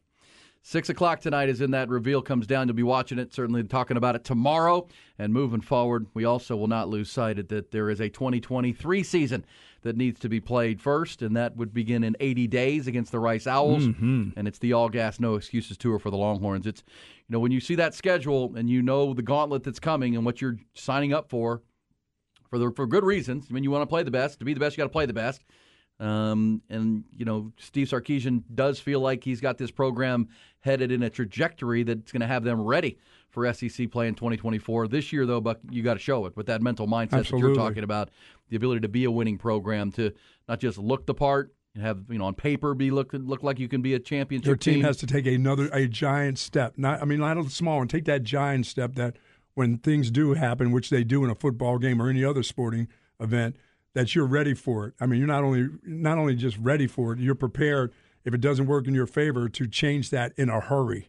Six 0.67 0.89
o'clock 0.89 1.21
tonight 1.21 1.51
is 1.51 1.61
in 1.61 1.73
that 1.73 1.91
reveal 1.91 2.23
comes 2.23 2.47
down. 2.47 2.69
You'll 2.69 2.77
be 2.77 2.83
watching 2.83 3.19
it, 3.19 3.35
certainly 3.35 3.63
talking 3.65 3.99
about 3.99 4.15
it 4.17 4.25
tomorrow. 4.25 4.89
And 5.19 5.31
moving 5.31 5.61
forward, 5.61 6.07
we 6.15 6.25
also 6.25 6.57
will 6.57 6.69
not 6.69 6.89
lose 6.89 7.11
sight 7.11 7.39
of 7.39 7.49
that 7.49 7.71
there 7.71 7.91
is 7.91 8.01
a 8.01 8.09
2023 8.09 9.03
season 9.03 9.45
that 9.83 9.95
needs 9.95 10.19
to 10.21 10.31
be 10.31 10.41
played 10.41 10.81
first, 10.81 11.21
and 11.21 11.37
that 11.37 11.55
would 11.59 11.75
begin 11.75 12.03
in 12.03 12.17
80 12.19 12.47
days 12.47 12.87
against 12.87 13.13
the 13.13 13.19
Rice 13.19 13.47
Owls. 13.47 13.89
Mm-hmm. 13.89 14.31
And 14.37 14.49
it's 14.49 14.59
the 14.59 14.73
all 14.73 14.89
gas, 14.89 15.21
no 15.21 15.35
excuses 15.35 15.77
tour 15.77 15.99
for 15.99 16.09
the 16.09 16.17
Longhorns. 16.17 16.67
It's 16.67 16.83
you 17.29 17.33
know 17.35 17.41
when 17.41 17.53
you 17.53 17.61
see 17.61 17.75
that 17.75 17.93
schedule 17.93 18.55
and 18.57 18.71
you 18.71 18.81
know 18.81 19.13
the 19.13 19.21
gauntlet 19.23 19.65
that's 19.65 19.81
coming 19.81 20.17
and 20.17 20.25
what 20.25 20.41
you're 20.41 20.57
signing 20.73 21.13
up 21.13 21.29
for, 21.29 21.61
for 22.49 22.59
the 22.59 22.71
for 22.71 22.87
good 22.87 23.05
reasons. 23.05 23.49
I 23.51 23.53
mean, 23.53 23.65
you 23.65 23.71
want 23.71 23.83
to 23.83 23.87
play 23.87 24.03
the 24.03 24.11
best. 24.11 24.39
To 24.39 24.47
be 24.47 24.55
the 24.55 24.61
best, 24.61 24.79
you 24.79 24.81
got 24.81 24.87
to 24.87 24.93
play 24.93 25.05
the 25.05 25.13
best. 25.13 25.43
Um, 26.01 26.61
and 26.69 27.05
you 27.17 27.25
know, 27.25 27.53
Steve 27.59 27.89
Sarkisian 27.89 28.43
does 28.55 28.81
feel 28.81 29.01
like 29.01 29.23
he's 29.23 29.41
got 29.41 29.59
this 29.59 29.71
program 29.71 30.29
headed 30.61 30.91
in 30.91 31.03
a 31.03 31.11
trajectory 31.11 31.83
that's 31.83 32.11
going 32.11 32.21
to 32.21 32.27
have 32.27 32.43
them 32.43 32.61
ready 32.61 32.99
for 33.31 33.53
SEC 33.53 33.91
play 33.91 34.09
in 34.09 34.15
2024. 34.15 34.89
This 34.89 35.13
year, 35.13 35.27
though, 35.27 35.41
Buck, 35.41 35.59
you 35.71 35.83
got 35.83 35.95
to 35.95 36.01
show 36.01 36.27
it 36.27 36.37
with 36.37 36.47
that 36.47 36.63
mental 36.63 36.87
mindset 36.87 37.29
that 37.29 37.39
you're 37.39 37.55
talking 37.55 37.85
about, 37.85 38.11
the 38.49 38.57
ability 38.57 38.81
to 38.81 38.89
be 38.89 39.05
a 39.05 39.11
winning 39.11 39.39
program, 39.39 39.93
to 39.93 40.13
not 40.49 40.61
just 40.61 40.79
look 40.79 41.07
the 41.07 41.15
part, 41.15 41.53
and 41.75 41.85
have 41.85 42.05
you 42.09 42.19
know 42.19 42.27
on 42.27 42.35
paper 42.35 42.75
be 42.75 42.91
look 42.91 43.11
look 43.13 43.43
like 43.43 43.59
you 43.59 43.69
can 43.69 43.83
be 43.83 43.95
a 43.95 43.99
championship 43.99 44.47
Your 44.47 44.57
team 44.57 44.83
has 44.83 44.97
to 44.99 45.07
take 45.07 45.27
another 45.27 45.69
a 45.73 45.87
giant 45.87 46.39
step. 46.39 46.75
Not 46.77 47.03
I 47.03 47.05
mean 47.05 47.19
not 47.19 47.37
a 47.37 47.49
small 47.51 47.79
one. 47.79 47.89
Take 47.89 48.05
that 48.07 48.23
giant 48.23 48.67
step 48.67 48.95
that 48.95 49.17
when 49.55 49.79
things 49.79 50.11
do 50.11 50.35
happen, 50.35 50.73
which 50.73 50.91
they 50.91 51.05
do 51.05 51.25
in 51.25 51.31
a 51.31 51.35
football 51.35 51.79
game 51.79 52.01
or 52.01 52.09
any 52.09 52.25
other 52.25 52.43
sporting 52.43 52.89
event, 53.21 53.57
that 53.95 54.15
you're 54.15 54.27
ready 54.27 54.55
for 54.55 54.89
it. 54.89 54.95
I 55.01 55.07
mean, 55.07 55.19
you're 55.19 55.29
not 55.29 55.45
only 55.45 55.69
not 55.85 56.19
only 56.19 56.35
just 56.35 56.59
ready 56.59 56.87
for 56.87 57.13
it, 57.13 57.19
you're 57.19 57.35
prepared 57.35 57.93
if 58.25 58.35
it 58.35 58.41
doesn't 58.41 58.67
work 58.67 58.87
in 58.87 58.95
your 58.95 59.07
favor 59.07 59.49
to 59.49 59.67
change 59.67 60.11
that 60.11 60.33
in 60.37 60.49
a 60.49 60.61
hurry. 60.61 61.09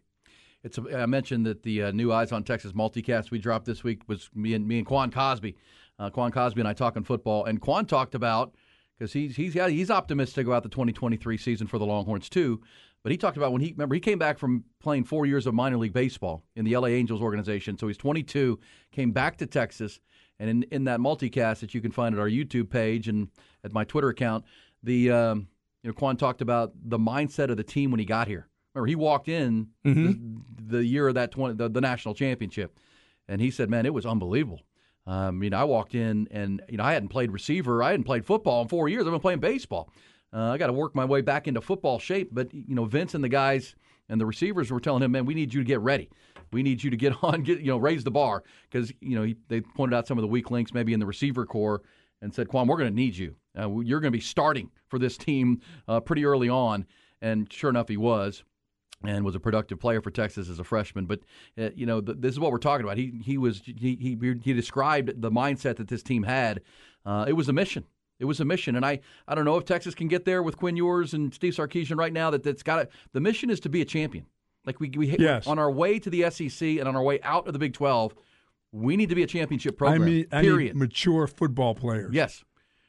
It's. 0.63 0.77
A, 0.77 1.01
I 1.01 1.05
mentioned 1.05 1.45
that 1.45 1.63
the 1.63 1.83
uh, 1.83 1.91
new 1.91 2.11
Eyes 2.11 2.31
on 2.31 2.43
Texas 2.43 2.71
multicast 2.71 3.31
we 3.31 3.39
dropped 3.39 3.65
this 3.65 3.83
week 3.83 4.01
was 4.07 4.29
me 4.33 4.53
and 4.53 4.67
me 4.67 4.77
and 4.77 4.88
Quan 4.88 5.11
Cosby. 5.11 5.55
Uh, 5.97 6.09
Quan 6.09 6.31
Cosby 6.31 6.61
and 6.61 6.67
I 6.67 6.73
talking 6.73 7.03
football, 7.03 7.45
and 7.45 7.61
Quan 7.61 7.86
talked 7.86 8.15
about 8.15 8.53
because 8.97 9.13
he's 9.13 9.36
he's 9.36 9.53
he's 9.53 9.91
optimistic 9.91 10.47
about 10.47 10.63
the 10.63 10.69
2023 10.69 11.38
season 11.38 11.67
for 11.67 11.77
the 11.77 11.86
Longhorns 11.86 12.29
too. 12.29 12.61
But 13.03 13.11
he 13.11 13.17
talked 13.19 13.38
about 13.38 13.51
when 13.51 13.61
he 13.61 13.71
remember 13.71 13.93
he 13.93 14.01
came 14.01 14.17
back 14.17 14.39
from 14.39 14.63
playing 14.79 15.03
four 15.03 15.27
years 15.27 15.45
of 15.45 15.53
minor 15.53 15.77
league 15.77 15.93
baseball 15.93 16.43
in 16.55 16.65
the 16.65 16.75
LA 16.75 16.88
Angels 16.88 17.21
organization. 17.21 17.77
So 17.77 17.88
he's 17.88 17.97
22, 17.97 18.59
came 18.91 19.11
back 19.11 19.38
to 19.38 19.45
Texas, 19.45 19.99
and 20.39 20.49
in, 20.49 20.63
in 20.71 20.83
that 20.86 20.99
multicast 20.99 21.59
that 21.59 21.73
you 21.73 21.81
can 21.81 21.91
find 21.91 22.13
at 22.15 22.19
our 22.19 22.29
YouTube 22.29 22.69
page 22.69 23.07
and 23.07 23.29
at 23.63 23.71
my 23.73 23.83
Twitter 23.83 24.09
account, 24.09 24.45
the 24.83 25.11
um, 25.11 25.47
you 25.83 25.89
know 25.89 25.93
Quan 25.93 26.17
talked 26.17 26.41
about 26.41 26.73
the 26.83 26.97
mindset 26.99 27.49
of 27.49 27.57
the 27.57 27.63
team 27.63 27.91
when 27.91 27.99
he 27.99 28.05
got 28.05 28.27
here. 28.27 28.47
Remember, 28.73 28.88
he 28.88 28.95
walked 28.95 29.29
in 29.29 29.69
Mhm. 29.86 30.41
the, 30.67 30.77
the 30.77 30.86
year 30.86 31.07
of 31.07 31.15
that 31.15 31.31
20 31.31 31.55
the, 31.55 31.69
the 31.69 31.81
national 31.81 32.13
championship, 32.13 32.79
and 33.27 33.39
he 33.41 33.49
said, 33.51 33.69
"Man, 33.69 33.86
it 33.86 33.93
was 33.93 34.05
unbelievable." 34.05 34.61
Um, 35.07 35.43
you 35.43 35.51
know, 35.51 35.57
I 35.57 35.63
walked 35.65 35.93
in 35.95 36.27
and 36.31 36.61
you 36.69 36.77
know 36.77 36.83
I 36.83 36.93
hadn't 36.93 37.09
played 37.09 37.31
receiver, 37.31 37.81
I 37.83 37.91
hadn't 37.91 38.05
played 38.05 38.25
football 38.25 38.61
in 38.63 38.67
four 38.67 38.89
years. 38.89 39.05
I've 39.05 39.11
been 39.11 39.19
playing 39.21 39.39
baseball. 39.39 39.89
Uh, 40.33 40.51
I 40.51 40.57
got 40.57 40.67
to 40.67 40.73
work 40.73 40.95
my 40.95 41.05
way 41.05 41.21
back 41.21 41.47
into 41.47 41.61
football 41.61 41.99
shape. 41.99 42.29
But 42.33 42.53
you 42.53 42.75
know, 42.75 42.86
Vince 42.86 43.13
and 43.13 43.23
the 43.23 43.29
guys 43.29 43.75
and 44.09 44.19
the 44.19 44.25
receivers 44.25 44.71
were 44.71 44.79
telling 44.81 45.03
him, 45.03 45.11
"Man, 45.11 45.25
we 45.25 45.33
need 45.36 45.53
you 45.53 45.61
to 45.61 45.65
get 45.65 45.79
ready. 45.79 46.09
We 46.56 46.64
need 46.64 46.84
you 46.84 46.89
to 46.89 46.97
get 46.97 47.14
on, 47.24 47.43
get 47.43 47.60
you 47.60 47.68
know, 47.68 47.78
raise 47.78 48.03
the 48.03 48.12
bar." 48.12 48.43
Because 48.70 48.91
you 49.01 49.16
know 49.16 49.24
he, 49.24 49.36
they 49.47 49.62
pointed 49.62 49.95
out 49.95 50.08
some 50.08 50.18
of 50.18 50.22
the 50.22 50.28
weak 50.28 50.49
links 50.51 50.74
maybe 50.74 50.93
in 50.93 50.99
the 50.99 51.06
receiver 51.06 51.45
corps 51.45 51.84
and 52.22 52.34
said, 52.34 52.47
"Quan, 52.47 52.68
we're 52.68 52.78
going 52.78 52.89
to 52.89 52.95
need 52.95 53.16
you. 53.16 53.36
Uh, 53.58 53.70
you're 53.80 53.99
going 53.99 54.12
to 54.12 54.18
be 54.18 54.22
starting 54.22 54.72
for 54.88 54.97
this 54.97 55.18
team 55.18 55.62
uh, 55.88 55.99
pretty 55.99 56.26
early 56.26 56.49
on." 56.49 56.86
And 57.22 57.51
sure 57.51 57.70
enough, 57.70 57.88
he 57.88 57.97
was 57.97 58.43
and 59.03 59.26
was 59.26 59.36
a 59.36 59.39
productive 59.39 59.80
player 59.80 60.01
for 60.01 60.12
Texas 60.12 60.49
as 60.49 60.60
a 60.60 60.64
freshman. 60.64 61.06
But 61.06 61.22
uh, 61.60 61.70
you 61.76 61.86
know, 61.86 62.01
th- 62.01 62.18
this 62.20 62.32
is 62.32 62.39
what 62.39 62.51
we're 62.51 62.58
talking 62.58 62.86
about. 62.86 62.97
He 62.97 63.22
he 63.24 63.38
was 63.38 63.62
he 63.66 63.95
he, 63.95 64.18
he 64.43 64.53
described 64.53 65.22
the 65.22 65.32
mindset 65.32 65.78
that 65.78 65.88
this 65.88 66.03
team 66.03 66.24
had. 66.24 66.62
Uh, 67.06 67.26
it 67.28 67.34
was 67.34 67.49
a 67.49 67.53
mission. 67.53 67.86
It 68.20 68.26
was 68.26 68.39
a 68.39 68.45
mission, 68.45 68.78
and 68.78 68.86
I, 68.86 69.01
I 69.28 69.36
don't 69.36 69.43
know 69.43 69.58
if 69.58 69.66
Texas 69.66 69.93
can 69.93 70.08
get 70.08 70.24
there 70.24 70.41
with 70.41 70.56
Quinn 70.56 70.78
Ewers 70.78 71.14
and 71.14 71.34
Steve 71.34 71.53
Sarkisian 71.53 71.97
right 71.97 72.14
now. 72.14 72.30
That 72.30 72.43
that's 72.43 72.64
got 72.64 72.84
it. 72.84 72.91
The 73.12 73.20
mission 73.20 73.49
is 73.49 73.60
to 73.62 73.70
be 73.70 73.82
a 73.82 73.86
champion. 73.86 74.26
Like 74.66 74.80
we 74.80 74.89
we 74.89 75.16
Yes. 75.18 75.47
on 75.47 75.59
our 75.59 75.72
way 75.72 75.99
to 75.99 76.09
the 76.09 76.30
SEC 76.30 76.80
and 76.80 76.88
on 76.88 76.95
our 76.95 77.03
way 77.03 77.20
out 77.22 77.47
of 77.47 77.53
the 77.53 77.59
Big 77.59 77.74
Twelve, 77.74 78.13
we 78.72 78.97
need 78.97 79.09
to 79.09 79.16
be 79.16 79.24
a 79.24 79.28
championship 79.28 79.78
program. 79.78 80.01
I 80.01 80.05
mean, 80.05 80.26
I 80.32 80.41
period. 80.41 80.76
mature 80.76 81.28
football 81.28 81.76
players. 81.76 82.13
Yes. 82.13 82.43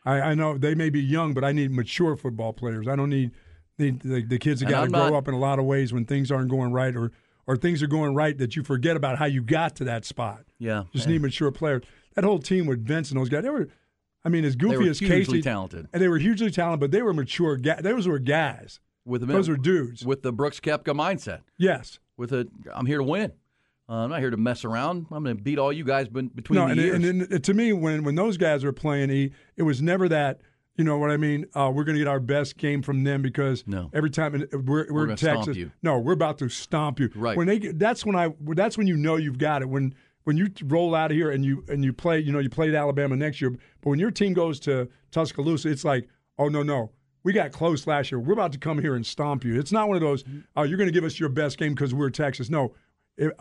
I, 0.04 0.20
I 0.20 0.34
know 0.34 0.56
they 0.56 0.74
may 0.74 0.88
be 0.90 1.00
young, 1.00 1.34
but 1.34 1.44
I 1.44 1.52
need 1.52 1.70
mature 1.72 2.16
football 2.16 2.52
players. 2.52 2.86
I 2.88 2.94
don't 2.96 3.10
need, 3.10 3.32
need 3.78 4.00
the, 4.00 4.22
the 4.22 4.38
kids 4.38 4.60
that 4.60 4.68
got 4.68 4.84
to 4.84 4.90
grow 4.90 5.10
not- 5.10 5.14
up 5.14 5.28
in 5.28 5.34
a 5.34 5.38
lot 5.38 5.58
of 5.58 5.64
ways 5.64 5.92
when 5.92 6.04
things 6.04 6.30
aren't 6.30 6.48
going 6.50 6.72
right 6.72 6.94
or, 6.94 7.10
or 7.46 7.56
things 7.56 7.82
are 7.82 7.88
going 7.88 8.14
right 8.14 8.36
that 8.38 8.54
you 8.56 8.62
forget 8.62 8.96
about 8.96 9.18
how 9.18 9.24
you 9.26 9.42
got 9.42 9.74
to 9.76 9.84
that 9.84 10.04
spot. 10.04 10.42
Yeah. 10.58 10.84
Just 10.92 11.08
need 11.08 11.22
mature 11.22 11.50
players. 11.50 11.82
That 12.14 12.24
whole 12.24 12.38
team 12.38 12.66
with 12.66 12.86
Vince 12.86 13.10
and 13.10 13.18
those 13.20 13.28
guys, 13.28 13.42
they 13.42 13.50
were, 13.50 13.68
I 14.24 14.28
mean, 14.28 14.44
as 14.44 14.54
They 14.56 14.60
goofy 14.68 14.84
were 14.84 14.90
as 14.90 15.00
Casey. 15.00 15.42
talented. 15.42 15.88
And 15.92 16.00
they 16.00 16.08
were 16.08 16.18
hugely 16.18 16.50
talented, 16.52 16.80
but 16.80 16.90
they 16.92 17.02
were 17.02 17.12
mature 17.12 17.56
guys. 17.56 17.80
Those 17.82 18.06
were 18.08 18.18
guys. 18.20 18.78
With 19.06 19.20
the 19.22 19.26
Those 19.28 19.48
are 19.48 19.56
dudes. 19.56 20.04
with 20.04 20.22
the 20.22 20.32
Brooks 20.32 20.60
Koepka 20.60 20.94
mindset. 20.94 21.40
Yes. 21.56 21.98
With 22.16 22.32
a, 22.32 22.46
I'm 22.74 22.86
here 22.86 22.98
to 22.98 23.04
win. 23.04 23.32
Uh, 23.88 23.92
I'm 23.94 24.10
not 24.10 24.18
here 24.18 24.30
to 24.30 24.36
mess 24.36 24.64
around. 24.64 25.06
I'm 25.12 25.22
going 25.22 25.36
to 25.36 25.42
beat 25.42 25.58
all 25.58 25.72
you 25.72 25.84
guys 25.84 26.08
between 26.08 26.32
no, 26.50 26.66
the 26.66 26.72
and, 26.72 26.80
years. 26.80 27.04
and, 27.04 27.32
and 27.32 27.44
to 27.44 27.54
me, 27.54 27.72
when 27.72 28.02
when 28.02 28.16
those 28.16 28.36
guys 28.36 28.64
were 28.64 28.72
playing, 28.72 29.32
it 29.56 29.62
was 29.62 29.80
never 29.80 30.08
that. 30.08 30.40
You 30.76 30.84
know 30.84 30.98
what 30.98 31.10
I 31.10 31.16
mean? 31.16 31.46
Uh, 31.54 31.70
we're 31.72 31.84
going 31.84 31.94
to 31.94 32.00
get 32.00 32.08
our 32.08 32.20
best 32.20 32.58
game 32.58 32.82
from 32.82 33.04
them 33.04 33.22
because 33.22 33.64
No. 33.66 33.88
every 33.94 34.10
time 34.10 34.44
we're, 34.52 34.92
we're, 34.92 35.16
stomp 35.16 35.46
Texas. 35.46 35.70
No, 35.82 35.98
we're 35.98 36.12
about 36.12 36.36
to 36.38 36.50
stomp 36.50 37.00
you. 37.00 37.08
Right. 37.14 37.34
When 37.36 37.46
they 37.46 37.58
get, 37.58 37.78
that's 37.78 38.04
when 38.04 38.14
I 38.16 38.34
that's 38.40 38.76
when 38.76 38.86
you 38.86 38.96
know 38.96 39.16
you've 39.16 39.38
got 39.38 39.62
it. 39.62 39.68
When 39.68 39.94
when 40.24 40.36
you 40.36 40.48
roll 40.64 40.94
out 40.94 41.12
of 41.12 41.16
here 41.16 41.30
and 41.30 41.44
you 41.44 41.64
and 41.68 41.84
you 41.84 41.92
play, 41.92 42.18
you 42.18 42.32
know, 42.32 42.40
you 42.40 42.50
played 42.50 42.74
Alabama 42.74 43.14
next 43.16 43.40
year, 43.40 43.50
but 43.50 43.90
when 43.90 44.00
your 44.00 44.10
team 44.10 44.32
goes 44.32 44.58
to 44.60 44.88
Tuscaloosa, 45.12 45.68
it's 45.70 45.84
like, 45.84 46.08
oh 46.38 46.48
no 46.48 46.62
no. 46.64 46.90
We 47.26 47.32
got 47.32 47.50
close 47.50 47.88
last 47.88 48.12
year. 48.12 48.20
We're 48.20 48.34
about 48.34 48.52
to 48.52 48.58
come 48.58 48.78
here 48.80 48.94
and 48.94 49.04
stomp 49.04 49.44
you. 49.44 49.58
It's 49.58 49.72
not 49.72 49.88
one 49.88 49.96
of 49.96 50.00
those. 50.00 50.22
Oh, 50.54 50.62
you're 50.62 50.78
going 50.78 50.86
to 50.86 50.92
give 50.92 51.02
us 51.02 51.18
your 51.18 51.28
best 51.28 51.58
game 51.58 51.74
because 51.74 51.92
we're 51.92 52.08
Texas. 52.08 52.48
No, 52.48 52.72
It- 53.16 53.32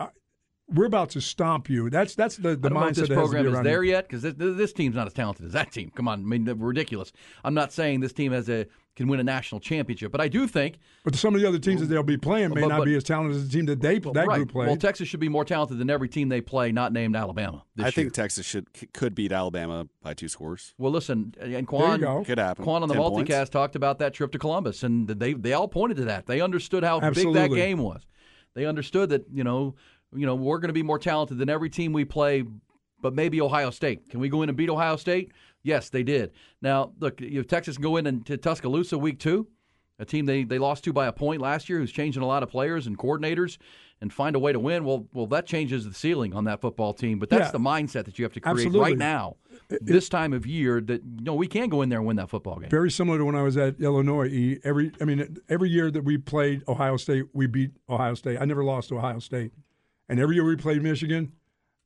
we're 0.68 0.86
about 0.86 1.10
to 1.10 1.20
stomp 1.20 1.70
you. 1.70 1.90
That's 1.90 2.14
that's 2.14 2.36
the, 2.36 2.56
the 2.56 2.68
I 2.68 2.70
don't 2.70 2.72
know 2.74 2.80
mindset 2.80 2.88
if 2.88 2.96
this 2.96 2.96
that 2.96 3.00
has 3.00 3.08
to 3.08 3.14
be 3.14 3.14
program 3.14 3.46
is 3.46 3.52
around 3.54 3.64
there 3.64 3.84
yet 3.84 4.08
because 4.08 4.22
this, 4.22 4.34
this 4.36 4.72
team's 4.72 4.96
not 4.96 5.06
as 5.06 5.12
talented 5.12 5.46
as 5.46 5.52
that 5.52 5.70
team. 5.70 5.92
Come 5.94 6.08
on, 6.08 6.20
I 6.20 6.24
mean, 6.24 6.44
ridiculous. 6.44 7.12
I'm 7.44 7.54
not 7.54 7.72
saying 7.72 8.00
this 8.00 8.12
team 8.12 8.32
has 8.32 8.48
a 8.48 8.66
can 8.96 9.08
win 9.08 9.20
a 9.20 9.24
national 9.24 9.60
championship, 9.60 10.10
but 10.10 10.22
I 10.22 10.28
do 10.28 10.48
think 10.48 10.78
But 11.04 11.14
some 11.14 11.34
of 11.34 11.40
the 11.42 11.46
other 11.46 11.58
teams 11.58 11.80
that 11.82 11.86
they'll 11.86 12.02
be 12.02 12.16
playing 12.16 12.54
may 12.54 12.62
But- 12.62 12.68
not 12.68 12.78
but- 12.78 12.84
be 12.86 12.96
as 12.96 13.04
talented 13.04 13.36
as 13.36 13.46
the 13.46 13.52
team 13.52 13.66
that 13.66 13.80
they 13.80 13.98
that 13.98 14.26
right. 14.26 14.36
group 14.36 14.52
played. 14.52 14.68
Well, 14.68 14.76
Texas 14.76 15.06
should 15.06 15.20
be 15.20 15.28
more 15.28 15.44
talented 15.44 15.76
than 15.78 15.90
every 15.90 16.08
team 16.08 16.30
they 16.30 16.40
play, 16.40 16.72
not 16.72 16.92
named 16.94 17.14
Alabama. 17.14 17.62
This 17.76 17.84
I 17.84 17.86
year. 17.88 17.92
think 17.92 18.12
Texas 18.14 18.46
should 18.46 18.66
could 18.94 19.14
beat 19.14 19.32
Alabama 19.32 19.86
by 20.02 20.14
two 20.14 20.28
scores. 20.28 20.72
Well, 20.78 20.90
listen, 20.90 21.34
and 21.38 21.52
There 21.52 21.62
Quan. 21.62 22.24
Could 22.24 22.38
happen. 22.38 22.64
Quan 22.64 22.82
on 22.82 22.88
the 22.88 22.94
10 22.94 23.02
multicast 23.02 23.36
points. 23.36 23.50
talked 23.50 23.76
about 23.76 23.98
that 23.98 24.14
trip 24.14 24.32
to 24.32 24.38
Columbus, 24.38 24.82
and 24.82 25.06
they 25.06 25.34
they 25.34 25.52
all 25.52 25.68
pointed 25.68 25.98
to 25.98 26.04
that. 26.06 26.26
They 26.26 26.40
understood 26.40 26.82
how 26.82 26.98
big 26.98 27.34
that 27.34 27.50
game 27.50 27.78
was. 27.78 28.00
They 28.54 28.64
understood 28.64 29.10
that 29.10 29.26
you 29.30 29.44
know 29.44 29.74
you 30.14 30.26
know 30.26 30.34
we're 30.34 30.58
going 30.58 30.68
to 30.68 30.74
be 30.74 30.82
more 30.82 30.98
talented 30.98 31.38
than 31.38 31.48
every 31.48 31.70
team 31.70 31.92
we 31.92 32.04
play, 32.04 32.44
but 33.00 33.14
maybe 33.14 33.40
Ohio 33.40 33.70
State. 33.70 34.08
Can 34.10 34.20
we 34.20 34.28
go 34.28 34.42
in 34.42 34.48
and 34.48 34.56
beat 34.56 34.70
Ohio 34.70 34.96
State? 34.96 35.32
Yes, 35.62 35.88
they 35.88 36.02
did. 36.02 36.32
Now 36.62 36.92
look, 37.00 37.20
if 37.20 37.46
Texas 37.46 37.76
can 37.76 37.82
go 37.82 37.96
in 37.96 38.06
and 38.06 38.24
to 38.26 38.36
Tuscaloosa 38.36 38.96
week 38.98 39.18
two, 39.18 39.48
a 39.98 40.04
team 40.04 40.26
they, 40.26 40.44
they 40.44 40.58
lost 40.58 40.84
to 40.84 40.92
by 40.92 41.06
a 41.06 41.12
point 41.12 41.40
last 41.40 41.68
year, 41.68 41.78
who's 41.78 41.90
changing 41.92 42.22
a 42.22 42.26
lot 42.26 42.42
of 42.42 42.50
players 42.50 42.86
and 42.86 42.98
coordinators, 42.98 43.56
and 44.02 44.12
find 44.12 44.36
a 44.36 44.38
way 44.38 44.52
to 44.52 44.60
win. 44.60 44.84
Well, 44.84 45.06
well, 45.14 45.26
that 45.28 45.46
changes 45.46 45.86
the 45.86 45.94
ceiling 45.94 46.34
on 46.34 46.44
that 46.44 46.60
football 46.60 46.92
team. 46.92 47.18
But 47.18 47.30
that's 47.30 47.46
Yeah. 47.46 47.50
the 47.52 47.58
mindset 47.58 48.04
that 48.04 48.18
you 48.18 48.24
have 48.26 48.34
to 48.34 48.40
create 48.40 48.52
Absolutely. 48.66 48.80
right 48.80 48.98
now, 48.98 49.36
this 49.80 50.10
time 50.10 50.34
of 50.34 50.46
year. 50.46 50.82
That 50.82 51.02
you 51.02 51.24
know 51.24 51.34
we 51.34 51.46
can 51.46 51.70
go 51.70 51.80
in 51.80 51.88
there 51.88 51.98
and 51.98 52.06
win 52.06 52.16
that 52.16 52.28
football 52.28 52.58
game. 52.58 52.68
Very 52.68 52.90
similar 52.90 53.16
to 53.18 53.24
when 53.24 53.34
I 53.34 53.42
was 53.42 53.56
at 53.56 53.80
Illinois. 53.80 54.58
Every 54.64 54.92
I 55.00 55.04
mean, 55.06 55.38
every 55.48 55.70
year 55.70 55.90
that 55.90 56.02
we 56.02 56.18
played 56.18 56.62
Ohio 56.68 56.98
State, 56.98 57.24
we 57.32 57.46
beat 57.46 57.70
Ohio 57.88 58.14
State. 58.14 58.36
I 58.38 58.44
never 58.44 58.62
lost 58.62 58.90
to 58.90 58.98
Ohio 58.98 59.18
State, 59.18 59.52
and 60.08 60.20
every 60.20 60.36
year 60.36 60.44
we 60.44 60.56
played 60.56 60.82
Michigan, 60.82 61.32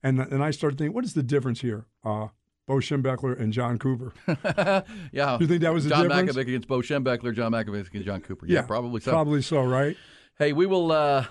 and 0.03 0.21
and 0.21 0.43
I 0.43 0.51
started 0.51 0.79
thinking, 0.79 0.95
what 0.95 1.05
is 1.05 1.15
the 1.15 1.23
difference 1.23 1.61
here? 1.61 1.87
Uh, 2.05 2.29
Bo 2.67 2.77
Schembechler 2.77 3.39
and 3.39 3.53
John 3.53 3.79
Cooper. 3.79 4.13
Yeah. 5.13 5.37
Do 5.37 5.45
you 5.45 5.49
think 5.49 5.63
that 5.63 5.73
was 5.75 5.85
the 5.85 5.91
John 5.91 6.09
difference? 6.09 6.37
Mackovic 6.37 6.43
against 6.43 6.69
Bo 6.69 6.79
Schembechler, 6.81 7.35
John 7.35 7.51
Mackovic 7.53 7.89
against 7.89 8.07
John 8.07 8.21
Cooper. 8.21 8.47
Yeah, 8.47 8.63
probably 8.63 9.01
so. 9.01 9.11
Probably 9.11 9.43
so, 9.43 9.65
right? 9.65 9.97
Hey, 10.39 10.53
we 10.53 10.67
will 10.67 10.93
uh, 10.93 11.27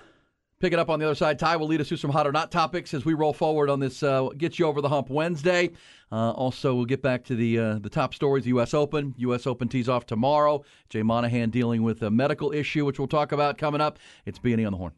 pick 0.59 0.73
it 0.73 0.79
up 0.79 0.89
on 0.89 0.99
the 0.99 1.05
other 1.05 1.15
side. 1.15 1.39
Ty 1.39 1.55
will 1.55 1.67
lead 1.67 1.79
us 1.79 1.87
through 1.87 1.97
some 1.97 2.11
hot 2.11 2.27
or 2.27 2.33
not 2.33 2.51
topics 2.51 2.93
as 2.93 3.05
we 3.05 3.13
roll 3.13 3.31
forward 3.31 3.69
on 3.69 3.79
this 3.79 4.03
uh, 4.03 4.27
Get 4.37 4.59
You 4.59 4.65
Over 4.65 4.81
the 4.81 4.89
Hump 4.89 5.09
Wednesday. 5.09 5.71
Uh, 6.11 6.31
also, 6.31 6.75
we'll 6.75 6.85
get 6.85 7.01
back 7.01 7.23
to 7.25 7.35
the 7.35 7.57
uh, 7.57 7.79
the 7.79 7.89
top 7.89 8.13
stories, 8.13 8.43
the 8.43 8.49
U.S. 8.49 8.73
Open. 8.73 9.15
U.S. 9.17 9.47
Open 9.47 9.69
tees 9.69 9.87
off 9.87 10.05
tomorrow. 10.05 10.63
Jay 10.89 11.03
Monahan 11.03 11.51
dealing 11.51 11.83
with 11.83 12.01
a 12.01 12.11
medical 12.11 12.51
issue, 12.51 12.83
which 12.85 12.99
we'll 12.99 13.07
talk 13.07 13.31
about 13.31 13.57
coming 13.57 13.79
up. 13.79 13.97
It's 14.25 14.39
B&E 14.39 14.65
on 14.65 14.73
the 14.73 14.77
Horn. 14.77 14.91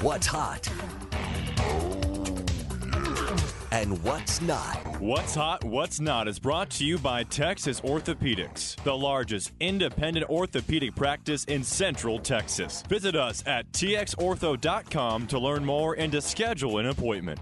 What's 0.00 0.28
hot? 0.28 0.68
And 3.72 4.00
what's 4.04 4.40
not? 4.40 5.00
What's 5.00 5.34
Hot, 5.34 5.64
What's 5.64 5.98
Not 5.98 6.28
is 6.28 6.38
brought 6.38 6.70
to 6.70 6.84
you 6.84 6.98
by 6.98 7.24
Texas 7.24 7.80
Orthopedics, 7.80 8.80
the 8.84 8.96
largest 8.96 9.50
independent 9.58 10.30
orthopedic 10.30 10.94
practice 10.94 11.42
in 11.44 11.64
Central 11.64 12.20
Texas. 12.20 12.84
Visit 12.88 13.16
us 13.16 13.42
at 13.44 13.70
txortho.com 13.72 15.26
to 15.26 15.38
learn 15.40 15.64
more 15.64 15.94
and 15.94 16.12
to 16.12 16.20
schedule 16.20 16.78
an 16.78 16.86
appointment. 16.86 17.40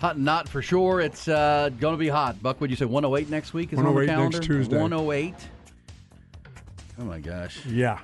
Hot 0.00 0.16
and 0.16 0.26
not 0.26 0.50
for 0.50 0.60
sure. 0.60 1.00
It's 1.00 1.26
uh, 1.26 1.70
going 1.80 1.94
to 1.94 1.98
be 1.98 2.08
hot. 2.08 2.42
Buck, 2.42 2.60
would 2.60 2.68
you 2.68 2.76
say 2.76 2.84
108 2.84 3.30
next 3.30 3.54
week 3.54 3.72
is 3.72 3.78
on 3.78 3.86
the 3.86 4.06
calendar? 4.06 4.36
next 4.36 4.46
Tuesday. 4.46 4.78
108. 4.78 5.34
Oh 6.98 7.04
my 7.04 7.18
gosh. 7.18 7.64
Yeah, 7.64 7.98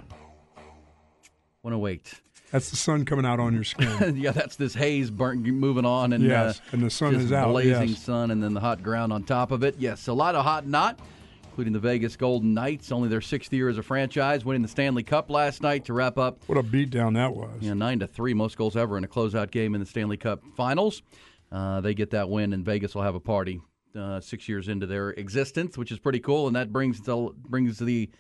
108. 1.61 2.23
That's 2.51 2.71
the 2.71 2.77
sun 2.77 3.05
coming 3.05 3.25
out 3.25 3.41
on 3.41 3.55
your 3.55 3.65
skin. 3.65 4.17
yeah, 4.17 4.33
that's 4.33 4.57
this 4.57 4.75
haze 4.75 5.11
burnt 5.11 5.45
moving 5.45 5.85
on, 5.85 6.13
and 6.13 6.25
Yes, 6.25 6.61
uh, 6.61 6.63
and 6.73 6.83
the 6.83 6.91
sun 6.91 7.15
is 7.15 7.33
out, 7.33 7.51
blazing 7.51 7.91
yes. 7.91 8.03
sun, 8.03 8.31
and 8.31 8.43
then 8.43 8.55
the 8.55 8.61
hot 8.61 8.83
ground 8.83 9.13
on 9.13 9.25
top 9.25 9.51
of 9.51 9.63
it. 9.63 9.77
Yes, 9.79 10.09
a 10.09 10.13
lot 10.13 10.35
of 10.35 10.45
hot 10.45 10.67
not, 10.67 10.99
including 11.45 11.73
the 11.73 11.79
Vegas 11.79 12.17
Golden 12.17 12.55
Knights, 12.55 12.93
only 12.93 13.09
their 13.09 13.21
sixth 13.21 13.53
year 13.53 13.69
as 13.69 13.79
a 13.79 13.83
franchise, 13.83 14.45
winning 14.45 14.63
the 14.63 14.69
Stanley 14.69 15.03
Cup 15.03 15.31
last 15.31 15.63
night 15.63 15.85
to 15.87 15.93
wrap 15.93 16.19
up. 16.19 16.43
what 16.47 16.59
a 16.59 16.63
beatdown 16.63 17.15
that 17.15 17.35
was. 17.35 17.51
Yeah, 17.61 17.75
nine 17.75 17.99
to 18.01 18.07
three, 18.07 18.35
most 18.35 18.57
goals 18.57 18.77
ever 18.77 18.97
in 18.97 19.05
a 19.05 19.09
closeout 19.09 19.51
game 19.51 19.75
in 19.75 19.81
the 19.81 19.87
Stanley 19.87 20.17
Cup 20.17 20.43
Finals. 20.57 21.03
Uh, 21.51 21.81
they 21.81 21.95
get 21.95 22.11
that 22.11 22.29
win, 22.29 22.53
and 22.53 22.65
Vegas 22.65 22.95
will 22.95 23.03
have 23.03 23.15
a 23.15 23.21
party 23.21 23.61
uh, 23.97 24.21
six 24.21 24.49
years 24.49 24.69
into 24.69 24.87
their 24.87 25.11
existence, 25.11 25.79
which 25.79 25.91
is 25.91 25.99
pretty 25.99 26.21
cool, 26.21 26.47
and 26.47 26.57
that 26.57 26.73
brings 26.73 27.01
the, 27.01 27.31
brings 27.49 27.79
the 27.79 28.11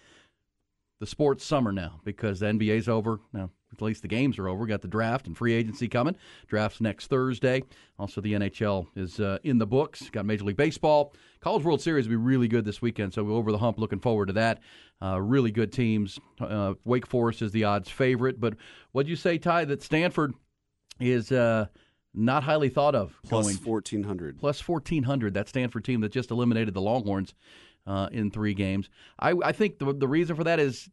the 1.00 1.06
sports 1.06 1.44
summer 1.44 1.70
now 1.72 2.00
because 2.04 2.40
the 2.40 2.46
NBA's 2.46 2.88
over 2.88 3.20
now. 3.32 3.50
At 3.72 3.82
least 3.82 4.02
the 4.02 4.08
games 4.08 4.38
are 4.38 4.48
over. 4.48 4.62
We 4.62 4.68
got 4.68 4.80
the 4.82 4.88
draft 4.88 5.26
and 5.26 5.36
free 5.36 5.52
agency 5.52 5.88
coming. 5.88 6.16
Draft's 6.46 6.80
next 6.80 7.08
Thursday. 7.08 7.62
Also, 7.98 8.20
the 8.20 8.32
NHL 8.32 8.86
is 8.96 9.20
uh, 9.20 9.38
in 9.44 9.58
the 9.58 9.66
books. 9.66 10.08
Got 10.10 10.24
Major 10.26 10.44
League 10.44 10.56
Baseball. 10.56 11.14
College 11.40 11.64
World 11.64 11.80
Series 11.80 12.06
will 12.06 12.12
be 12.12 12.16
really 12.16 12.48
good 12.48 12.64
this 12.64 12.80
weekend, 12.82 13.14
so 13.14 13.22
we're 13.22 13.32
over 13.32 13.52
the 13.52 13.58
hump. 13.58 13.78
Looking 13.78 14.00
forward 14.00 14.26
to 14.26 14.32
that. 14.34 14.60
Uh, 15.00 15.20
really 15.20 15.50
good 15.52 15.72
teams. 15.72 16.18
Uh, 16.40 16.74
Wake 16.84 17.06
Forest 17.06 17.42
is 17.42 17.52
the 17.52 17.64
odds 17.64 17.88
favorite. 17.88 18.40
But 18.40 18.54
what'd 18.92 19.08
you 19.08 19.16
say, 19.16 19.38
Ty? 19.38 19.66
That 19.66 19.82
Stanford 19.82 20.34
is 20.98 21.30
uh, 21.30 21.66
not 22.14 22.42
highly 22.42 22.68
thought 22.68 22.94
of. 22.94 23.18
Plus 23.28 23.46
going 23.46 23.56
1400. 23.56 24.38
plus 24.38 24.66
1400 24.66 25.34
that 25.34 25.48
stanford 25.48 25.84
team 25.84 26.00
that 26.00 26.10
just 26.10 26.30
eliminated 26.30 26.74
the 26.74 26.80
longhorns 26.80 27.34
uh, 27.88 28.08
in 28.12 28.30
three 28.30 28.54
games 28.54 28.88
I, 29.18 29.32
I 29.42 29.52
think 29.52 29.78
the, 29.78 29.92
the 29.92 30.06
reason 30.08 30.36
for 30.36 30.44
that 30.44 30.60
is 30.60 30.88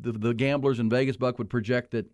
the, 0.00 0.12
the 0.12 0.34
gamblers 0.34 0.78
in 0.80 0.90
vegas 0.90 1.16
buck 1.16 1.38
would 1.38 1.48
project 1.48 1.92
that 1.92 2.06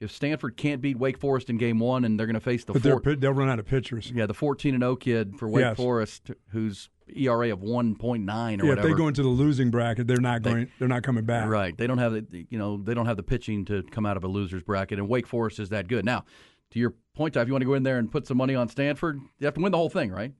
if 0.00 0.10
stanford 0.10 0.56
can't 0.56 0.80
beat 0.80 0.98
wake 0.98 1.18
forest 1.18 1.50
in 1.50 1.58
game 1.58 1.78
one 1.78 2.04
and 2.04 2.18
they're 2.18 2.26
going 2.26 2.34
to 2.34 2.40
face 2.40 2.64
the 2.64 2.72
But 2.72 2.82
they're, 2.82 2.92
four, 2.94 3.00
pi- 3.02 3.14
they'll 3.16 3.32
run 3.32 3.48
out 3.50 3.58
of 3.58 3.66
pitchers. 3.66 4.10
yeah 4.14 4.26
the 4.26 4.34
14 4.34 4.74
and 4.74 4.82
0 4.82 4.96
kid 4.96 5.34
for 5.38 5.48
wake 5.48 5.62
Yes. 5.62 5.76
forest 5.76 6.30
whose 6.52 6.88
era 7.14 7.50
of 7.50 7.58
1.9 7.60 7.98
or 8.00 8.06
Yeah, 8.06 8.54
if 8.54 8.62
whatever 8.68 8.88
they 8.88 8.94
go 8.94 9.08
into 9.08 9.22
the 9.22 9.28
losing 9.28 9.70
bracket, 9.70 10.06
they're 10.06 10.18
not 10.20 10.42
going. 10.42 10.70
They're 10.78 10.86
not 10.86 11.02
coming 11.02 11.24
back. 11.24 11.48
Right. 11.48 11.76
They 11.76 11.88
don't 11.88 11.98
have 11.98 12.12
the 12.12 12.46
you 12.50 12.56
know 12.56 12.76
they 12.76 12.94
don't 12.94 13.06
have 13.06 13.16
the 13.16 13.24
pitching 13.24 13.64
to 13.64 13.82
come 13.82 14.06
out 14.06 14.16
of 14.16 14.22
a 14.22 14.28
losers 14.28 14.62
bracket, 14.62 15.00
and 15.00 15.08
Wake 15.08 15.26
Forest 15.26 15.58
is 15.58 15.70
that 15.70 15.88
good. 15.88 16.04
Now, 16.04 16.24
to 16.70 16.78
your 16.78 16.94
point, 17.16 17.34
if 17.36 17.48
you 17.48 17.52
want 17.52 17.62
to 17.62 17.66
go 17.66 17.74
in 17.74 17.82
there 17.82 17.98
and 17.98 18.12
put 18.12 18.28
some 18.28 18.36
money 18.36 18.54
on 18.54 18.68
Stanford, 18.68 19.18
you 19.40 19.44
have 19.44 19.54
to 19.54 19.60
win 19.60 19.72
the 19.72 19.76
whole 19.78 19.90
thing, 19.90 20.12
right? 20.12 20.32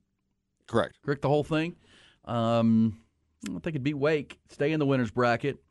Correct. 0.69 0.97
Correct 1.05 1.23
the 1.23 1.29
whole 1.29 1.43
thing. 1.43 1.75
Um, 2.25 3.00
I 3.49 3.53
think 3.53 3.67
it'd 3.69 3.83
beat 3.83 3.95
Wake, 3.99 4.39
stay 4.49 4.73
in 4.73 4.79
the 4.81 4.87
winners 4.87 5.11
bracket. 5.11 5.63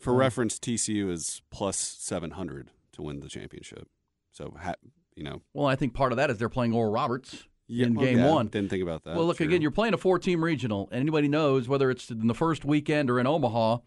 For 0.00 0.12
Um, 0.12 0.18
reference, 0.18 0.58
TCU 0.58 1.10
is 1.10 1.42
plus 1.50 1.76
700 1.78 2.70
to 2.92 3.02
win 3.02 3.20
the 3.20 3.28
championship. 3.28 3.88
So, 4.30 4.54
ha- 4.60 4.74
you 5.14 5.24
know. 5.24 5.42
Well, 5.54 5.66
I 5.66 5.76
think 5.76 5.94
part 5.94 6.12
of 6.12 6.16
that 6.16 6.30
is 6.30 6.38
they're 6.38 6.48
playing 6.48 6.72
Oral 6.74 6.92
Roberts 6.92 7.44
in 7.68 7.94
well, 7.94 8.04
game 8.04 8.18
yeah, 8.18 8.30
one. 8.30 8.46
Didn't 8.48 8.70
think 8.70 8.82
about 8.82 9.04
that. 9.04 9.16
well, 9.16 9.26
look 9.26 9.38
True. 9.38 9.46
again. 9.46 9.62
You're 9.62 9.70
playing 9.70 9.94
a 9.94 9.98
four-team 9.98 10.44
regional, 10.44 10.88
and 10.92 11.00
anybody 11.00 11.26
knows 11.28 11.66
whether 11.68 11.90
it's 11.90 12.10
in 12.10 12.26
the 12.26 12.34
first 12.34 12.64
weekend 12.64 13.10
or 13.10 13.18
in 13.18 13.26
Omaha, 13.26 13.78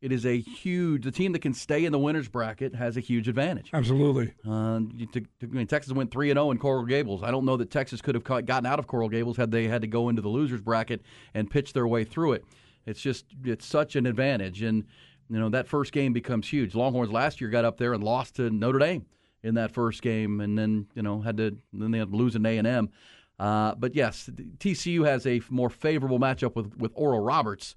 it 0.00 0.10
is 0.12 0.24
a 0.26 0.40
huge. 0.40 1.04
The 1.04 1.10
team 1.12 1.32
that 1.32 1.40
can 1.40 1.54
stay 1.54 1.84
in 1.84 1.92
the 1.92 1.98
winners 1.98 2.28
bracket 2.28 2.74
has 2.74 2.96
a 2.96 3.00
huge 3.00 3.28
advantage. 3.28 3.70
Absolutely. 3.72 4.32
Uh, 4.46 4.80
you- 4.94 5.06
to, 5.06 5.20
to- 5.20 5.26
I 5.42 5.46
mean, 5.46 5.66
Texas 5.66 5.92
went 5.92 6.10
three 6.10 6.30
and 6.30 6.36
zero 6.38 6.50
in 6.50 6.58
Coral 6.58 6.84
Gables. 6.86 7.22
I 7.22 7.30
don't 7.30 7.44
know 7.44 7.56
that 7.58 7.70
Texas 7.70 8.00
could 8.02 8.14
have 8.14 8.24
gotten 8.24 8.66
out 8.66 8.78
of 8.78 8.86
Coral 8.86 9.08
Gables 9.10 9.36
had 9.36 9.50
they 9.50 9.68
had 9.68 9.82
to 9.82 9.86
go 9.88 10.08
into 10.08 10.22
the 10.22 10.28
losers 10.28 10.60
bracket 10.62 11.02
and 11.34 11.50
pitch 11.50 11.72
their 11.74 11.86
way 11.86 12.04
through 12.04 12.32
it. 12.32 12.44
It's 12.86 13.00
just 13.00 13.26
it's 13.44 13.66
such 13.66 13.96
an 13.96 14.06
advantage, 14.06 14.62
and 14.62 14.84
you 15.28 15.38
know 15.38 15.48
that 15.50 15.68
first 15.68 15.92
game 15.92 16.12
becomes 16.12 16.48
huge. 16.48 16.74
Longhorns 16.74 17.10
last 17.10 17.40
year 17.40 17.50
got 17.50 17.64
up 17.64 17.78
there 17.78 17.94
and 17.94 18.02
lost 18.02 18.36
to 18.36 18.50
Notre 18.50 18.78
Dame 18.78 19.06
in 19.42 19.54
that 19.54 19.72
first 19.72 20.02
game, 20.02 20.40
and 20.40 20.58
then 20.58 20.86
you 20.94 21.02
know 21.02 21.20
had 21.20 21.36
to 21.38 21.56
then 21.72 21.90
they 21.90 21.98
had 21.98 22.10
to 22.10 22.16
lose 22.16 22.34
an 22.34 22.46
A 22.46 22.58
and 22.58 22.66
M. 22.66 22.90
Uh, 23.38 23.74
but 23.74 23.94
yes, 23.94 24.30
TCU 24.58 25.04
has 25.04 25.26
a 25.26 25.40
more 25.50 25.70
favorable 25.70 26.18
matchup 26.18 26.54
with 26.54 26.76
with 26.76 26.92
Oral 26.94 27.20
Roberts 27.20 27.74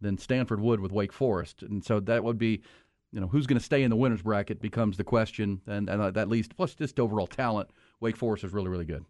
than 0.00 0.18
Stanford 0.18 0.60
would 0.60 0.80
with 0.80 0.92
Wake 0.92 1.12
Forest, 1.12 1.62
and 1.62 1.84
so 1.84 2.00
that 2.00 2.24
would 2.24 2.38
be 2.38 2.62
you 3.12 3.20
know 3.20 3.26
who's 3.26 3.46
going 3.46 3.58
to 3.58 3.64
stay 3.64 3.82
in 3.82 3.90
the 3.90 3.96
winners 3.96 4.22
bracket 4.22 4.60
becomes 4.60 4.96
the 4.96 5.04
question, 5.04 5.60
and, 5.66 5.88
and 5.88 6.02
uh, 6.02 6.10
that 6.10 6.28
least 6.28 6.56
plus 6.56 6.74
just 6.74 6.98
overall 6.98 7.26
talent. 7.26 7.70
Wake 8.00 8.16
Forest 8.16 8.44
is 8.44 8.52
really 8.52 8.68
really 8.68 8.84
good. 8.84 9.04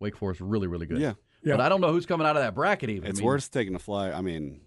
Wake 0.00 0.16
Forest 0.16 0.40
is 0.40 0.46
really 0.46 0.66
really 0.66 0.86
good. 0.86 0.98
Yeah. 0.98 1.14
But 1.54 1.60
I 1.60 1.68
don't 1.68 1.80
know 1.80 1.92
who's 1.92 2.06
coming 2.06 2.26
out 2.26 2.36
of 2.36 2.42
that 2.42 2.54
bracket 2.54 2.90
even. 2.90 3.08
It's 3.08 3.18
I 3.18 3.20
mean, 3.20 3.26
worth 3.26 3.50
taking 3.50 3.74
a 3.74 3.78
fly. 3.78 4.10
I 4.10 4.20
mean, 4.20 4.60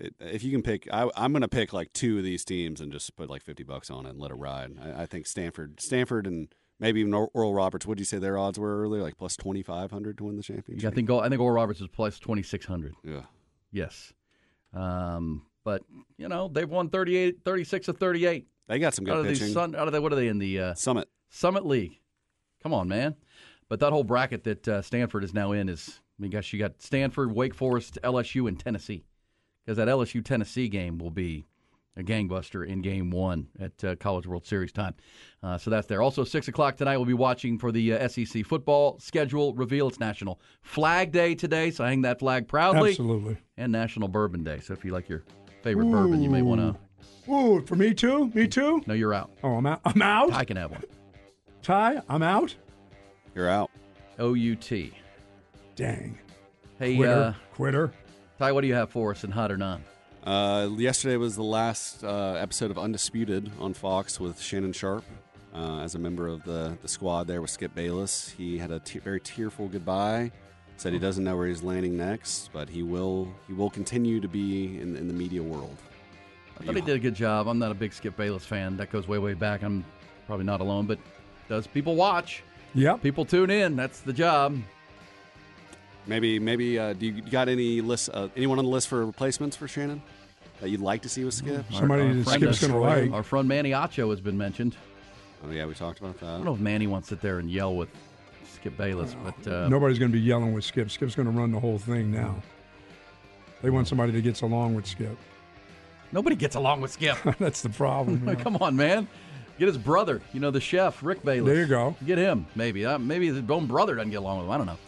it, 0.00 0.14
if 0.20 0.44
you 0.44 0.50
can 0.50 0.62
pick, 0.62 0.88
I, 0.92 1.08
I'm 1.16 1.32
going 1.32 1.42
to 1.42 1.48
pick 1.48 1.72
like 1.72 1.92
two 1.92 2.18
of 2.18 2.24
these 2.24 2.44
teams 2.44 2.80
and 2.80 2.92
just 2.92 3.16
put 3.16 3.30
like 3.30 3.42
50 3.42 3.62
bucks 3.62 3.90
on 3.90 4.06
it 4.06 4.10
and 4.10 4.20
let 4.20 4.30
it 4.30 4.34
ride. 4.34 4.72
I, 4.82 5.02
I 5.02 5.06
think 5.06 5.26
Stanford, 5.26 5.80
Stanford, 5.80 6.26
and 6.26 6.48
maybe 6.78 7.00
even 7.00 7.14
Oral 7.14 7.54
Roberts. 7.54 7.86
What 7.86 7.96
did 7.96 8.02
you 8.02 8.06
say 8.06 8.18
their 8.18 8.38
odds 8.38 8.58
were 8.58 8.82
earlier? 8.82 9.02
Like 9.02 9.16
plus 9.16 9.36
2,500 9.36 10.18
to 10.18 10.24
win 10.24 10.36
the 10.36 10.42
championship. 10.42 10.82
Yeah, 10.82 10.90
I 10.90 10.92
think 10.92 11.10
I 11.10 11.28
think 11.28 11.40
Oral 11.40 11.54
Roberts 11.54 11.80
is 11.80 11.88
plus 11.88 12.18
twenty 12.18 12.42
six 12.42 12.66
hundred. 12.66 12.94
Yeah. 13.02 13.22
Yes. 13.72 14.12
Um, 14.74 15.46
but 15.64 15.82
you 16.18 16.28
know 16.28 16.48
they've 16.48 16.68
won 16.68 16.90
38, 16.90 17.38
36 17.44 17.88
of 17.88 17.98
thirty 17.98 18.26
eight. 18.26 18.46
They 18.68 18.78
got 18.78 18.94
some 18.94 19.04
good 19.04 19.14
out 19.14 19.20
of 19.20 19.26
pitching. 19.26 19.52
Sun, 19.52 19.74
out 19.74 19.86
of 19.86 19.92
the, 19.92 20.00
what 20.00 20.12
are 20.12 20.16
they 20.16 20.28
in 20.28 20.38
the 20.38 20.60
uh, 20.60 20.74
Summit 20.74 21.08
Summit 21.30 21.64
League? 21.64 22.00
Come 22.62 22.74
on, 22.74 22.88
man. 22.88 23.14
But 23.68 23.80
that 23.80 23.92
whole 23.92 24.04
bracket 24.04 24.44
that 24.44 24.68
uh, 24.68 24.82
Stanford 24.82 25.24
is 25.24 25.34
now 25.34 25.52
in 25.52 25.68
is, 25.68 26.00
I 26.18 26.22
mean, 26.22 26.30
gosh, 26.30 26.52
you 26.52 26.58
got 26.58 26.80
Stanford, 26.80 27.34
Wake 27.34 27.54
Forest, 27.54 27.98
LSU, 28.02 28.48
and 28.48 28.58
Tennessee. 28.58 29.04
Because 29.64 29.76
that 29.76 29.88
LSU 29.88 30.24
Tennessee 30.24 30.68
game 30.68 30.98
will 30.98 31.10
be 31.10 31.44
a 31.96 32.02
gangbuster 32.02 32.66
in 32.66 32.82
game 32.82 33.10
one 33.10 33.48
at 33.58 33.84
uh, 33.84 33.96
College 33.96 34.26
World 34.26 34.46
Series 34.46 34.72
time. 34.72 34.94
Uh, 35.42 35.58
so 35.58 35.70
that's 35.70 35.86
there. 35.86 36.02
Also, 36.02 36.24
6 36.24 36.48
o'clock 36.48 36.76
tonight, 36.76 36.96
we'll 36.96 37.06
be 37.06 37.14
watching 37.14 37.58
for 37.58 37.72
the 37.72 37.94
uh, 37.94 38.08
SEC 38.08 38.44
football 38.44 38.98
schedule 38.98 39.54
reveal. 39.54 39.88
It's 39.88 39.98
National 39.98 40.40
Flag 40.62 41.10
Day 41.12 41.34
today, 41.34 41.70
so 41.70 41.84
hang 41.84 42.02
that 42.02 42.18
flag 42.18 42.48
proudly. 42.48 42.90
Absolutely. 42.90 43.38
And 43.56 43.72
National 43.72 44.08
Bourbon 44.08 44.44
Day. 44.44 44.60
So 44.60 44.72
if 44.72 44.84
you 44.84 44.92
like 44.92 45.08
your 45.08 45.24
favorite 45.62 45.90
bourbon, 45.90 46.22
you 46.22 46.30
may 46.30 46.42
want 46.42 46.60
to. 46.60 47.32
Ooh, 47.32 47.60
for 47.66 47.74
me 47.74 47.92
too. 47.92 48.30
Me 48.34 48.46
too. 48.46 48.82
No, 48.86 48.94
you're 48.94 49.14
out. 49.14 49.30
Oh, 49.42 49.54
I'm 49.54 49.66
out. 49.66 49.80
I'm 49.84 50.00
out. 50.00 50.32
I 50.32 50.44
can 50.44 50.56
have 50.56 50.70
one. 50.70 50.84
Ty, 51.62 52.02
I'm 52.08 52.22
out. 52.22 52.54
You're 53.34 53.48
out. 53.48 53.70
O 54.18 54.34
U 54.34 54.54
T. 54.54 54.92
Dang. 55.76 56.18
Hey, 56.78 56.96
Quitter. 56.96 57.12
uh, 57.12 57.34
Quitter. 57.54 57.92
Ty, 58.38 58.52
what 58.52 58.62
do 58.62 58.66
you 58.66 58.74
have 58.74 58.90
for 58.90 59.12
us 59.12 59.24
in 59.24 59.30
hot 59.30 59.52
or 59.52 59.56
not? 59.56 59.80
Uh, 60.24 60.68
yesterday 60.76 61.16
was 61.16 61.36
the 61.36 61.42
last 61.42 62.02
uh, 62.02 62.32
episode 62.34 62.70
of 62.70 62.78
Undisputed 62.78 63.50
on 63.60 63.74
Fox 63.74 64.18
with 64.18 64.40
Shannon 64.40 64.72
Sharpe 64.72 65.04
uh, 65.54 65.78
as 65.80 65.94
a 65.94 65.98
member 65.98 66.26
of 66.26 66.42
the, 66.44 66.76
the 66.82 66.88
squad 66.88 67.26
there 67.28 67.40
with 67.40 67.50
Skip 67.50 67.74
Bayless. 67.74 68.30
He 68.30 68.58
had 68.58 68.70
a 68.70 68.80
te- 68.80 68.98
very 68.98 69.20
tearful 69.20 69.68
goodbye. 69.68 70.32
Said 70.78 70.92
he 70.92 70.98
doesn't 70.98 71.24
know 71.24 71.36
where 71.36 71.46
he's 71.46 71.62
landing 71.62 71.96
next, 71.96 72.50
but 72.52 72.68
he 72.68 72.82
will 72.82 73.32
he 73.46 73.54
will 73.54 73.70
continue 73.70 74.20
to 74.20 74.28
be 74.28 74.78
in, 74.78 74.94
in 74.94 75.08
the 75.08 75.14
media 75.14 75.42
world. 75.42 75.74
I 76.60 76.64
thought 76.64 76.74
he 76.74 76.82
did 76.82 76.96
a 76.96 76.98
good 76.98 77.14
job. 77.14 77.48
I'm 77.48 77.58
not 77.58 77.70
a 77.70 77.74
big 77.74 77.94
Skip 77.94 78.14
Bayless 78.14 78.44
fan. 78.44 78.76
That 78.76 78.90
goes 78.90 79.08
way, 79.08 79.18
way 79.18 79.32
back. 79.32 79.62
I'm 79.62 79.86
probably 80.26 80.44
not 80.44 80.60
alone, 80.60 80.84
but 80.86 80.98
does 81.48 81.66
people 81.66 81.94
watch? 81.96 82.42
Yeah, 82.74 82.98
People 82.98 83.24
tune 83.24 83.48
in. 83.48 83.74
That's 83.74 84.00
the 84.00 84.12
job. 84.12 84.58
Maybe 86.06 86.38
maybe 86.38 86.78
uh, 86.78 86.92
do 86.92 87.06
you 87.06 87.22
got 87.22 87.48
any 87.48 87.80
list 87.80 88.10
uh, 88.12 88.28
anyone 88.36 88.58
on 88.58 88.64
the 88.64 88.70
list 88.70 88.88
for 88.88 89.04
replacements 89.04 89.56
for 89.56 89.66
Shannon 89.66 90.02
that 90.60 90.70
you'd 90.70 90.80
like 90.80 91.02
to 91.02 91.08
see 91.08 91.24
with 91.24 91.34
Skip? 91.34 91.64
Somebody 91.72 92.06
that 92.12 92.24
friend, 92.24 92.42
Skip's 92.42 92.60
gonna 92.66 92.80
like. 92.80 93.10
Our 93.12 93.22
friend 93.22 93.48
Manny 93.48 93.70
Acho 93.70 94.10
has 94.10 94.20
been 94.20 94.38
mentioned. 94.38 94.76
Oh 95.44 95.50
yeah, 95.50 95.66
we 95.66 95.74
talked 95.74 95.98
about 95.98 96.18
that. 96.20 96.26
I 96.26 96.36
don't 96.36 96.44
know 96.44 96.54
if 96.54 96.60
Manny 96.60 96.86
wants 96.86 97.08
to 97.08 97.14
sit 97.14 97.22
there 97.22 97.38
and 97.38 97.50
yell 97.50 97.74
with 97.74 97.88
Skip 98.54 98.76
Bayless, 98.76 99.16
but 99.22 99.52
uh, 99.52 99.68
Nobody's 99.68 99.98
going 99.98 100.10
to 100.10 100.16
be 100.16 100.22
yelling 100.24 100.52
with 100.52 100.64
Skip. 100.64 100.90
Skip's 100.90 101.14
going 101.14 101.26
to 101.30 101.38
run 101.38 101.52
the 101.52 101.60
whole 101.60 101.78
thing 101.78 102.10
now. 102.10 102.36
They 103.62 103.70
want 103.70 103.88
somebody 103.88 104.12
that 104.12 104.22
gets 104.22 104.42
along 104.42 104.74
with 104.74 104.86
Skip. 104.86 105.16
nobody 106.12 106.36
gets 106.36 106.56
along 106.56 106.80
with 106.80 106.92
Skip. 106.92 107.16
That's 107.38 107.62
the 107.62 107.68
problem. 107.68 108.20
you 108.20 108.26
know. 108.34 108.36
Come 108.36 108.56
on, 108.56 108.76
man. 108.76 109.08
Get 109.58 109.68
his 109.68 109.78
brother, 109.78 110.20
you 110.34 110.40
know, 110.40 110.50
the 110.50 110.60
chef, 110.60 111.02
Rick 111.02 111.22
Bayless. 111.24 111.52
There 111.52 111.62
you 111.62 111.66
go. 111.66 111.96
Get 112.04 112.18
him, 112.18 112.46
maybe. 112.54 112.84
Uh, 112.84 112.98
maybe 112.98 113.26
his 113.28 113.42
own 113.48 113.66
brother 113.66 113.94
doesn't 113.94 114.10
get 114.10 114.18
along 114.18 114.38
with 114.38 114.46
him. 114.46 114.50
I 114.52 114.56
don't 114.58 114.66
know. 114.66 114.78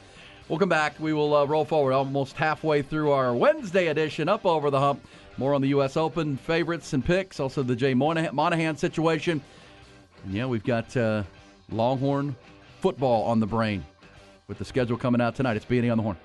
We'll 0.49 0.59
come 0.59 0.70
back. 0.70 0.99
We 0.99 1.12
will 1.12 1.34
uh, 1.34 1.44
roll 1.44 1.66
forward 1.66 1.92
almost 1.92 2.36
halfway 2.36 2.80
through 2.80 3.11
our 3.11 3.34
Wednesday 3.34 3.88
edition, 3.88 4.30
Up 4.30 4.46
Over 4.46 4.70
the 4.70 4.80
Hump. 4.80 5.07
More 5.36 5.53
on 5.53 5.61
the 5.61 5.68
U.S. 5.68 5.96
Open 5.96 6.38
favorites 6.38 6.94
and 6.94 7.05
picks, 7.05 7.38
also 7.38 7.62
the 7.62 7.76
Jay 7.76 7.92
Monahan, 7.92 8.34
Monahan 8.34 8.76
situation. 8.76 9.42
And 10.24 10.34
yeah, 10.34 10.46
we've 10.46 10.64
got 10.64 10.96
uh, 10.96 11.22
Longhorn 11.70 12.34
football 12.80 13.24
on 13.24 13.40
the 13.40 13.46
brain 13.46 13.84
with 14.49 14.59
the 14.59 14.64
schedule 14.64 14.96
coming 14.96 15.20
out 15.20 15.34
tonight. 15.36 15.57
It's 15.57 15.66
B&E 15.66 15.88
on 15.90 15.99
the 15.99 16.03
Horn. 16.03 16.16